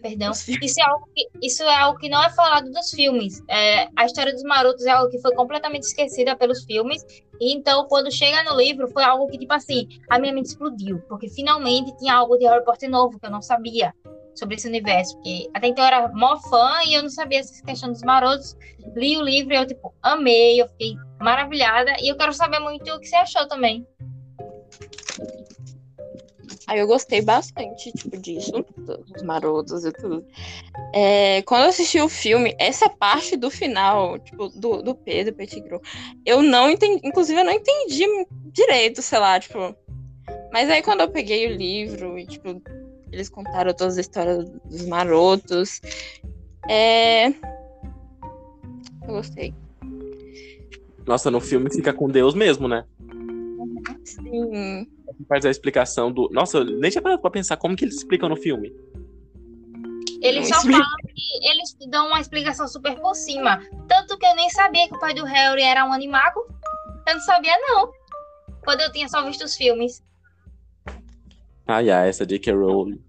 Perdão. 0.02 0.30
Isso 0.30 0.80
é, 0.80 0.84
algo 0.84 1.08
que, 1.14 1.28
isso 1.42 1.62
é 1.64 1.74
algo 1.74 1.98
que 1.98 2.08
não 2.08 2.22
é 2.22 2.30
falado 2.30 2.70
dos 2.70 2.90
filmes. 2.90 3.42
É, 3.48 3.88
a 3.96 4.04
história 4.04 4.32
dos 4.32 4.42
marotos 4.42 4.84
é 4.84 4.90
algo 4.90 5.10
que 5.10 5.18
foi 5.18 5.34
completamente 5.34 5.84
esquecida 5.84 6.36
pelos 6.36 6.62
filmes. 6.64 7.02
E 7.40 7.52
então, 7.52 7.86
quando 7.88 8.12
chega 8.12 8.44
no 8.44 8.56
livro, 8.56 8.88
foi 8.88 9.02
algo 9.02 9.26
que, 9.26 9.38
tipo 9.38 9.52
assim, 9.52 9.88
a 10.08 10.18
minha 10.18 10.32
mente 10.32 10.46
explodiu. 10.46 11.00
Porque 11.08 11.28
finalmente 11.28 11.96
tinha 11.96 12.14
algo 12.14 12.36
de 12.36 12.46
Harry 12.46 12.64
Potter 12.64 12.88
novo 12.90 13.18
que 13.18 13.26
eu 13.26 13.30
não 13.30 13.42
sabia 13.42 13.92
sobre 14.38 14.56
esse 14.56 14.68
universo. 14.68 15.14
Porque 15.16 15.48
até 15.54 15.68
então 15.68 15.84
eu 15.84 15.88
era 15.88 16.08
mó 16.08 16.36
fã 16.36 16.82
e 16.86 16.94
eu 16.94 17.02
não 17.02 17.10
sabia 17.10 17.40
essa 17.40 17.62
questão 17.64 17.90
dos 17.90 18.02
marotos. 18.02 18.56
Li 18.94 19.16
o 19.16 19.22
livro 19.22 19.52
e 19.52 19.56
eu, 19.56 19.66
tipo, 19.66 19.94
amei, 20.02 20.60
eu 20.60 20.68
fiquei 20.68 20.94
maravilhada. 21.20 21.92
E 22.00 22.08
eu 22.08 22.16
quero 22.16 22.32
saber 22.32 22.58
muito 22.60 22.90
o 22.90 23.00
que 23.00 23.06
você 23.06 23.16
achou 23.16 23.46
também. 23.48 23.86
Aí 26.66 26.80
eu 26.80 26.86
gostei 26.86 27.22
bastante, 27.22 27.92
tipo, 27.92 28.16
disso, 28.16 28.52
dos 28.76 29.22
marotos 29.22 29.84
e 29.84 29.92
tudo. 29.92 30.26
É, 30.92 31.40
quando 31.42 31.62
eu 31.62 31.68
assisti 31.68 32.00
o 32.00 32.08
filme, 32.08 32.56
essa 32.58 32.88
parte 32.88 33.36
do 33.36 33.50
final, 33.50 34.18
tipo, 34.18 34.48
do, 34.48 34.82
do 34.82 34.92
Pedro 34.92 35.34
Pettigrew, 35.34 35.80
eu 36.24 36.42
não 36.42 36.68
entendi, 36.68 37.06
inclusive 37.06 37.38
eu 37.38 37.44
não 37.44 37.52
entendi 37.52 38.04
direito, 38.46 39.00
sei 39.00 39.18
lá, 39.18 39.38
tipo. 39.38 39.76
Mas 40.52 40.68
aí 40.68 40.82
quando 40.82 41.02
eu 41.02 41.08
peguei 41.08 41.46
o 41.46 41.56
livro 41.56 42.18
e, 42.18 42.26
tipo, 42.26 42.60
eles 43.16 43.28
contaram 43.28 43.72
todas 43.72 43.94
as 43.94 44.06
histórias 44.06 44.48
dos 44.64 44.86
marotos, 44.86 45.80
é... 46.68 47.28
Eu 47.28 49.14
gostei. 49.14 49.54
Nossa, 51.06 51.30
no 51.30 51.40
filme 51.40 51.72
fica 51.72 51.92
com 51.92 52.08
Deus 52.08 52.34
mesmo, 52.34 52.66
né? 52.66 52.84
Sim. 54.04 54.86
Faz 55.28 55.46
a 55.46 55.50
explicação 55.50 56.10
do. 56.10 56.28
Nossa, 56.30 56.58
eu 56.58 56.64
nem 56.64 56.90
tinha 56.90 57.00
parado 57.00 57.22
pra 57.22 57.30
pensar 57.30 57.56
como 57.56 57.76
que 57.76 57.84
eles 57.84 57.96
explicam 57.96 58.28
no 58.28 58.36
filme. 58.36 58.74
Eles 60.20 60.48
só 60.48 60.60
falam 60.60 60.82
que 61.14 61.48
eles 61.48 61.76
dão 61.88 62.08
uma 62.08 62.20
explicação 62.20 62.66
super 62.66 62.98
por 62.98 63.14
cima. 63.14 63.60
Tanto 63.86 64.18
que 64.18 64.26
eu 64.26 64.34
nem 64.34 64.50
sabia 64.50 64.88
que 64.88 64.96
o 64.96 64.98
pai 64.98 65.14
do 65.14 65.24
Harry 65.24 65.62
era 65.62 65.84
um 65.84 65.92
animago. 65.92 66.40
Eu 67.06 67.14
não 67.14 67.20
sabia, 67.20 67.56
não. 67.58 67.92
Quando 68.64 68.80
eu 68.80 68.90
tinha 68.90 69.08
só 69.08 69.24
visto 69.24 69.44
os 69.44 69.56
filmes. 69.56 70.02
Ai, 71.66 71.90
ai, 71.90 72.08
essa 72.08 72.26
J.K. 72.26 72.52
Rowling. 72.52 73.00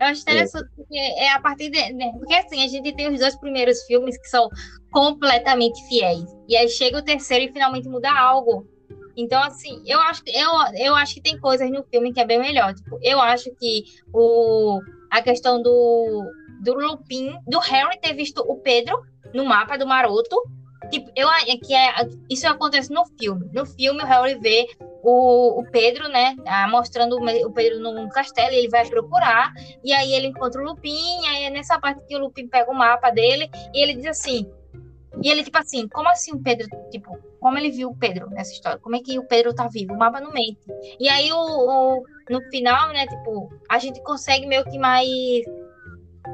Eu 0.00 0.06
acho 0.08 0.20
interessante 0.22 0.68
porque 0.76 0.96
é 0.98 1.32
a 1.32 1.40
partir 1.40 1.70
de. 1.70 1.92
de- 1.92 2.12
Porque 2.18 2.34
assim, 2.34 2.62
a 2.64 2.68
gente 2.68 2.94
tem 2.94 3.12
os 3.12 3.18
dois 3.20 3.34
primeiros 3.36 3.82
filmes 3.84 4.18
que 4.18 4.28
são 4.28 4.48
completamente 4.92 5.80
fiéis. 5.88 6.24
E 6.48 6.56
aí 6.56 6.68
chega 6.68 6.98
o 6.98 7.02
terceiro 7.04 7.44
e 7.44 7.52
finalmente 7.52 7.88
muda 7.88 8.10
algo. 8.10 8.66
Então, 9.16 9.42
assim, 9.42 9.82
eu 9.86 9.98
acho, 10.00 10.22
que- 10.22 10.30
eu, 10.36 10.50
eu 10.78 10.94
acho 10.94 11.14
que 11.14 11.22
tem 11.22 11.38
coisas 11.40 11.70
no 11.70 11.82
filme 11.84 12.12
que 12.12 12.20
é 12.20 12.26
bem 12.26 12.38
melhor. 12.38 12.74
Tipo, 12.74 12.98
eu 13.02 13.18
acho 13.20 13.50
que 13.58 13.84
o, 14.12 14.78
a 15.10 15.22
questão 15.22 15.62
do, 15.62 16.22
do 16.62 16.74
Lupin, 16.74 17.34
do 17.46 17.58
Harry 17.60 17.98
ter 18.00 18.12
visto 18.14 18.40
o 18.46 18.56
Pedro 18.56 19.00
no 19.32 19.44
mapa 19.44 19.78
do 19.78 19.86
Maroto. 19.86 20.36
Tipo, 20.90 21.10
eu, 21.16 21.28
a- 21.28 21.40
que 21.64 21.74
é, 21.74 21.92
isso 22.30 22.46
acontece 22.48 22.92
no 22.92 23.04
filme. 23.18 23.48
No 23.52 23.66
filme, 23.66 24.02
o 24.02 24.06
Harry 24.06 24.38
vê 24.38 24.66
o, 25.02 25.60
o 25.60 25.70
Pedro, 25.70 26.08
né? 26.08 26.34
ah, 26.46 26.68
mostrando 26.68 27.16
o 27.18 27.52
Pedro 27.52 27.80
num 27.80 28.08
castelo 28.08 28.52
e 28.52 28.56
ele 28.58 28.68
vai 28.68 28.86
procurar. 28.88 29.52
E 29.84 29.92
aí 29.92 30.12
ele 30.12 30.28
encontra 30.28 30.60
o 30.60 30.64
Lupin, 30.64 31.22
e 31.22 31.26
aí 31.26 31.42
é 31.44 31.50
nessa 31.50 31.78
parte 31.78 32.04
que 32.06 32.16
o 32.16 32.18
Lupin 32.20 32.48
pega 32.48 32.70
o 32.70 32.74
mapa 32.74 33.10
dele 33.10 33.48
e 33.74 33.82
ele 33.82 33.94
diz 33.94 34.06
assim. 34.06 34.50
E 35.22 35.30
ele, 35.30 35.42
tipo 35.42 35.56
assim, 35.56 35.88
como 35.88 36.08
assim 36.10 36.32
o 36.34 36.42
Pedro, 36.42 36.66
tipo, 36.90 37.16
como 37.40 37.56
ele 37.56 37.70
viu 37.70 37.88
o 37.88 37.96
Pedro 37.96 38.28
nessa 38.30 38.52
história? 38.52 38.78
Como 38.78 38.96
é 38.96 39.00
que 39.00 39.18
o 39.18 39.24
Pedro 39.26 39.54
tá 39.54 39.66
vivo? 39.66 39.94
O 39.94 39.98
mapa 39.98 40.20
não 40.20 40.30
mente. 40.30 40.58
E 41.00 41.08
aí, 41.08 41.32
o, 41.32 41.36
o- 41.38 42.02
no 42.28 42.42
final, 42.50 42.88
né, 42.90 43.06
tipo, 43.06 43.48
a 43.70 43.78
gente 43.78 44.02
consegue 44.02 44.46
meio 44.46 44.62
que 44.64 44.78
mais. 44.78 45.08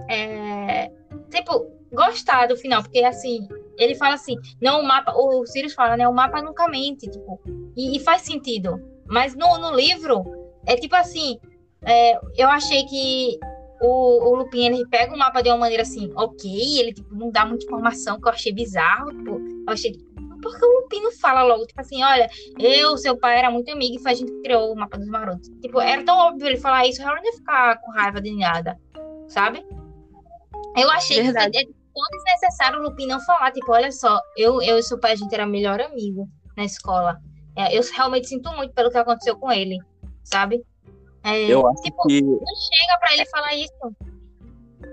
é, 0.08 0.90
tipo, 1.30 1.70
gostar 1.92 2.46
do 2.48 2.56
final, 2.56 2.82
porque 2.82 3.04
assim, 3.04 3.46
ele 3.78 3.94
fala 3.94 4.14
assim, 4.14 4.36
não, 4.60 4.80
o 4.80 4.84
mapa, 4.86 5.12
o 5.14 5.44
Sirius 5.46 5.74
fala, 5.74 5.96
né, 5.96 6.06
o 6.08 6.14
mapa 6.14 6.42
nunca 6.42 6.68
mente, 6.68 7.10
tipo, 7.10 7.40
e, 7.76 7.96
e 7.96 8.00
faz 8.00 8.22
sentido. 8.22 8.80
Mas 9.06 9.34
no, 9.34 9.58
no 9.58 9.74
livro, 9.74 10.24
é 10.66 10.76
tipo 10.76 10.94
assim, 10.94 11.38
é, 11.82 12.18
eu 12.36 12.48
achei 12.48 12.84
que 12.84 13.38
o, 13.80 14.30
o 14.30 14.36
Lupin, 14.36 14.66
ele 14.66 14.86
pega 14.88 15.14
o 15.14 15.18
mapa 15.18 15.42
de 15.42 15.48
uma 15.48 15.58
maneira 15.58 15.82
assim, 15.82 16.12
ok, 16.14 16.78
ele 16.78 16.92
tipo, 16.92 17.14
não 17.14 17.30
dá 17.30 17.44
muita 17.44 17.64
informação, 17.64 18.20
que 18.20 18.28
eu 18.28 18.32
achei 18.32 18.52
bizarro, 18.52 19.10
tipo, 19.10 19.38
eu 19.38 19.72
achei, 19.72 19.92
porque 20.40 20.64
o 20.64 20.80
Lupin 20.80 21.00
não 21.00 21.12
fala 21.12 21.42
logo, 21.42 21.66
tipo 21.66 21.80
assim, 21.80 22.02
olha, 22.02 22.28
eu, 22.58 22.96
seu 22.96 23.16
pai 23.16 23.38
era 23.38 23.50
muito 23.50 23.70
amigo 23.70 23.96
e 23.96 23.98
foi 23.98 24.12
a 24.12 24.14
gente 24.14 24.30
que 24.30 24.42
criou 24.42 24.72
o 24.72 24.76
mapa 24.76 24.98
dos 24.98 25.08
marotos. 25.08 25.48
Tipo, 25.60 25.80
era 25.80 26.04
tão 26.04 26.16
óbvio 26.16 26.46
ele 26.46 26.56
falar 26.56 26.86
isso, 26.86 27.02
o 27.02 27.04
Harry 27.04 27.20
não 27.20 27.26
ia 27.26 27.36
ficar 27.36 27.80
com 27.80 27.90
raiva 27.90 28.20
de 28.20 28.36
nada, 28.36 28.78
sabe? 29.28 29.64
Eu 30.76 30.90
achei 30.90 31.22
Verdade. 31.22 31.50
que 31.50 31.64
foi 31.64 31.81
tão 31.92 32.18
desnecessário 32.18 32.78
o 32.78 32.82
Lupin 32.82 33.06
não 33.06 33.20
falar, 33.20 33.52
tipo, 33.52 33.72
olha 33.72 33.92
só, 33.92 34.20
eu, 34.36 34.62
eu 34.62 34.78
e 34.78 34.82
seu 34.82 34.98
pai, 34.98 35.12
a 35.12 35.16
gente 35.16 35.32
era 35.34 35.46
melhor 35.46 35.80
amigo 35.80 36.28
na 36.56 36.64
escola. 36.64 37.18
É, 37.56 37.76
eu 37.76 37.82
realmente 37.94 38.28
sinto 38.28 38.50
muito 38.52 38.72
pelo 38.72 38.90
que 38.90 38.98
aconteceu 38.98 39.36
com 39.36 39.52
ele, 39.52 39.78
sabe? 40.24 40.62
É, 41.24 41.46
eu 41.46 41.66
acho 41.66 41.82
tipo, 41.82 42.02
que... 42.08 42.20
não 42.20 42.36
chega 42.36 42.98
para 42.98 43.14
ele 43.14 43.26
falar 43.26 43.54
isso. 43.54 43.96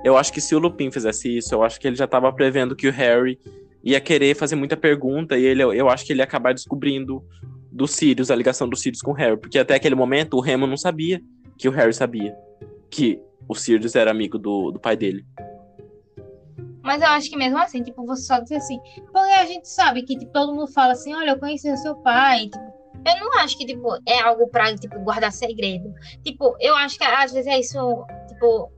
Eu 0.04 0.18
acho 0.18 0.32
que 0.32 0.40
se 0.40 0.56
o 0.56 0.60
Lupin 0.60 0.92
fizesse 0.92 1.38
isso, 1.38 1.54
eu 1.54 1.64
acho 1.64 1.80
que 1.80 1.88
ele 1.88 1.96
já 1.96 2.06
estava 2.06 2.32
prevendo 2.32 2.76
que 2.76 2.88
o 2.88 2.92
Harry 2.92 3.40
ia 3.84 4.00
querer 4.00 4.36
fazer 4.36 4.56
muita 4.56 4.78
pergunta 4.78 5.38
e 5.38 5.46
ele, 5.46 5.64
eu 5.64 5.90
acho 5.90 6.06
que 6.06 6.14
ele 6.14 6.22
ia 6.22 6.26
acabar 6.26 6.54
descobrindo 6.54 7.24
do 7.72 7.88
Sirius, 7.88 8.30
a 8.30 8.36
ligação 8.36 8.68
do 8.68 8.76
Sirius 8.76 9.02
com 9.02 9.12
o 9.12 9.16
Harry, 9.16 9.38
porque 9.38 9.58
até 9.58 9.76
aquele 9.76 9.96
momento 9.96 10.36
o 10.36 10.42
Remo 10.42 10.68
não 10.68 10.78
sabia 10.78 11.22
que 11.58 11.68
o 11.68 11.72
Harry 11.72 11.94
sabia 11.94 12.36
que 12.90 13.22
o 13.48 13.56
Sirius 13.56 13.96
era 13.96 14.12
amigo 14.12 14.38
do, 14.38 14.72
do 14.72 14.80
pai 14.80 14.96
dele. 14.96 15.26
Mas 16.90 17.04
eu 17.04 17.08
acho 17.10 17.30
que 17.30 17.38
mesmo 17.38 17.60
assim, 17.60 17.84
tipo, 17.84 18.04
você 18.04 18.24
só 18.24 18.40
dizer 18.40 18.56
assim, 18.56 18.80
porque 19.14 19.32
a 19.34 19.46
gente 19.46 19.70
sabe 19.70 20.02
que 20.02 20.18
tipo, 20.18 20.32
todo 20.32 20.56
mundo 20.56 20.66
fala 20.72 20.94
assim, 20.94 21.14
olha, 21.14 21.30
eu 21.30 21.40
conheci 21.40 21.72
o 21.72 21.78
seu 21.78 21.94
pai, 21.98 22.48
tipo, 22.48 22.80
eu 23.06 23.20
não 23.20 23.32
acho 23.40 23.56
que, 23.56 23.64
tipo, 23.64 23.96
é 24.08 24.20
algo 24.22 24.48
pra, 24.48 24.76
tipo, 24.76 25.00
guardar 25.02 25.32
segredo. 25.32 25.94
Tipo, 26.24 26.56
eu 26.60 26.76
acho 26.76 26.98
que 26.98 27.04
às 27.04 27.32
vezes 27.32 27.46
é 27.46 27.60
isso, 27.60 27.78
tipo, 28.28 28.72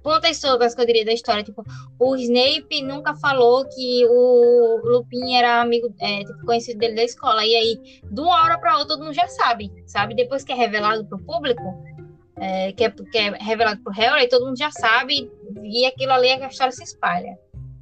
pontas 0.00 0.36
soltas 0.36 0.76
que 0.76 0.80
eu 0.80 1.04
da 1.04 1.12
história. 1.12 1.42
Tipo, 1.42 1.64
o 1.98 2.14
Snape 2.14 2.82
nunca 2.82 3.16
falou 3.16 3.68
que 3.68 4.06
o 4.06 4.80
Lupin 4.84 5.34
era 5.34 5.60
amigo, 5.60 5.92
é, 6.00 6.20
tipo, 6.20 6.46
conhecido 6.46 6.78
dele 6.78 6.94
da 6.94 7.02
escola. 7.02 7.44
E 7.44 7.52
aí, 7.56 8.00
de 8.04 8.20
uma 8.20 8.44
hora 8.44 8.58
para 8.58 8.78
outra, 8.78 8.94
todo 8.94 9.02
mundo 9.04 9.12
já 9.12 9.26
sabe, 9.26 9.72
sabe? 9.86 10.14
Depois 10.14 10.44
que 10.44 10.52
é 10.52 10.54
revelado 10.54 11.04
pro 11.04 11.18
público, 11.18 11.64
é, 12.38 12.72
que, 12.72 12.84
é, 12.84 12.90
que 12.90 13.18
é 13.18 13.30
revelado 13.30 13.82
pro 13.82 13.92
Harry, 13.92 14.28
todo 14.28 14.46
mundo 14.46 14.56
já 14.56 14.70
sabe. 14.70 15.28
E 15.64 15.84
aquilo 15.84 16.12
ali, 16.12 16.30
a 16.30 16.46
história 16.46 16.72
se 16.72 16.84
espalha. 16.84 17.36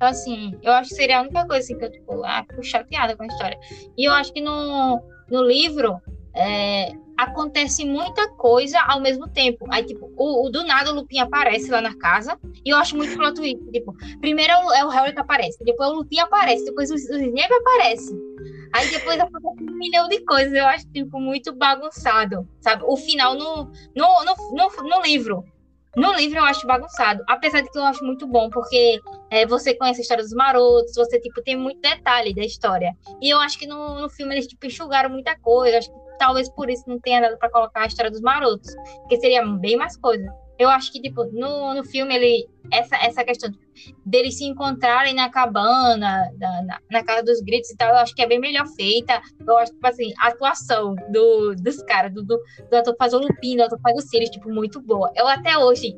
Então, 0.04 0.10
assim, 0.10 0.58
eu 0.62 0.72
acho 0.72 0.90
que 0.90 0.96
seria 0.96 1.18
a 1.18 1.22
única 1.22 1.46
coisa 1.46 1.64
assim, 1.64 1.78
que 1.78 1.84
eu, 1.86 1.90
tipo, 1.90 2.22
ah, 2.24 2.44
fico 2.46 2.62
chateada 2.62 3.16
com 3.16 3.22
a 3.22 3.26
história. 3.26 3.58
E 3.96 4.04
eu 4.06 4.12
acho 4.12 4.34
que 4.34 4.40
no, 4.42 5.00
no 5.30 5.42
livro, 5.42 5.98
é, 6.34 6.92
acontece 7.16 7.86
muita 7.86 8.28
coisa 8.32 8.78
ao 8.82 9.00
mesmo 9.00 9.26
tempo. 9.26 9.64
Aí, 9.70 9.82
tipo, 9.82 10.12
o, 10.14 10.46
o, 10.46 10.50
do 10.50 10.62
nada 10.62 10.90
o 10.90 10.94
Lupin 10.94 11.20
aparece 11.20 11.70
lá 11.70 11.80
na 11.80 11.96
casa, 11.96 12.38
e 12.62 12.68
eu 12.68 12.76
acho 12.76 12.94
muito 12.94 13.16
plot 13.16 13.34
twist. 13.34 13.64
Tipo, 13.72 13.94
primeiro 14.20 14.52
é 14.52 14.84
o 14.84 14.88
Harry 14.88 15.14
que 15.14 15.20
aparece, 15.20 15.64
depois 15.64 15.88
o 15.88 15.94
Lupin 15.94 16.18
aparece, 16.18 16.66
depois 16.66 16.90
o, 16.90 16.94
o 16.94 16.96
Snape 16.96 17.54
aparece. 17.54 18.14
Aí 18.74 18.90
depois 18.90 19.18
acontece 19.18 19.62
um 19.62 19.78
milhão 19.78 20.06
de 20.08 20.20
coisas. 20.26 20.52
Eu 20.52 20.66
acho, 20.66 20.86
tipo, 20.90 21.18
muito 21.18 21.54
bagunçado, 21.54 22.46
sabe? 22.60 22.82
O 22.86 22.96
final 22.96 23.36
no, 23.36 23.70
no, 23.96 24.24
no, 24.24 24.34
no, 24.52 24.88
no 24.88 25.02
livro. 25.02 25.44
No 25.96 26.12
livro 26.12 26.38
eu 26.38 26.44
acho 26.44 26.66
bagunçado, 26.66 27.22
apesar 27.28 27.60
de 27.60 27.70
que 27.70 27.78
eu 27.78 27.84
acho 27.84 28.04
muito 28.04 28.26
bom, 28.26 28.50
porque 28.50 29.00
é, 29.30 29.46
você 29.46 29.74
conhece 29.74 30.00
a 30.00 30.02
história 30.02 30.24
dos 30.24 30.32
marotos, 30.32 30.94
você, 30.94 31.20
tipo, 31.20 31.42
tem 31.42 31.56
muito 31.56 31.80
detalhe 31.80 32.34
da 32.34 32.42
história. 32.42 32.96
E 33.20 33.30
eu 33.30 33.38
acho 33.38 33.58
que 33.58 33.66
no, 33.66 34.00
no 34.00 34.10
filme 34.10 34.34
eles, 34.34 34.46
tipo, 34.46 34.66
enxugaram 34.66 35.10
muita 35.10 35.38
coisa, 35.38 35.78
acho 35.78 35.90
que 35.90 36.18
talvez 36.18 36.48
por 36.50 36.68
isso 36.68 36.84
não 36.86 36.98
tenha 36.98 37.20
dado 37.20 37.38
para 37.38 37.50
colocar 37.50 37.82
a 37.82 37.86
história 37.86 38.10
dos 38.10 38.20
marotos, 38.20 38.74
porque 39.00 39.20
seria 39.20 39.44
bem 39.46 39.76
mais 39.76 39.96
coisa. 39.96 40.43
Eu 40.58 40.68
acho 40.68 40.92
que, 40.92 41.00
tipo, 41.00 41.24
no, 41.24 41.74
no 41.74 41.84
filme, 41.84 42.14
ele. 42.14 42.48
Essa, 42.72 42.96
essa 42.96 43.24
questão 43.24 43.50
deles 44.06 44.38
se 44.38 44.44
encontrarem 44.44 45.14
na 45.14 45.28
cabana, 45.28 46.30
na, 46.38 46.62
na, 46.62 46.78
na, 46.90 47.04
casa 47.04 47.22
dos 47.24 47.40
gritos 47.40 47.70
e 47.70 47.76
tal, 47.76 47.90
eu 47.90 47.96
acho 47.96 48.14
que 48.14 48.22
é 48.22 48.26
bem 48.26 48.38
melhor 48.38 48.66
feita. 48.68 49.20
Eu 49.46 49.58
acho, 49.58 49.72
tipo 49.72 49.86
assim, 49.86 50.12
a 50.20 50.28
atuação 50.28 50.94
do, 51.10 51.54
dos 51.56 51.82
caras, 51.82 52.12
do, 52.12 52.22
do, 52.22 52.40
do 52.70 52.76
ator 52.76 52.92
que 52.92 52.98
faz 52.98 53.12
o 53.12 53.18
Lupin, 53.18 53.56
do 53.56 53.64
ator 53.64 53.76
que 53.76 53.82
faz 53.82 53.96
o 53.96 54.06
Sirius, 54.06 54.30
tipo, 54.30 54.48
muito 54.48 54.80
boa. 54.80 55.12
Eu 55.16 55.26
até 55.26 55.58
hoje, 55.58 55.94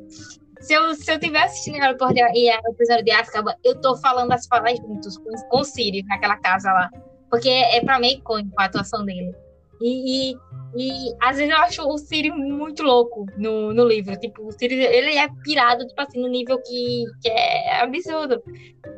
se 0.59 0.73
eu, 0.73 0.93
se 0.95 1.11
eu 1.11 1.19
tiver 1.19 1.43
assistindo 1.43 1.75
Harry 1.75 1.97
Potter 1.97 2.29
e 2.33 2.49
o 2.49 2.71
episódio 2.71 3.05
de 3.05 3.11
Azkaban, 3.11 3.53
eu 3.63 3.79
tô 3.79 3.95
falando 3.97 4.31
as 4.31 4.47
falas 4.47 4.77
juntos 4.79 5.17
com, 5.17 5.29
com 5.49 5.59
o 5.59 5.63
Sirius 5.63 6.05
naquela 6.07 6.37
casa 6.37 6.71
lá. 6.73 6.89
Porque 7.29 7.49
é, 7.49 7.77
é 7.77 7.81
pra 7.81 7.99
mim 7.99 8.13
icônico 8.13 8.55
a 8.57 8.65
atuação 8.65 9.05
dele. 9.05 9.33
E, 9.81 10.31
e, 10.31 10.37
e, 10.75 11.15
às 11.21 11.37
vezes 11.37 11.51
eu 11.51 11.59
acho 11.59 11.87
o 11.87 11.97
Siri 11.97 12.31
muito 12.31 12.83
louco 12.83 13.25
no, 13.37 13.73
no 13.73 13.85
livro. 13.85 14.17
Tipo, 14.17 14.47
o 14.47 14.51
Siri, 14.51 14.75
ele 14.75 15.17
é 15.17 15.27
pirado, 15.43 15.85
tipo 15.87 16.01
assim, 16.01 16.19
no 16.19 16.27
nível 16.27 16.61
que, 16.61 17.05
que 17.21 17.29
é 17.29 17.81
absurdo. 17.81 18.41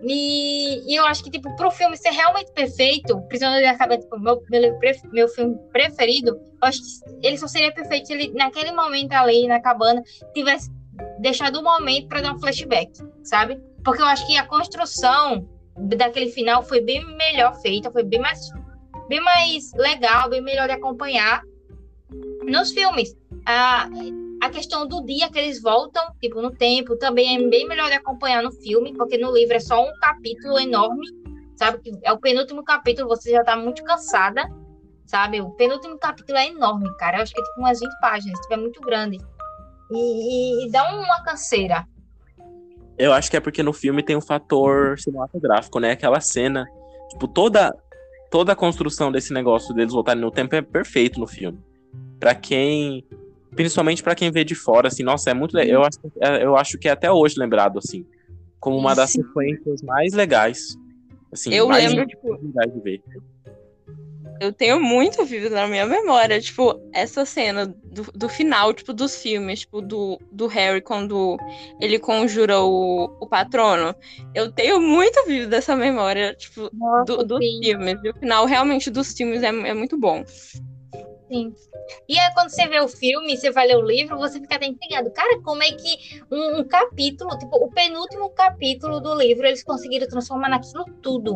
E, 0.03 0.91
e 0.91 0.95
eu 0.95 1.05
acho 1.05 1.23
que, 1.23 1.32
tipo, 1.32 1.53
pro 1.55 1.71
filme 1.71 1.97
ser 1.97 2.11
realmente 2.11 2.51
perfeito, 2.53 3.21
Prisioneiro 3.23 3.63
de 3.63 3.71
Azkaban, 3.71 3.99
tipo, 3.99 4.19
meu, 4.19 4.41
meu, 4.49 4.80
meu 5.11 5.27
filme 5.27 5.57
preferido, 5.71 6.32
eu 6.32 6.67
acho 6.67 6.80
que 6.80 7.27
ele 7.27 7.38
só 7.38 7.47
seria 7.47 7.73
perfeito 7.73 8.07
se 8.07 8.13
ele, 8.13 8.32
naquele 8.34 8.71
momento 8.71 9.11
ali, 9.13 9.47
na 9.47 9.61
cabana, 9.61 10.01
tivesse 10.34 10.71
deixado 11.19 11.59
um 11.59 11.63
momento 11.63 12.07
para 12.07 12.21
dar 12.21 12.34
um 12.34 12.39
flashback, 12.39 12.91
sabe? 13.23 13.59
Porque 13.84 14.01
eu 14.01 14.05
acho 14.05 14.25
que 14.27 14.38
a 14.38 14.45
construção 14.45 15.47
daquele 15.77 16.30
final 16.32 16.63
foi 16.63 16.82
bem 16.82 17.05
melhor 17.15 17.55
feita, 17.61 17.91
foi 17.91 18.03
bem 18.03 18.19
mais 18.19 18.49
bem 19.10 19.20
mais 19.20 19.74
legal, 19.74 20.30
bem 20.30 20.39
melhor 20.39 20.68
de 20.68 20.76
acompanhar 20.76 21.41
nos 22.43 22.72
filmes. 22.72 23.18
A, 23.45 23.89
a 24.41 24.49
questão 24.51 24.88
do 24.88 25.03
dia 25.03 25.30
que 25.32 25.39
eles 25.39 25.62
voltam, 25.62 26.03
tipo, 26.22 26.39
no 26.41 26.51
tempo, 26.51 26.95
também 26.95 27.36
é 27.36 27.49
bem 27.49 27.68
melhor 27.68 27.88
de 27.88 27.95
acompanhar 27.95 28.43
no 28.43 28.51
filme, 28.51 28.93
porque 28.93 29.18
no 29.18 29.34
livro 29.34 29.55
é 29.55 29.60
só 29.60 29.84
um 29.84 29.91
capítulo 29.99 30.60
enorme, 30.60 31.07
sabe? 31.55 31.80
Que 31.80 31.91
é 32.03 32.14
o 32.14 32.20
penúltimo 32.20 32.64
capítulo, 32.64 33.10
você 33.10 33.32
já 33.32 33.43
tá 33.43 33.57
muito 33.57 33.84
cansada, 33.84 34.47
sabe? 35.07 35.41
O 35.41 35.49
penúltimo 35.51 35.97
capítulo 35.97 36.38
é 36.38 36.47
enorme, 36.47 36.88
cara. 36.97 37.18
Eu 37.18 37.24
acho 37.24 37.34
que 37.34 37.41
é 37.41 37.43
tipo 37.43 37.60
umas 37.60 37.80
20 37.80 37.89
páginas, 37.99 38.39
tipo, 38.41 38.53
é 38.53 38.57
muito 38.57 38.80
grande. 38.80 39.18
E, 39.91 39.97
e, 39.97 40.68
e 40.68 40.72
dá 40.72 40.93
uma 40.93 41.24
canseira. 41.24 41.84
Eu 42.95 43.12
acho 43.12 43.32
que 43.32 43.38
é 43.38 43.39
porque 43.39 43.64
no 43.64 43.74
filme 43.74 44.03
tem 44.03 44.16
um 44.16 44.22
fator 44.22 44.99
cinematográfico, 44.99 45.80
né? 45.80 45.91
Aquela 45.91 46.20
cena, 46.20 46.68
tipo, 47.10 47.28
toda 47.28 47.74
toda 48.30 48.53
a 48.53 48.55
construção 48.55 49.11
desse 49.11 49.34
negócio 49.34 49.73
deles 49.73 49.93
voltarem 49.93 50.21
no 50.21 50.32
tempo 50.32 50.55
é 50.55 50.61
perfeito 50.61 51.19
no 51.19 51.27
filme. 51.27 51.59
Para 52.19 52.36
quem, 52.36 53.03
principalmente 53.55 54.03
para 54.03 54.15
quem 54.15 54.32
vê 54.32 54.43
de 54.43 54.55
fora, 54.55 54.88
assim, 54.88 55.03
nossa, 55.03 55.32
é 55.32 55.34
muito, 55.34 55.57
eu 55.57 55.84
acho, 55.84 55.99
é, 56.21 56.43
eu 56.43 56.55
acho 56.55 56.77
que 56.77 56.88
é 56.88 56.91
até 56.91 57.11
hoje 57.11 57.39
lembrado 57.39 57.77
assim, 57.80 58.05
como 58.59 58.77
uma 58.77 58.93
das 58.93 59.11
sequências 59.11 59.82
mais 59.82 60.13
legais. 60.13 60.77
Assim, 61.32 61.53
eu 61.53 61.67
lembro, 61.69 62.07
tipo, 62.07 62.38
de 62.38 62.80
ver 62.82 63.03
eu 64.39 64.53
tenho 64.53 64.79
muito 64.79 65.25
vivo 65.25 65.49
na 65.49 65.67
minha 65.67 65.85
memória, 65.85 66.39
tipo, 66.39 66.79
essa 66.93 67.25
cena 67.25 67.67
do, 67.67 68.03
do 68.13 68.29
final, 68.29 68.73
tipo, 68.73 68.93
dos 68.93 69.21
filmes, 69.21 69.61
tipo, 69.61 69.81
do, 69.81 70.19
do 70.31 70.47
Harry 70.47 70.81
quando 70.81 71.37
ele 71.79 71.99
conjura 71.99 72.61
o, 72.61 73.05
o 73.19 73.27
patrono. 73.27 73.93
Eu 74.33 74.51
tenho 74.51 74.79
muito 74.79 75.25
vivo 75.25 75.49
dessa 75.49 75.75
memória, 75.75 76.33
tipo, 76.35 76.69
Nossa, 76.73 77.05
do, 77.05 77.23
dos 77.23 77.39
filmes. 77.39 77.99
E 78.03 78.09
o 78.09 78.13
final, 78.13 78.45
realmente, 78.45 78.89
dos 78.89 79.11
filmes 79.13 79.43
é, 79.43 79.47
é 79.47 79.73
muito 79.73 79.97
bom. 79.97 80.23
Sim. 81.29 81.53
E 82.07 82.17
aí, 82.17 82.33
quando 82.33 82.49
você 82.49 82.67
vê 82.67 82.79
o 82.79 82.87
filme, 82.87 83.37
você 83.37 83.51
vai 83.51 83.67
ler 83.67 83.77
o 83.77 83.85
livro, 83.85 84.17
você 84.17 84.39
fica 84.39 84.55
até 84.55 84.65
intrigado. 84.65 85.11
Cara, 85.11 85.39
como 85.41 85.61
é 85.61 85.71
que 85.71 86.21
um, 86.31 86.59
um 86.59 86.63
capítulo, 86.63 87.37
tipo, 87.37 87.57
o 87.57 87.69
penúltimo 87.71 88.29
capítulo 88.31 88.99
do 88.99 89.13
livro, 89.13 89.45
eles 89.45 89.63
conseguiram 89.63 90.07
transformar 90.07 90.49
naquilo 90.49 90.85
tudo 91.01 91.35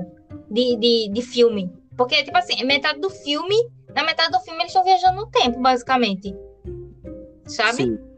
de, 0.49 0.77
de, 0.77 1.09
de 1.11 1.21
filme? 1.21 1.82
Porque, 1.97 2.23
tipo 2.23 2.37
assim, 2.37 2.63
metade 2.63 2.99
do 2.99 3.09
filme, 3.09 3.55
na 3.95 4.03
metade 4.03 4.31
do 4.31 4.39
filme 4.39 4.59
eles 4.59 4.69
estão 4.69 4.83
viajando 4.83 5.17
no 5.17 5.27
tempo, 5.27 5.59
basicamente. 5.59 6.35
Sabe? 7.45 7.83
Sim. 7.83 8.13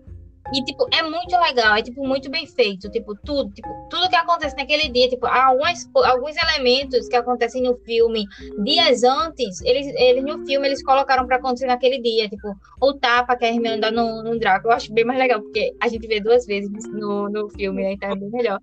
E, 0.53 0.63
tipo, 0.63 0.85
é 0.93 1.01
muito 1.01 1.35
legal, 1.37 1.75
é, 1.75 1.81
tipo, 1.81 2.05
muito 2.05 2.29
bem 2.29 2.45
feito. 2.45 2.89
Tipo, 2.91 3.15
tudo, 3.15 3.51
tipo, 3.51 3.67
tudo 3.89 4.07
que 4.07 4.15
acontece 4.15 4.55
naquele 4.55 4.89
dia, 4.89 5.09
tipo, 5.09 5.25
algumas, 5.25 5.89
alguns 5.95 6.35
elementos 6.37 7.07
que 7.07 7.15
acontecem 7.15 7.63
no 7.63 7.75
filme 7.77 8.25
dias 8.63 9.03
antes, 9.03 9.59
eles, 9.61 9.87
eles 9.95 10.23
no 10.23 10.45
filme, 10.45 10.67
eles 10.67 10.83
colocaram 10.83 11.25
para 11.25 11.37
acontecer 11.37 11.65
naquele 11.65 11.99
dia. 11.99 12.29
Tipo, 12.29 12.55
o 12.79 12.93
tapa 12.93 13.35
que 13.35 13.43
a 13.43 13.47
Hermione 13.47 13.81
dá 13.81 13.89
no, 13.89 14.21
no 14.21 14.37
Draco. 14.37 14.67
Eu 14.67 14.71
acho 14.71 14.93
bem 14.93 15.03
mais 15.03 15.17
legal, 15.17 15.41
porque 15.41 15.75
a 15.81 15.87
gente 15.87 16.07
vê 16.07 16.21
duas 16.21 16.45
vezes 16.45 16.71
no, 16.91 17.27
no 17.27 17.49
filme, 17.49 17.81
né? 17.81 17.93
Então 17.93 18.11
é 18.11 18.15
bem 18.15 18.29
melhor. 18.29 18.61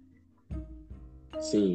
Sim. 1.40 1.74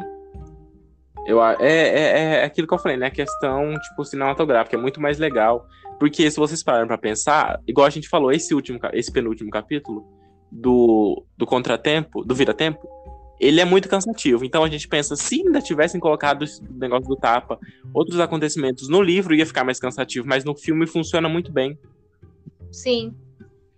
Eu, 1.27 1.43
é, 1.43 1.55
é, 1.59 2.19
é 2.35 2.43
aquilo 2.45 2.65
que 2.65 2.73
eu 2.73 2.79
falei, 2.79 2.97
né? 2.97 3.07
A 3.07 3.11
questão, 3.11 3.73
tipo, 3.73 4.05
cinematográfica 4.05 4.77
é 4.77 4.79
muito 4.79 5.01
mais 5.01 5.19
legal. 5.19 5.67
Porque 5.99 6.29
se 6.31 6.37
vocês 6.37 6.63
pararem 6.63 6.87
pra 6.87 6.97
pensar, 6.97 7.59
igual 7.67 7.85
a 7.85 7.89
gente 7.89 8.07
falou, 8.07 8.31
esse 8.31 8.53
último, 8.53 8.79
esse 8.93 9.11
penúltimo 9.11 9.49
capítulo 9.49 10.07
do, 10.49 11.25
do 11.37 11.45
Contratempo, 11.45 12.23
do 12.23 12.33
Vira-Tempo, 12.33 12.87
ele 13.39 13.59
é 13.59 13.65
muito 13.65 13.89
cansativo. 13.89 14.45
Então 14.45 14.63
a 14.63 14.69
gente 14.69 14.87
pensa, 14.87 15.15
se 15.15 15.41
ainda 15.41 15.61
tivessem 15.61 15.99
colocado 15.99 16.43
o 16.43 16.79
negócio 16.79 17.07
do 17.07 17.15
tapa, 17.15 17.59
outros 17.93 18.19
acontecimentos 18.19 18.87
no 18.87 19.01
livro, 19.01 19.35
ia 19.35 19.45
ficar 19.45 19.63
mais 19.63 19.79
cansativo, 19.79 20.27
mas 20.27 20.45
no 20.45 20.55
filme 20.55 20.87
funciona 20.87 21.27
muito 21.27 21.51
bem. 21.51 21.77
Sim. 22.71 23.13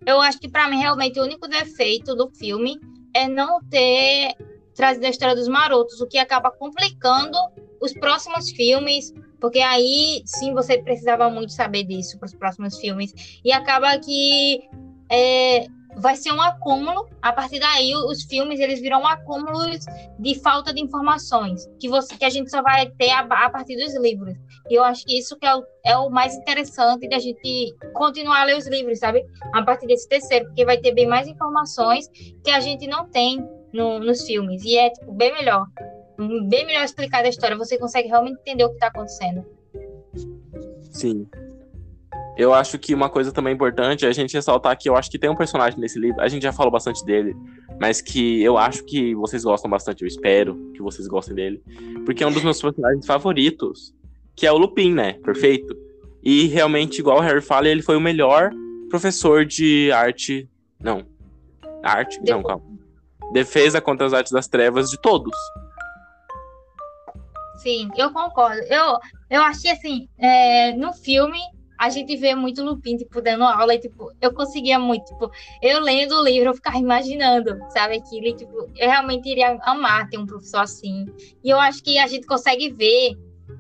Eu 0.06 0.22
acho 0.22 0.40
que 0.40 0.50
para 0.50 0.70
mim 0.70 0.78
realmente 0.78 1.20
o 1.20 1.24
único 1.24 1.48
defeito 1.48 2.16
do 2.16 2.30
filme 2.30 2.80
é 3.14 3.28
não 3.28 3.60
ter 3.62 4.36
trazido 4.76 5.06
a 5.06 5.10
história 5.10 5.36
dos 5.36 5.48
marotos, 5.48 6.02
o 6.02 6.08
que 6.08 6.18
acaba 6.18 6.52
complicando 6.52 7.38
os 7.82 7.94
próximos 7.94 8.50
filmes, 8.52 9.14
Porque 9.40 9.60
aí 9.60 10.22
sim 10.26 10.54
você 10.54 10.78
precisava 10.82 11.30
muito 11.30 11.54
saber 11.54 11.86
disso 11.86 12.18
para 12.20 12.28
os 12.28 12.36
próximos 12.36 12.78
filmes. 12.78 13.40
E 13.44 13.52
acaba 13.52 13.98
que 13.98 14.62
é, 15.10 15.66
vai 15.96 16.16
ser 16.16 16.32
um 16.32 16.42
acúmulo. 16.42 17.08
A 17.22 17.32
partir 17.32 17.60
daí, 17.60 17.96
os 17.96 18.24
filmes 18.24 18.60
eles 18.60 18.80
viram 18.82 19.02
um 19.02 19.08
acúmulo 19.08 19.66
de 20.20 20.36
falta 20.36 20.74
de 20.74 20.82
informações 20.82 21.68
que 21.80 21.88
você 21.88 22.16
que 22.18 22.26
a 22.26 22.30
gente 22.30 22.50
só 22.50 22.62
vai 22.62 22.90
ter 22.92 23.12
a, 23.12 23.20
a 23.20 23.50
partir 23.50 23.76
dos 23.76 23.96
livros. 23.96 24.36
E 24.70 24.76
eu 24.76 24.84
acho 24.84 25.06
que 25.06 25.18
isso 25.18 25.38
que 25.38 25.46
é 25.46 25.56
o, 25.56 25.64
é 25.86 25.98
o 25.98 26.10
mais 26.10 26.36
interessante 26.36 27.08
da 27.08 27.20
gente 27.20 27.74
continuar 27.94 28.42
a 28.42 28.44
ler 28.46 28.58
os 28.58 28.68
livros, 28.68 29.00
sabe? 29.00 29.26
A 29.54 29.64
partir 29.64 29.88
desse 29.88 30.08
terceiro, 30.08 30.46
porque 30.48 30.66
vai 30.66 30.78
ter 30.78 30.94
bem 30.94 31.08
mais 31.08 31.28
informações 31.28 32.10
que 32.44 32.52
a 32.52 32.60
gente 32.60 32.88
não 32.88 33.10
tem 33.10 33.40
no, 33.74 34.00
nos 34.00 34.26
filmes. 34.26 34.64
E 34.64 34.78
é 34.78 34.90
tipo, 34.90 35.12
bem 35.12 35.34
melhor. 35.34 35.66
Bem 36.48 36.66
melhor 36.66 36.84
explicada 36.84 37.28
a 37.28 37.30
história. 37.30 37.58
Você 37.58 37.78
consegue 37.78 38.08
realmente 38.08 38.40
entender 38.42 38.64
o 38.66 38.70
que 38.70 38.76
está 38.76 38.88
acontecendo. 38.88 39.46
Sim. 40.92 41.28
Eu 42.38 42.54
acho 42.54 42.80
que 42.80 42.94
uma 42.94 43.10
coisa 43.10 43.34
também 43.34 43.54
importante 43.54 44.06
é 44.06 44.10
a 44.10 44.14
gente 44.14 44.34
ressaltar 44.34 44.78
que 44.78 44.90
eu 44.90 44.96
acho 44.96 45.12
que 45.12 45.20
tem 45.20 45.30
um 45.30 45.36
personagem 45.36 45.78
nesse 45.78 46.00
livro, 46.00 46.22
a 46.22 46.28
gente 46.30 46.44
já 46.44 46.54
falou 46.54 46.72
bastante 46.72 47.04
dele, 47.04 47.36
mas 47.82 48.00
que 48.00 48.42
eu 48.42 48.58
acho 48.58 48.86
que 48.86 49.14
vocês 49.14 49.44
gostam 49.44 49.70
bastante, 49.70 50.04
eu 50.04 50.08
espero 50.08 50.56
que 50.74 50.82
vocês 50.82 51.06
gostem 51.06 51.36
dele, 51.36 51.62
porque 52.06 52.24
é 52.24 52.28
um 52.28 52.32
dos 52.32 52.42
meus 52.42 52.62
personagens 52.62 53.06
favoritos, 53.06 53.94
que 54.38 54.48
é 54.48 54.52
o 54.54 54.58
Lupin, 54.58 54.94
né? 54.94 55.14
Perfeito. 55.22 55.76
E 56.24 56.48
realmente, 56.48 57.00
igual 57.00 57.18
o 57.18 57.22
Harry 57.22 57.42
fala, 57.42 57.68
ele 57.68 57.82
foi 57.82 57.98
o 57.98 58.02
melhor 58.02 58.52
professor 58.90 59.46
de 59.46 59.92
arte. 59.92 60.50
Não. 60.82 61.06
Arte? 61.84 62.22
Não, 62.26 62.42
calma. 62.42 62.64
Defesa 63.32 63.80
contra 63.82 64.06
as 64.06 64.14
artes 64.14 64.32
das 64.32 64.48
trevas 64.48 64.90
de 64.90 65.00
todos. 65.00 65.36
Sim, 67.58 67.90
eu 67.98 68.12
concordo. 68.12 68.62
Eu, 68.64 68.98
eu 69.30 69.42
achei 69.42 69.72
assim, 69.72 70.08
é, 70.18 70.74
no 70.74 70.94
filme 70.94 71.40
a 71.80 71.90
gente 71.90 72.18
vê 72.18 72.36
muito 72.36 72.62
Lupin, 72.62 72.98
tipo, 72.98 73.22
dando 73.22 73.46
aula, 73.46 73.74
e, 73.74 73.80
tipo, 73.80 74.12
eu 74.22 74.34
conseguia 74.34 74.78
muito, 74.78 75.06
tipo, 75.06 75.32
eu 75.62 75.80
lendo 75.80 76.12
o 76.20 76.24
livro, 76.24 76.50
eu 76.50 76.54
ficava 76.54 76.78
imaginando, 76.78 77.58
sabe, 77.70 77.96
aquilo, 77.96 78.36
tipo, 78.36 78.70
eu 78.76 78.90
realmente 78.90 79.30
iria 79.30 79.58
amar 79.62 80.10
ter 80.10 80.18
um 80.18 80.26
professor 80.26 80.60
assim, 80.60 81.06
e 81.42 81.50
eu 81.50 81.58
acho 81.58 81.82
que 81.82 81.98
a 81.98 82.06
gente 82.06 82.28
consegue 82.28 82.70
ver 82.70 83.16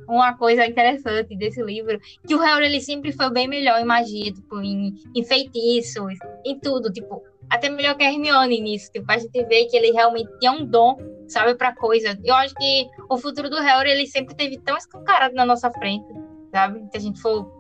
uma 0.06 0.36
coisa 0.36 0.66
interessante 0.66 1.34
desse 1.38 1.64
livro, 1.64 1.98
que 2.28 2.36
o 2.36 2.40
Harry, 2.40 2.66
ele 2.66 2.82
sempre 2.82 3.14
foi 3.14 3.30
bem 3.30 3.48
melhor 3.48 3.80
em 3.80 3.86
magia, 3.86 4.34
tipo, 4.34 4.60
em, 4.60 4.94
em 5.16 5.24
feitiços, 5.24 6.14
em 6.46 6.60
tudo, 6.60 6.92
tipo, 6.92 7.24
até 7.50 7.70
melhor 7.70 7.95
que 7.95 8.04
a 8.04 8.12
Hermione 8.12 8.62
nisso, 8.62 8.91
tipo, 8.91 9.12
a 9.12 9.18
gente 9.18 9.43
vê 9.45 9.66
que 9.66 9.76
ele 9.76 9.91
realmente 9.91 10.30
tinha 10.39 10.52
um 10.52 10.66
dom, 10.66 10.97
sabe, 11.28 11.56
pra 11.56 11.76
coisa. 11.76 12.18
Eu 12.24 12.36
acho 12.36 12.54
que 12.56 12.88
o 13.10 13.18
futuro 13.18 13.50
do 13.50 13.58
Harry, 13.58 13.91
ele 13.91 14.06
sempre 14.08 14.36
teve 14.36 14.58
tão 14.60 14.78
escancarado 14.78 15.34
na 15.36 15.45
nossa 15.45 15.72
frente, 15.72 16.08
sabe, 16.52 16.80
se 16.91 16.97
a 16.97 17.00
gente 17.00 17.22
for 17.22 17.52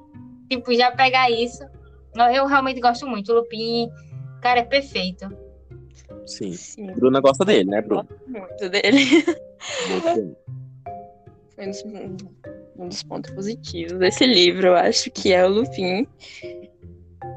tipo, 0.49 0.73
já 0.73 0.91
pegar 0.91 1.29
isso. 1.29 1.63
Eu 2.33 2.45
realmente 2.47 2.81
gosto 2.81 3.07
muito. 3.07 3.31
O 3.31 3.35
Lupin, 3.35 3.89
cara, 4.41 4.59
é 4.61 4.63
perfeito. 4.63 5.29
Sim. 6.25 6.53
Sim. 6.53 6.87
Bruna 6.93 7.19
gosta 7.19 7.45
dele, 7.45 7.69
né, 7.69 7.81
Bruna? 7.81 8.03
Gosto 8.03 8.29
muito 8.29 8.69
dele. 8.69 9.05
Foi 11.55 11.65
um 11.65 11.69
dos, 11.69 11.83
um 12.77 12.87
dos 12.87 13.03
pontos 13.03 13.31
positivos 13.31 13.99
desse 13.99 14.25
livro, 14.25 14.67
eu 14.67 14.75
acho 14.75 15.11
que 15.11 15.33
é 15.33 15.45
o 15.45 15.49
Lupin. 15.49 16.07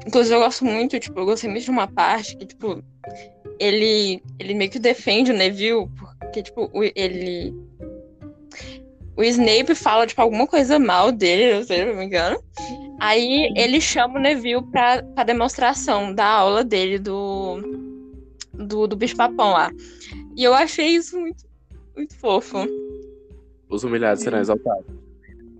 Inclusive, 0.05 0.35
eu 0.35 0.39
gosto 0.39 0.65
muito, 0.65 0.99
tipo, 0.99 1.19
eu 1.19 1.25
gostei 1.25 1.49
muito 1.49 1.63
de 1.63 1.71
uma 1.71 1.87
parte 1.87 2.35
que, 2.35 2.45
tipo, 2.45 2.83
ele, 3.59 4.21
ele 4.39 4.53
meio 4.53 4.69
que 4.69 4.79
defende 4.79 5.31
o 5.31 5.35
Neville, 5.35 5.87
porque, 6.19 6.43
tipo, 6.43 6.69
ele. 6.95 7.53
O 9.15 9.23
Snape 9.23 9.75
fala, 9.75 10.07
tipo, 10.07 10.21
alguma 10.21 10.47
coisa 10.47 10.79
mal 10.79 11.11
dele, 11.11 11.63
se 11.63 11.85
não 11.85 11.95
me 11.95 12.05
engano. 12.05 12.41
Aí 12.99 13.51
ele 13.55 13.79
chama 13.79 14.17
o 14.17 14.21
Neville 14.21 14.63
pra, 14.71 15.03
pra 15.03 15.23
demonstração 15.23 16.13
da 16.13 16.25
aula 16.25 16.63
dele 16.63 16.97
do, 16.97 17.61
do, 18.53 18.87
do 18.87 18.95
bicho-papão 18.95 19.51
lá. 19.51 19.71
E 20.35 20.43
eu 20.43 20.53
achei 20.53 20.87
isso 20.95 21.19
muito, 21.19 21.45
muito 21.95 22.15
fofo. 22.17 22.65
Os 23.69 23.83
humilhados 23.83 24.23
serão 24.23 24.39
exaltados. 24.39 25.02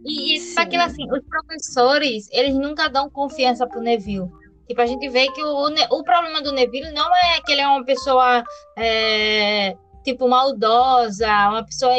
E 0.05 0.35
isso 0.35 0.59
aquilo 0.59 0.83
assim, 0.83 1.05
os 1.11 1.21
professores, 1.27 2.27
eles 2.31 2.55
nunca 2.55 2.89
dão 2.89 3.09
confiança 3.09 3.67
pro 3.67 3.81
Neville. 3.81 4.29
Tipo, 4.67 4.81
a 4.81 4.85
gente 4.85 5.09
vê 5.09 5.27
que 5.31 5.43
o, 5.43 5.67
o 5.91 6.03
problema 6.03 6.41
do 6.41 6.51
Neville 6.51 6.91
não 6.91 7.15
é 7.15 7.41
que 7.41 7.51
ele 7.51 7.61
é 7.61 7.67
uma 7.67 7.83
pessoa, 7.83 8.43
é, 8.77 9.75
tipo, 10.03 10.27
maldosa, 10.27 11.29
uma 11.49 11.65
pessoa 11.65 11.93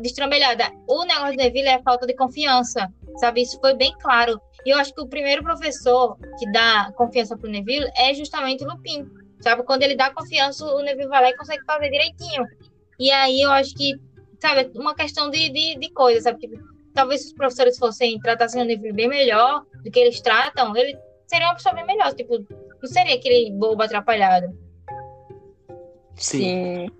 destrambelhada. 0.00 0.70
O 0.86 1.04
negócio 1.04 1.32
do 1.32 1.42
Neville 1.42 1.68
é 1.68 1.74
a 1.74 1.82
falta 1.82 2.06
de 2.06 2.14
confiança 2.14 2.92
sabe? 3.18 3.42
Isso 3.42 3.58
foi 3.60 3.74
bem 3.74 3.92
claro. 4.00 4.40
E 4.64 4.70
eu 4.70 4.78
acho 4.78 4.94
que 4.94 5.00
o 5.00 5.06
primeiro 5.06 5.42
professor 5.42 6.16
que 6.38 6.50
dá 6.52 6.92
confiança 6.96 7.36
pro 7.36 7.50
Neville 7.50 7.90
é 7.96 8.14
justamente 8.14 8.64
o 8.64 8.68
Lupin, 8.68 9.08
sabe? 9.40 9.62
Quando 9.64 9.82
ele 9.82 9.96
dá 9.96 10.10
confiança, 10.10 10.64
o 10.64 10.80
Neville 10.80 11.08
vai 11.08 11.22
lá 11.22 11.30
e 11.30 11.36
consegue 11.36 11.64
fazer 11.64 11.90
direitinho. 11.90 12.44
E 12.98 13.10
aí 13.10 13.42
eu 13.42 13.50
acho 13.50 13.74
que, 13.74 13.94
sabe, 14.40 14.70
uma 14.74 14.94
questão 14.94 15.30
de, 15.30 15.48
de, 15.48 15.78
de 15.78 15.90
coisa, 15.90 16.22
sabe? 16.22 16.40
Tipo, 16.40 16.56
talvez 16.98 17.20
se 17.20 17.26
os 17.28 17.32
professores 17.32 17.78
fossem 17.78 18.18
tratassem 18.18 18.60
o 18.60 18.64
Neville 18.64 18.92
bem 18.92 19.08
melhor 19.08 19.64
do 19.84 19.88
que 19.88 20.00
eles 20.00 20.20
tratam, 20.20 20.76
ele 20.76 20.98
seria 21.28 21.46
uma 21.46 21.54
pessoa 21.54 21.72
bem 21.72 21.86
melhor, 21.86 22.12
tipo, 22.12 22.44
não 22.82 22.88
seria 22.88 23.14
aquele 23.14 23.52
bobo 23.52 23.80
atrapalhado. 23.80 24.48
Sim. 26.16 26.88
Sim. 26.88 26.98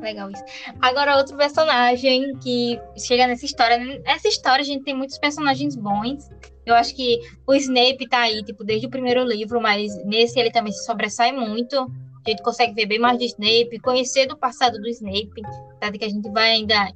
Legal 0.00 0.30
isso. 0.30 0.44
Agora, 0.80 1.16
outro 1.16 1.36
personagem 1.36 2.36
que 2.38 2.78
chega 2.96 3.26
nessa 3.26 3.44
história. 3.44 3.78
Nessa 3.78 4.28
história, 4.28 4.62
a 4.62 4.64
gente 4.64 4.84
tem 4.84 4.94
muitos 4.94 5.18
personagens 5.18 5.74
bons. 5.74 6.28
Eu 6.64 6.74
acho 6.74 6.94
que 6.94 7.18
o 7.46 7.54
Snape 7.54 8.08
tá 8.08 8.20
aí, 8.20 8.44
tipo, 8.44 8.62
desde 8.62 8.86
o 8.86 8.90
primeiro 8.90 9.24
livro, 9.24 9.60
mas 9.60 9.92
nesse 10.04 10.38
ele 10.38 10.52
também 10.52 10.72
se 10.72 10.84
sobressai 10.84 11.32
muito. 11.32 11.76
A 12.24 12.30
gente 12.30 12.42
consegue 12.42 12.74
ver 12.74 12.86
bem 12.86 12.98
mais 12.98 13.18
do 13.18 13.24
Snape, 13.24 13.80
conhecer 13.80 14.26
do 14.26 14.36
passado 14.36 14.78
do 14.78 14.88
Snape, 14.88 15.42
tá? 15.80 15.90
que 15.90 16.04
a 16.04 16.08
gente 16.08 16.28
vai 16.30 16.50
ainda 16.50 16.92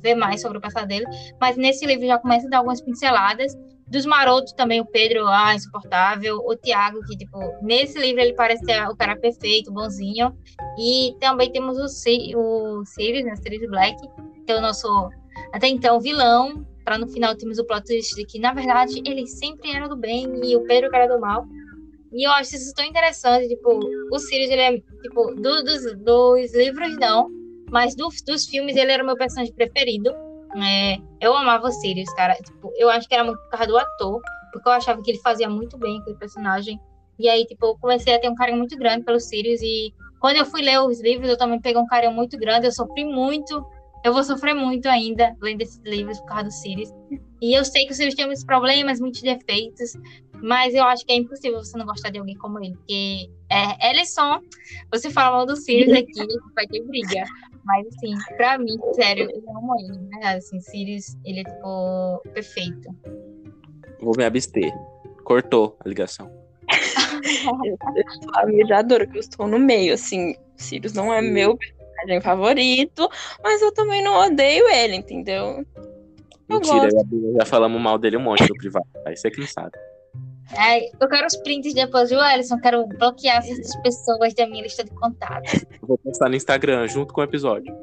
ver 0.00 0.14
mais 0.14 0.40
sobre 0.40 0.58
o 0.58 0.60
passado 0.60 0.88
dele. 0.88 1.04
Mas 1.40 1.56
nesse 1.56 1.86
livro 1.86 2.06
já 2.06 2.18
começa 2.18 2.46
a 2.46 2.50
dar 2.50 2.58
algumas 2.58 2.80
pinceladas. 2.80 3.56
Dos 3.86 4.06
marotos 4.06 4.52
também, 4.52 4.80
o 4.80 4.86
Pedro, 4.86 5.26
ah, 5.26 5.54
insuportável. 5.54 6.36
O 6.46 6.54
Tiago, 6.56 7.00
que, 7.06 7.16
tipo, 7.16 7.38
nesse 7.60 7.98
livro 7.98 8.20
ele 8.20 8.34
parece 8.34 8.64
ser 8.64 8.88
o 8.88 8.96
cara 8.96 9.16
perfeito, 9.16 9.72
bonzinho. 9.72 10.32
E 10.78 11.16
também 11.20 11.50
temos 11.50 11.76
o, 11.78 11.88
C 11.88 12.32
o 12.36 12.84
Sirius, 12.84 13.24
né, 13.24 13.34
Sirius 13.36 13.68
Black, 13.68 13.96
que 14.46 14.52
é 14.52 14.56
o 14.56 14.60
nosso, 14.60 15.10
até 15.52 15.66
então, 15.66 16.00
vilão. 16.00 16.64
Para 16.84 16.98
no 16.98 17.08
final 17.08 17.36
temos 17.36 17.58
o 17.58 17.66
plot 17.66 17.84
twist 17.84 18.14
de 18.14 18.24
que, 18.24 18.38
na 18.38 18.52
verdade, 18.52 19.02
ele 19.04 19.26
sempre 19.26 19.70
era 19.70 19.88
do 19.88 19.96
bem 19.96 20.40
e 20.44 20.56
o 20.56 20.64
Pedro 20.64 20.94
era 20.94 21.12
do 21.12 21.20
mal. 21.20 21.44
E 22.12 22.26
eu 22.26 22.32
acho 22.32 22.56
isso 22.56 22.72
tão 22.74 22.84
interessante, 22.84 23.48
tipo, 23.48 23.80
o 24.10 24.18
Sirius, 24.18 24.50
ele 24.50 24.60
é, 24.60 24.72
tipo, 25.02 25.34
do, 25.34 25.62
dos, 25.62 25.96
dos 25.96 26.54
livros 26.54 26.96
não, 26.96 27.28
mas 27.70 27.94
do, 27.94 28.08
dos 28.26 28.46
filmes 28.46 28.76
ele 28.76 28.92
era 28.92 29.02
o 29.02 29.06
meu 29.06 29.16
personagem 29.16 29.54
preferido. 29.54 30.10
É, 30.56 30.98
eu 31.20 31.34
amava 31.36 31.68
o 31.68 31.72
Sirius, 31.72 32.12
cara. 32.14 32.34
Tipo, 32.34 32.72
eu 32.76 32.90
acho 32.90 33.08
que 33.08 33.14
era 33.14 33.24
muito 33.24 33.40
por 33.40 33.50
causa 33.50 33.66
do 33.66 33.78
ator, 33.78 34.20
porque 34.52 34.68
eu 34.68 34.72
achava 34.72 35.00
que 35.02 35.10
ele 35.10 35.20
fazia 35.20 35.48
muito 35.48 35.78
bem 35.78 35.98
aquele 36.00 36.16
personagem. 36.16 36.80
E 37.18 37.28
aí, 37.28 37.44
tipo, 37.44 37.66
eu 37.66 37.78
comecei 37.78 38.14
a 38.14 38.18
ter 38.18 38.28
um 38.28 38.34
carinho 38.34 38.58
muito 38.58 38.76
grande 38.76 39.04
pelo 39.04 39.20
Sirius. 39.20 39.60
E 39.62 39.92
quando 40.18 40.36
eu 40.36 40.46
fui 40.46 40.62
ler 40.62 40.80
os 40.80 41.00
livros, 41.00 41.28
eu 41.28 41.36
também 41.36 41.60
peguei 41.60 41.80
um 41.80 41.86
carinho 41.86 42.12
muito 42.12 42.36
grande. 42.38 42.66
Eu 42.66 42.72
sofri 42.72 43.04
muito. 43.04 43.64
Eu 44.02 44.14
vou 44.14 44.24
sofrer 44.24 44.54
muito 44.54 44.86
ainda 44.88 45.36
lendo 45.40 45.60
esses 45.60 45.78
livros 45.84 46.18
por 46.20 46.26
causa 46.26 46.44
do 46.44 46.50
Sirius. 46.50 46.90
E 47.42 47.56
eu 47.56 47.64
sei 47.64 47.84
que 47.84 47.92
o 47.92 47.94
Sirius 47.94 48.14
tem 48.14 48.24
muitos 48.24 48.44
problemas, 48.44 48.98
muitos 48.98 49.20
defeitos. 49.20 49.92
Mas 50.42 50.74
eu 50.74 50.84
acho 50.84 51.04
que 51.04 51.12
é 51.12 51.16
impossível 51.16 51.58
você 51.58 51.76
não 51.76 51.84
gostar 51.84 52.10
de 52.10 52.18
alguém 52.18 52.36
como 52.36 52.58
ele. 52.58 52.74
Porque 52.74 53.30
é, 53.50 54.04
só. 54.04 54.40
Você 54.90 55.10
fala 55.10 55.36
mal 55.36 55.46
do 55.46 55.56
Sirius 55.56 55.92
aqui, 55.92 56.26
vai 56.54 56.66
ter 56.66 56.82
briga. 56.84 57.24
Mas, 57.64 57.86
assim, 57.86 58.14
pra 58.36 58.58
mim, 58.58 58.78
sério, 58.94 59.28
eu 59.30 59.56
amo 59.56 59.74
ele, 59.78 59.98
né? 60.08 60.36
Assim, 60.36 60.60
Sirius, 60.60 61.16
ele 61.24 61.40
é, 61.40 61.44
tipo, 61.44 62.22
perfeito. 62.32 62.94
Vou 64.00 64.14
me 64.16 64.24
abster. 64.24 64.72
Cortou 65.24 65.76
a 65.84 65.88
ligação. 65.88 66.30
eu 68.52 68.66
já 68.66 68.78
adoro 68.78 69.08
que 69.08 69.16
eu 69.16 69.20
estou 69.20 69.46
no 69.46 69.58
meio, 69.58 69.94
assim. 69.94 70.34
Sirius 70.56 70.92
não 70.92 71.12
é 71.12 71.20
meu 71.20 71.56
personagem 71.56 72.20
favorito, 72.20 73.08
mas 73.42 73.60
eu 73.62 73.72
também 73.72 74.02
não 74.02 74.14
odeio 74.26 74.68
ele, 74.68 74.96
entendeu? 74.96 75.64
Eu 75.76 76.56
Mentira, 76.56 76.88
gosto. 76.90 77.34
já 77.38 77.46
falamos 77.46 77.80
mal 77.80 77.98
dele 77.98 78.16
um 78.16 78.22
monte 78.22 78.48
no 78.48 78.56
privado. 78.56 78.86
Aí 79.06 79.16
você 79.16 79.30
que 79.30 79.40
não 79.40 79.46
sabe. 79.46 79.72
É, 80.58 80.88
eu 81.00 81.08
quero 81.08 81.26
os 81.26 81.36
prints 81.36 81.74
depois, 81.74 82.10
viu, 82.10 82.20
Alisson? 82.20 82.58
Quero 82.58 82.86
bloquear 82.86 83.38
essas 83.38 83.76
pessoas 83.82 84.34
da 84.34 84.46
minha 84.46 84.62
lista 84.62 84.84
de 84.84 84.90
contatos. 84.90 85.64
Vou 85.82 85.96
postar 85.98 86.28
no 86.28 86.36
Instagram 86.36 86.88
junto 86.88 87.14
com 87.14 87.20
o 87.20 87.24
episódio. 87.24 87.74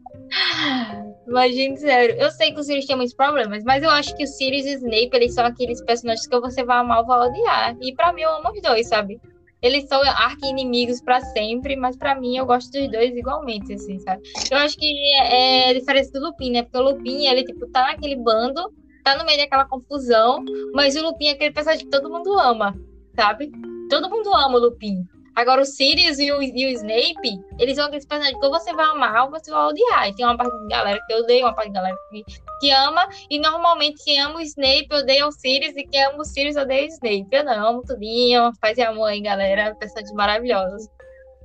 Imagina, 1.28 1.78
sério. 1.78 2.16
Eu 2.16 2.30
sei 2.32 2.54
que 2.54 2.60
o 2.60 2.64
Sirius 2.64 2.86
tem 2.86 2.96
muitos 2.96 3.16
problemas, 3.16 3.64
mas 3.64 3.82
eu 3.82 3.90
acho 3.90 4.16
que 4.16 4.24
o 4.24 4.28
Sirius 4.28 4.66
e 4.66 4.76
o 4.76 4.78
Snape, 4.78 5.10
eles 5.14 5.34
são 5.34 5.46
aqueles 5.46 5.82
personagens 5.84 6.28
que 6.28 6.40
você 6.40 6.64
vai 6.64 6.78
amar 6.78 7.00
ou 7.00 7.06
vai 7.06 7.28
odiar. 7.28 7.76
E 7.82 7.96
pra 7.96 8.14
mim, 8.14 8.22
eu 8.22 8.36
amo 8.36 8.52
os 8.52 8.62
dois, 8.62 8.88
sabe? 8.88 9.20
eles 9.64 9.88
são 9.88 10.02
arqui-inimigos 10.04 11.02
pra 11.02 11.22
sempre, 11.22 11.78
mas 11.78 11.96
pra 11.96 12.20
mim 12.20 12.36
eu 12.36 12.46
gosto 12.46 12.70
dos 12.70 12.92
dois 12.92 13.16
igualmente, 13.16 13.74
assim, 13.74 13.98
sabe? 14.00 14.22
Eu 14.52 14.58
acho 14.58 14.78
que 14.78 14.86
é, 15.16 15.70
é 15.70 15.74
diferença 15.74 16.12
do 16.12 16.26
Lupin, 16.26 16.52
né? 16.52 16.64
Porque 16.64 16.78
o 16.78 16.82
Lupin, 16.82 17.26
ele, 17.28 17.46
tipo, 17.46 17.66
tá 17.68 17.84
naquele 17.84 18.18
bando, 18.18 18.74
tá 19.04 19.18
no 19.18 19.26
meio 19.26 19.38
daquela 19.38 19.66
confusão, 19.66 20.44
mas 20.74 20.96
o 20.96 21.04
Lupin 21.04 21.28
é 21.28 21.32
aquele 21.32 21.54
personagem 21.54 21.86
que 21.86 21.92
todo 21.92 22.10
mundo 22.10 22.38
ama, 22.38 22.76
sabe? 23.16 23.52
Todo 23.90 24.10
mundo 24.10 24.34
ama 24.34 24.58
o 24.58 24.62
Lupin. 24.62 25.06
Agora, 25.36 25.62
o 25.62 25.66
Sirius 25.66 26.20
e 26.20 26.32
o, 26.32 26.42
e 26.44 26.66
o 26.68 26.70
Snape, 26.70 27.40
eles 27.60 27.76
são 27.76 27.86
aqueles 27.86 28.06
personagens 28.06 28.40
que 28.40 28.46
ou 28.46 28.52
você 28.52 28.72
vai 28.72 28.86
amar 28.86 29.26
ou 29.26 29.32
você 29.32 29.50
vai 29.50 29.68
odiar. 29.68 30.08
E 30.08 30.16
tem 30.16 30.26
uma 30.26 30.38
parte 30.38 30.52
da 30.52 30.78
galera 30.78 31.00
que 31.08 31.14
odeia, 31.16 31.46
uma 31.46 31.56
parte 31.56 31.72
da 31.72 31.82
galera 31.82 31.98
que, 32.12 32.24
que 32.60 32.70
ama. 32.70 33.08
E 33.32 33.40
normalmente 33.40 34.04
quem 34.04 34.22
ama 34.22 34.36
o 34.36 34.42
Snape 34.42 34.88
odeia 34.92 35.28
o 35.28 35.32
Sirius 35.32 35.76
e 35.76 35.88
quem 35.88 36.04
ama 36.04 36.20
o 36.20 36.24
Sirius 36.24 36.56
odeia 36.56 36.84
o 36.84 36.88
Snape. 36.88 37.28
Eu 37.32 37.44
não, 37.46 37.68
amo 37.68 37.82
tudinho. 37.82 38.52
Faz 38.62 38.78
amor 38.78 39.06
aí, 39.06 39.22
galera. 39.22 39.74
Personagens 39.76 40.14
maravilhosos. 40.14 40.88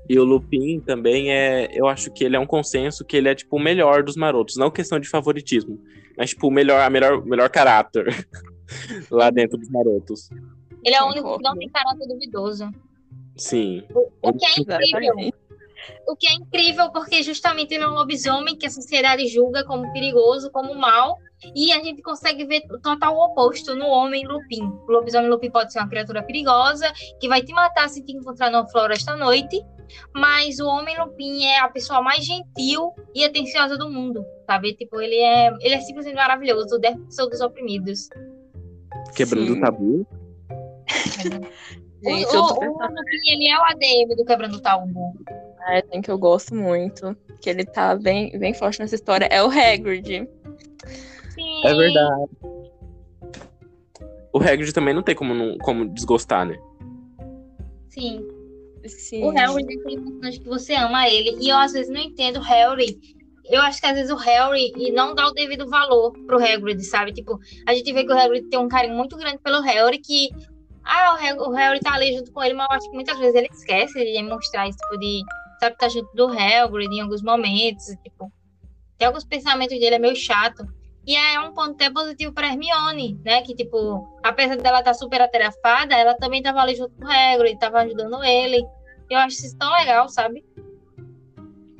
E 0.07 0.19
o 0.19 0.25
Lupin 0.25 0.81
também 0.81 1.33
é. 1.33 1.71
Eu 1.73 1.87
acho 1.87 2.11
que 2.11 2.25
ele 2.25 2.37
é 2.37 2.39
um 2.39 2.47
consenso 2.47 3.05
que 3.07 3.17
ele 3.17 3.29
é, 3.31 3.35
tipo, 3.35 3.57
o 3.57 3.61
melhor 3.61 4.03
dos 4.03 4.17
marotos. 4.17 4.57
Não 4.57 4.71
questão 4.71 5.01
de 5.01 5.09
favoritismo. 5.09 5.79
Mas, 6.19 6.31
tipo, 6.31 6.49
o 6.49 6.51
melhor, 6.51 6.81
a 6.81 6.91
melhor, 6.91 7.25
melhor 7.25 7.49
caráter 7.49 8.07
lá 9.09 9.31
dentro 9.31 9.57
dos 9.57 9.71
marotos. 9.71 10.29
Ele 10.85 10.95
é 10.97 11.03
o 11.03 11.07
único 11.07 11.37
que 11.37 11.45
não 11.45 11.57
tem 11.57 11.69
caráter 11.69 12.09
duvidoso. 12.09 12.69
Sim. 13.37 13.85
O, 13.95 14.11
o 14.21 14.33
que 14.33 14.45
é 14.45 14.61
incrível. 14.61 15.33
O 16.07 16.17
que 16.17 16.27
é 16.27 16.35
incrível 16.35 16.91
porque 16.91 17.23
justamente 17.23 17.73
ele 17.73 17.85
é 17.85 17.89
um 17.89 17.95
lobisomem 17.95 18.57
que 18.57 18.67
a 18.67 18.71
sociedade 18.71 19.27
julga 19.29 19.65
como 19.65 19.91
perigoso, 19.93 20.51
como 20.51 20.75
mal, 20.75 21.17
e 21.55 21.73
a 21.73 21.83
gente 21.83 22.03
consegue 22.03 22.45
ver 22.45 22.63
o 22.71 22.81
total 22.81 23.17
oposto 23.17 23.77
no 23.77 23.87
homem 23.87 24.27
lupin. 24.27 24.65
O 24.89 24.91
lobisomem 24.91 25.31
lupin 25.31 25.51
pode 25.51 25.73
ser 25.73 25.79
uma 25.79 25.89
criatura 25.89 26.23
perigosa 26.23 26.93
que 27.21 27.29
vai 27.29 27.43
te 27.43 27.53
matar 27.53 27.89
se 27.89 28.03
te 28.03 28.13
encontrar 28.13 28.51
numa 28.51 28.69
floresta 28.69 29.13
à 29.13 29.17
noite, 29.17 29.65
mas 30.15 30.59
o 30.59 30.67
homem 30.67 30.99
lupin 30.99 31.45
é 31.45 31.61
a 31.61 31.69
pessoa 31.69 32.03
mais 32.03 32.25
gentil 32.25 32.93
e 33.15 33.25
atenciosa 33.25 33.77
do 33.77 33.91
mundo, 33.91 34.25
sabe? 34.47 34.75
Tipo, 34.75 35.01
ele 35.01 35.17
é, 35.17 35.49
ele 35.61 35.75
é 35.75 35.81
simplesmente 35.81 36.17
maravilhoso, 36.17 36.77
o 36.77 36.79
defensor 36.79 37.29
dos 37.29 37.41
oprimidos. 37.41 38.09
Quebrando 39.15 39.53
Sim. 39.53 39.59
o 39.59 39.61
tabu. 39.61 40.07
Gente, 42.01 42.37
o, 42.37 42.41
o, 42.41 42.45
o 42.45 42.87
Lupin, 42.87 43.33
ele 43.33 43.49
é 43.49 43.59
o 43.59 43.63
ADM 43.65 44.17
do 44.17 44.25
Quebrando 44.25 44.57
o 44.57 44.61
Tabu. 44.61 45.13
personagem 45.59 46.01
que 46.01 46.11
eu 46.11 46.17
gosto 46.17 46.55
muito, 46.55 47.17
que 47.41 47.51
ele 47.51 47.65
tá 47.65 47.97
bem, 47.97 48.39
bem 48.39 48.55
forte 48.55 48.79
nessa 48.79 48.95
história, 48.95 49.27
é 49.27 49.43
o 49.43 49.47
Hagrid. 49.51 50.29
Sim. 51.31 51.67
É 51.67 51.75
verdade. 51.75 52.31
O 54.33 54.39
Hagrid 54.39 54.73
também 54.73 54.95
não 54.95 55.03
tem 55.03 55.15
como, 55.15 55.35
não- 55.35 55.59
como 55.59 55.89
desgostar, 55.89 56.47
né? 56.47 56.57
Sim. 57.89 58.25
O 59.23 59.31
Harry 59.31 59.63
é 59.63 59.75
aquele 59.75 60.01
personagem 60.01 60.41
que 60.41 60.49
você 60.49 60.75
ama 60.75 61.09
ele. 61.09 61.37
E 61.41 61.49
eu 61.49 61.57
às 61.57 61.73
vezes 61.73 61.93
não 61.93 62.01
entendo 62.01 62.39
o 62.39 62.43
Harry. 62.43 62.99
Eu 63.45 63.63
acho 63.63 63.81
que 63.81 63.87
às 63.87 63.95
vezes 63.95 64.11
o 64.11 64.17
Harry 64.17 64.73
não 64.93 65.15
dá 65.15 65.27
o 65.27 65.33
devido 65.33 65.69
valor 65.69 66.13
pro 66.27 66.43
Hagrid, 66.43 66.83
sabe? 66.83 67.13
Tipo, 67.13 67.39
a 67.67 67.75
gente 67.75 67.93
vê 67.93 68.05
que 68.05 68.13
o 68.13 68.19
Hagrid 68.19 68.49
tem 68.49 68.59
um 68.59 68.69
carinho 68.69 68.95
muito 68.95 69.17
grande 69.17 69.39
pelo 69.39 69.63
Harry 69.63 69.99
que 69.99 70.29
ah, 70.85 71.19
o 71.39 71.53
Harry, 71.53 71.81
tá 71.81 71.95
ali 71.95 72.17
junto 72.17 72.33
com 72.33 72.43
ele, 72.43 72.55
mas 72.55 72.67
eu 72.71 72.77
acho 72.77 72.91
que 72.91 72.95
muitas 72.95 73.19
vezes 73.19 73.35
ele 73.35 73.49
esquece 73.53 74.05
de 74.05 74.23
mostrar 74.23 74.67
esse 74.67 74.79
tipo 74.79 74.99
de, 74.99 75.21
sabe, 75.61 75.77
tá 75.77 75.89
junto 75.89 76.11
do 76.15 76.27
Hagrid 76.29 76.91
em 76.91 77.01
alguns 77.01 77.23
momentos, 77.23 77.85
tipo, 78.03 78.33
tem 78.97 79.07
alguns 79.07 79.25
pensamentos 79.25 79.79
dele 79.79 79.97
é 79.97 79.99
meio 79.99 80.17
chato. 80.17 80.67
E 81.07 81.17
é 81.17 81.41
um 81.41 81.55
ponto 81.55 81.71
até 81.71 81.91
positivo 81.91 82.35
para 82.35 82.49
Hermione, 82.49 83.19
né? 83.25 83.41
Que, 83.41 83.55
tipo, 83.55 84.19
apesar 84.23 84.57
dela 84.57 84.81
estar 84.81 84.93
super 84.93 85.23
atarefada, 85.23 85.95
ela 85.95 86.15
também 86.15 86.43
tava 86.43 86.61
ali 86.61 86.75
junto 86.75 86.95
com 86.97 87.07
o 87.07 87.11
Hagrid, 87.11 87.59
tava 87.59 87.79
ajudando 87.79 88.23
ele. 88.23 88.63
Eu 89.11 89.19
acho 89.19 89.37
isso 89.37 89.57
tão 89.57 89.73
legal, 89.73 90.09
sabe? 90.09 90.45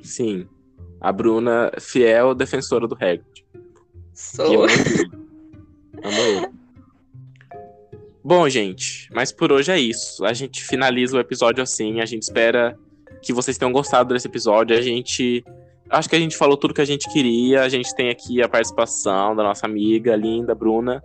Sim. 0.03 0.49
A 1.01 1.13
Bruna, 1.13 1.71
fiel 1.79 2.35
defensora 2.35 2.89
do 2.89 2.95
Hagrid. 2.95 3.25
E 3.45 3.59
eu 3.59 3.65
Sou. 4.15 4.65
Amo 6.03 6.21
ele. 6.27 6.49
Bom, 8.25 8.49
gente, 8.49 9.09
mas 9.13 9.33
por 9.33 9.53
hoje 9.53 9.71
é 9.71 9.79
isso. 9.79 10.25
A 10.25 10.33
gente 10.33 10.63
finaliza 10.63 11.17
o 11.17 11.21
episódio 11.21 11.63
assim. 11.63 12.01
A 12.01 12.05
gente 12.05 12.25
espera 12.25 12.79
que 13.23 13.33
vocês 13.33 13.57
tenham 13.57 13.73
gostado 13.73 14.13
desse 14.13 14.29
episódio. 14.29 14.77
A 14.77 14.83
gente. 14.83 15.45
Acho 15.89 16.11
que 16.11 16.17
a 16.17 16.19
gente 16.19 16.37
falou 16.37 16.57
tudo 16.57 16.75
que 16.75 16.81
a 16.81 16.85
gente 16.85 17.11
queria. 17.11 17.63
A 17.63 17.69
gente 17.69 17.95
tem 17.95 18.11
aqui 18.11 18.43
a 18.43 18.49
participação 18.49 19.35
da 19.35 19.43
nossa 19.43 19.67
amiga 19.67 20.15
linda, 20.17 20.55
Bruna. 20.55 21.03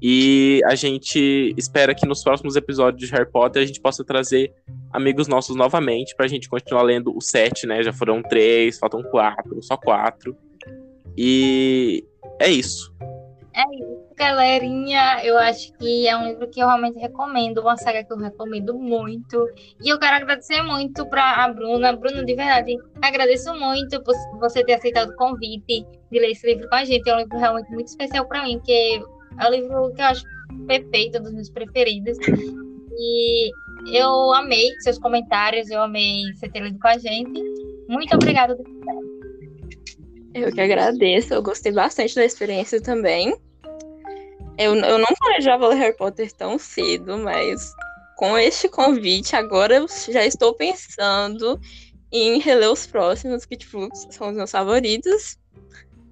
E 0.00 0.60
a 0.66 0.74
gente 0.74 1.54
espera 1.56 1.94
que 1.94 2.06
nos 2.06 2.22
próximos 2.22 2.54
episódios 2.56 3.08
de 3.08 3.14
Harry 3.14 3.30
Potter 3.30 3.62
a 3.62 3.66
gente 3.66 3.80
possa 3.80 4.04
trazer 4.04 4.52
amigos 4.92 5.26
nossos 5.26 5.56
novamente 5.56 6.14
pra 6.14 6.26
gente 6.26 6.48
continuar 6.48 6.82
lendo 6.82 7.16
o 7.16 7.20
sete, 7.20 7.66
né? 7.66 7.82
Já 7.82 7.92
foram 7.92 8.22
três, 8.22 8.78
faltam 8.78 9.02
quatro, 9.02 9.62
só 9.62 9.76
quatro. 9.76 10.36
E 11.16 12.04
é 12.38 12.50
isso. 12.50 12.94
É 13.54 13.62
isso, 13.74 14.14
galerinha. 14.14 15.24
Eu 15.24 15.38
acho 15.38 15.72
que 15.78 16.06
é 16.06 16.14
um 16.14 16.26
livro 16.26 16.46
que 16.50 16.60
eu 16.60 16.66
realmente 16.66 16.98
recomendo, 16.98 17.62
uma 17.62 17.78
saga 17.78 18.04
que 18.04 18.12
eu 18.12 18.18
recomendo 18.18 18.74
muito. 18.74 19.48
E 19.82 19.88
eu 19.88 19.98
quero 19.98 20.16
agradecer 20.16 20.60
muito 20.60 21.06
para 21.06 21.42
a 21.42 21.48
Bruna. 21.48 21.96
Bruna, 21.96 22.22
de 22.22 22.34
verdade, 22.34 22.76
agradeço 23.00 23.54
muito 23.54 24.02
por 24.02 24.14
você 24.38 24.62
ter 24.62 24.74
aceitado 24.74 25.08
o 25.08 25.16
convite 25.16 25.86
de 26.12 26.18
ler 26.18 26.32
esse 26.32 26.46
livro 26.46 26.68
com 26.68 26.74
a 26.74 26.84
gente. 26.84 27.08
É 27.08 27.14
um 27.14 27.18
livro 27.20 27.38
realmente 27.38 27.70
muito 27.70 27.86
especial 27.86 28.26
para 28.26 28.44
mim, 28.44 28.58
porque 28.58 29.00
é 29.40 29.48
um 29.48 29.50
livro 29.50 29.92
que 29.94 30.00
eu 30.00 30.06
acho 30.06 30.24
perfeito, 30.66 31.18
um 31.18 31.22
dos 31.22 31.32
meus 31.32 31.50
preferidos. 31.50 32.18
E 32.98 33.52
eu 33.92 34.32
amei 34.32 34.70
seus 34.80 34.98
comentários, 34.98 35.70
eu 35.70 35.82
amei 35.82 36.32
você 36.34 36.48
ter 36.48 36.60
lido 36.60 36.78
com 36.78 36.88
a 36.88 36.98
gente. 36.98 37.42
Muito 37.88 38.14
obrigada. 38.14 38.56
Eu 40.34 40.52
que 40.52 40.60
agradeço, 40.60 41.34
eu 41.34 41.42
gostei 41.42 41.72
bastante 41.72 42.14
da 42.14 42.24
experiência 42.24 42.80
também. 42.80 43.36
Eu, 44.58 44.74
eu 44.74 44.98
não 44.98 45.06
planejava 45.18 45.68
ler 45.68 45.76
Harry 45.76 45.96
Potter 45.96 46.32
tão 46.32 46.58
cedo, 46.58 47.18
mas 47.18 47.74
com 48.16 48.36
este 48.38 48.68
convite, 48.68 49.36
agora 49.36 49.76
eu 49.76 49.86
já 50.10 50.24
estou 50.24 50.54
pensando 50.54 51.60
em 52.10 52.40
reler 52.40 52.70
os 52.70 52.86
próximos, 52.86 53.44
que 53.44 53.56
tipo, 53.56 53.88
são 54.10 54.30
os 54.30 54.36
meus 54.36 54.50
favoritos. 54.50 55.38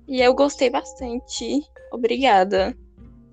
E 0.07 0.21
eu 0.21 0.35
gostei 0.35 0.69
bastante. 0.69 1.63
Obrigada. 1.91 2.77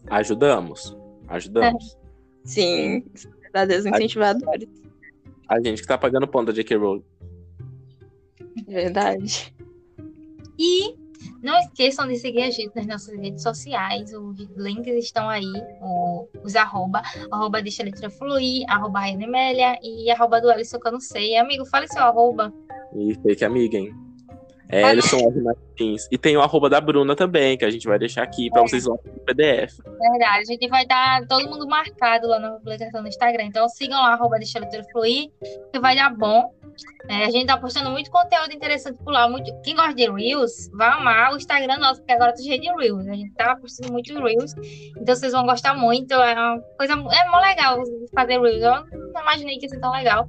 Ajudamos. 0.08 0.98
Ajudamos. 1.28 1.98
Sim, 2.44 3.04
verdadeiros 3.42 3.86
incentivadores. 3.86 4.68
A 5.48 5.60
gente 5.62 5.82
que 5.82 5.88
tá 5.88 5.98
pagando 5.98 6.28
ponta 6.28 6.52
de 6.52 6.58
J.K. 6.62 6.78
Rowling. 6.78 7.04
Verdade. 8.68 9.54
E 10.58 10.96
não 11.44 11.58
esqueçam 11.60 12.08
de 12.08 12.18
seguir 12.18 12.42
a 12.44 12.50
gente 12.50 12.76
nas 12.76 12.88
nossas 12.88 13.18
redes 13.20 13.44
sociais. 13.44 14.14
Os 14.14 14.38
links 14.58 14.94
estão 15.06 15.30
aí. 15.30 15.46
o- 15.82 16.28
os 16.44 16.56
arroba. 16.56 17.02
Arroba 17.32 17.62
deixa 17.62 17.84
a 17.84 17.86
letra 17.86 18.10
fluir. 18.10 18.64
Arroba 18.70 19.00
Raiane 19.02 19.26
Amélia. 19.26 19.78
E 19.82 20.10
arroba 20.12 20.40
do 20.42 20.50
Alisson 20.50 20.80
que 20.80 20.88
eu 20.88 20.92
não 20.94 21.00
sei. 21.00 21.36
Amigo, 21.38 21.66
fale 21.66 21.88
seu 21.88 22.02
arroba. 22.04 22.54
E 22.96 23.14
fake 23.22 23.44
amiga, 23.46 23.78
hein? 23.78 23.94
É, 24.72 24.92
Ellison 24.92 25.18
R. 25.18 25.42
Martins. 25.42 26.08
E 26.10 26.18
tem 26.18 26.38
o 26.38 26.42
arroba 26.42 26.70
da 26.70 26.80
Bruna 26.80 27.16
também, 27.16 27.58
que 27.58 27.66
a 27.66 27.70
gente 27.70 27.88
vai 27.88 28.00
deixar 28.00 28.24
aqui 28.24 28.50
pra 28.50 28.62
vocês 28.62 28.86
lá 28.86 28.96
no 28.96 29.20
PDF. 29.26 29.80
Verdade. 29.86 30.40
A 30.40 30.44
gente 30.46 30.68
vai 30.70 30.86
dar 30.86 31.28
todo 31.28 31.50
mundo 31.50 31.68
marcado 31.68 32.28
lá 32.28 32.40
na 32.40 32.52
publicação 32.52 33.02
no 33.02 33.08
Instagram. 33.08 33.44
Então 33.44 33.68
sigam 33.68 34.02
lá, 34.02 34.14
arroba 34.14 34.38
deixa 34.38 34.60
a 34.60 34.84
fluir. 34.92 35.30
Que 35.74 35.80
vai 35.80 35.96
dar 35.96 36.16
bom. 36.16 36.54
É, 37.10 37.26
a 37.26 37.30
gente 37.30 37.48
tá 37.48 37.58
postando 37.58 37.90
muito 37.90 38.10
conteúdo 38.10 38.54
interessante 38.54 38.98
por 39.04 39.12
lá. 39.12 39.28
Muito... 39.28 39.52
Quem 39.62 39.76
gosta 39.76 39.94
de 39.94 40.10
Reels, 40.10 40.70
vai 40.74 40.88
amar 40.88 41.34
o 41.34 41.38
Instagram 41.38 41.78
nosso, 41.78 42.00
porque 42.00 42.14
agora 42.14 42.32
tá 42.32 42.42
cheio 42.42 42.62
de 42.62 42.72
Reels. 42.72 43.08
A 43.08 43.14
gente 43.14 43.34
tá 43.34 43.56
postando 43.58 43.92
muito 43.92 44.14
Reels. 44.14 44.54
Então 44.98 45.16
vocês 45.16 45.34
vão 45.34 45.46
gostar 45.46 45.74
muito. 45.76 46.14
É 46.14 46.34
uma 46.34 46.62
coisa. 46.78 46.94
É 46.94 47.30
mó 47.30 47.40
legal 47.40 47.82
fazer 48.16 48.40
Reels. 48.40 48.62
Eu 48.62 49.10
não 49.14 49.22
imaginei 49.22 49.58
que 49.58 49.66
ia 49.66 49.70
ser 49.70 49.80
tão 49.82 49.92
legal. 49.92 50.28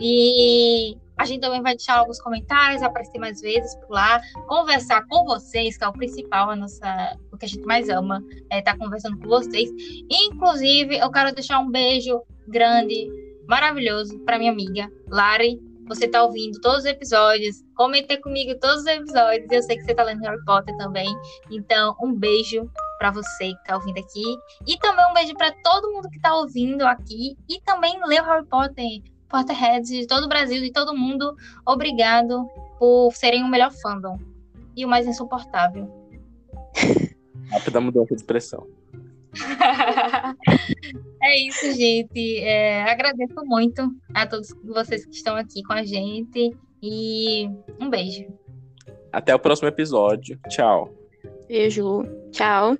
E 0.00 0.96
a 1.18 1.24
gente 1.24 1.40
também 1.40 1.60
vai 1.60 1.74
deixar 1.74 1.98
alguns 1.98 2.20
comentários, 2.20 2.82
aparecer 2.82 3.18
mais 3.18 3.40
vezes 3.40 3.74
por 3.76 3.90
lá, 3.90 4.20
conversar 4.46 5.04
com 5.08 5.24
vocês, 5.24 5.76
que 5.76 5.84
é 5.84 5.88
o 5.88 5.92
principal, 5.92 6.50
a 6.50 6.56
nossa, 6.56 7.16
o 7.32 7.36
que 7.36 7.44
a 7.44 7.48
gente 7.48 7.64
mais 7.64 7.88
ama, 7.88 8.22
é 8.50 8.60
estar 8.60 8.78
conversando 8.78 9.18
com 9.18 9.28
vocês. 9.28 9.68
Inclusive, 10.08 10.96
eu 10.96 11.10
quero 11.10 11.34
deixar 11.34 11.58
um 11.58 11.70
beijo 11.70 12.22
grande, 12.46 13.10
maravilhoso 13.48 14.18
para 14.20 14.38
minha 14.38 14.52
amiga 14.52 14.90
Lari. 15.08 15.60
Você 15.88 16.06
tá 16.06 16.22
ouvindo 16.22 16.60
todos 16.60 16.80
os 16.80 16.84
episódios, 16.84 17.64
comentei 17.74 18.18
comigo 18.18 18.54
todos 18.60 18.80
os 18.80 18.86
episódios. 18.86 19.50
Eu 19.50 19.62
sei 19.62 19.76
que 19.76 19.84
você 19.84 19.94
tá 19.94 20.02
lendo 20.02 20.20
Harry 20.20 20.44
Potter 20.44 20.76
também. 20.76 21.08
Então, 21.50 21.96
um 22.00 22.12
beijo 22.12 22.70
para 22.98 23.10
você 23.10 23.54
que 23.54 23.64
tá 23.64 23.76
ouvindo 23.76 23.98
aqui. 23.98 24.36
E 24.66 24.76
também 24.78 25.06
um 25.10 25.14
beijo 25.14 25.34
para 25.34 25.50
todo 25.64 25.90
mundo 25.90 26.10
que 26.10 26.20
tá 26.20 26.34
ouvindo 26.34 26.82
aqui. 26.82 27.38
E 27.48 27.58
também 27.62 27.98
leu 28.06 28.22
Harry 28.22 28.44
Potter, 28.44 28.84
Potterheads 29.28 29.90
de 29.90 30.06
todo 30.06 30.24
o 30.24 30.28
Brasil, 30.28 30.60
de 30.62 30.72
todo 30.72 30.96
mundo. 30.96 31.36
Obrigado 31.66 32.48
por 32.78 33.12
serem 33.14 33.44
o 33.44 33.48
melhor 33.48 33.72
fandom. 33.72 34.18
E 34.76 34.84
o 34.84 34.88
mais 34.88 35.06
insuportável. 35.06 35.88
Rápida 37.50 37.80
mudança 37.80 38.14
de 38.14 38.20
expressão. 38.20 38.66
é 41.22 41.38
isso, 41.46 41.72
gente. 41.72 42.38
É, 42.38 42.82
agradeço 42.82 43.44
muito 43.44 43.90
a 44.14 44.26
todos 44.26 44.48
vocês 44.64 45.04
que 45.04 45.14
estão 45.14 45.36
aqui 45.36 45.62
com 45.62 45.72
a 45.72 45.82
gente. 45.82 46.56
E 46.82 47.48
um 47.80 47.90
beijo. 47.90 48.26
Até 49.12 49.34
o 49.34 49.38
próximo 49.38 49.68
episódio. 49.68 50.38
Tchau. 50.48 50.92
Beijo. 51.48 52.04
Tchau. 52.30 52.76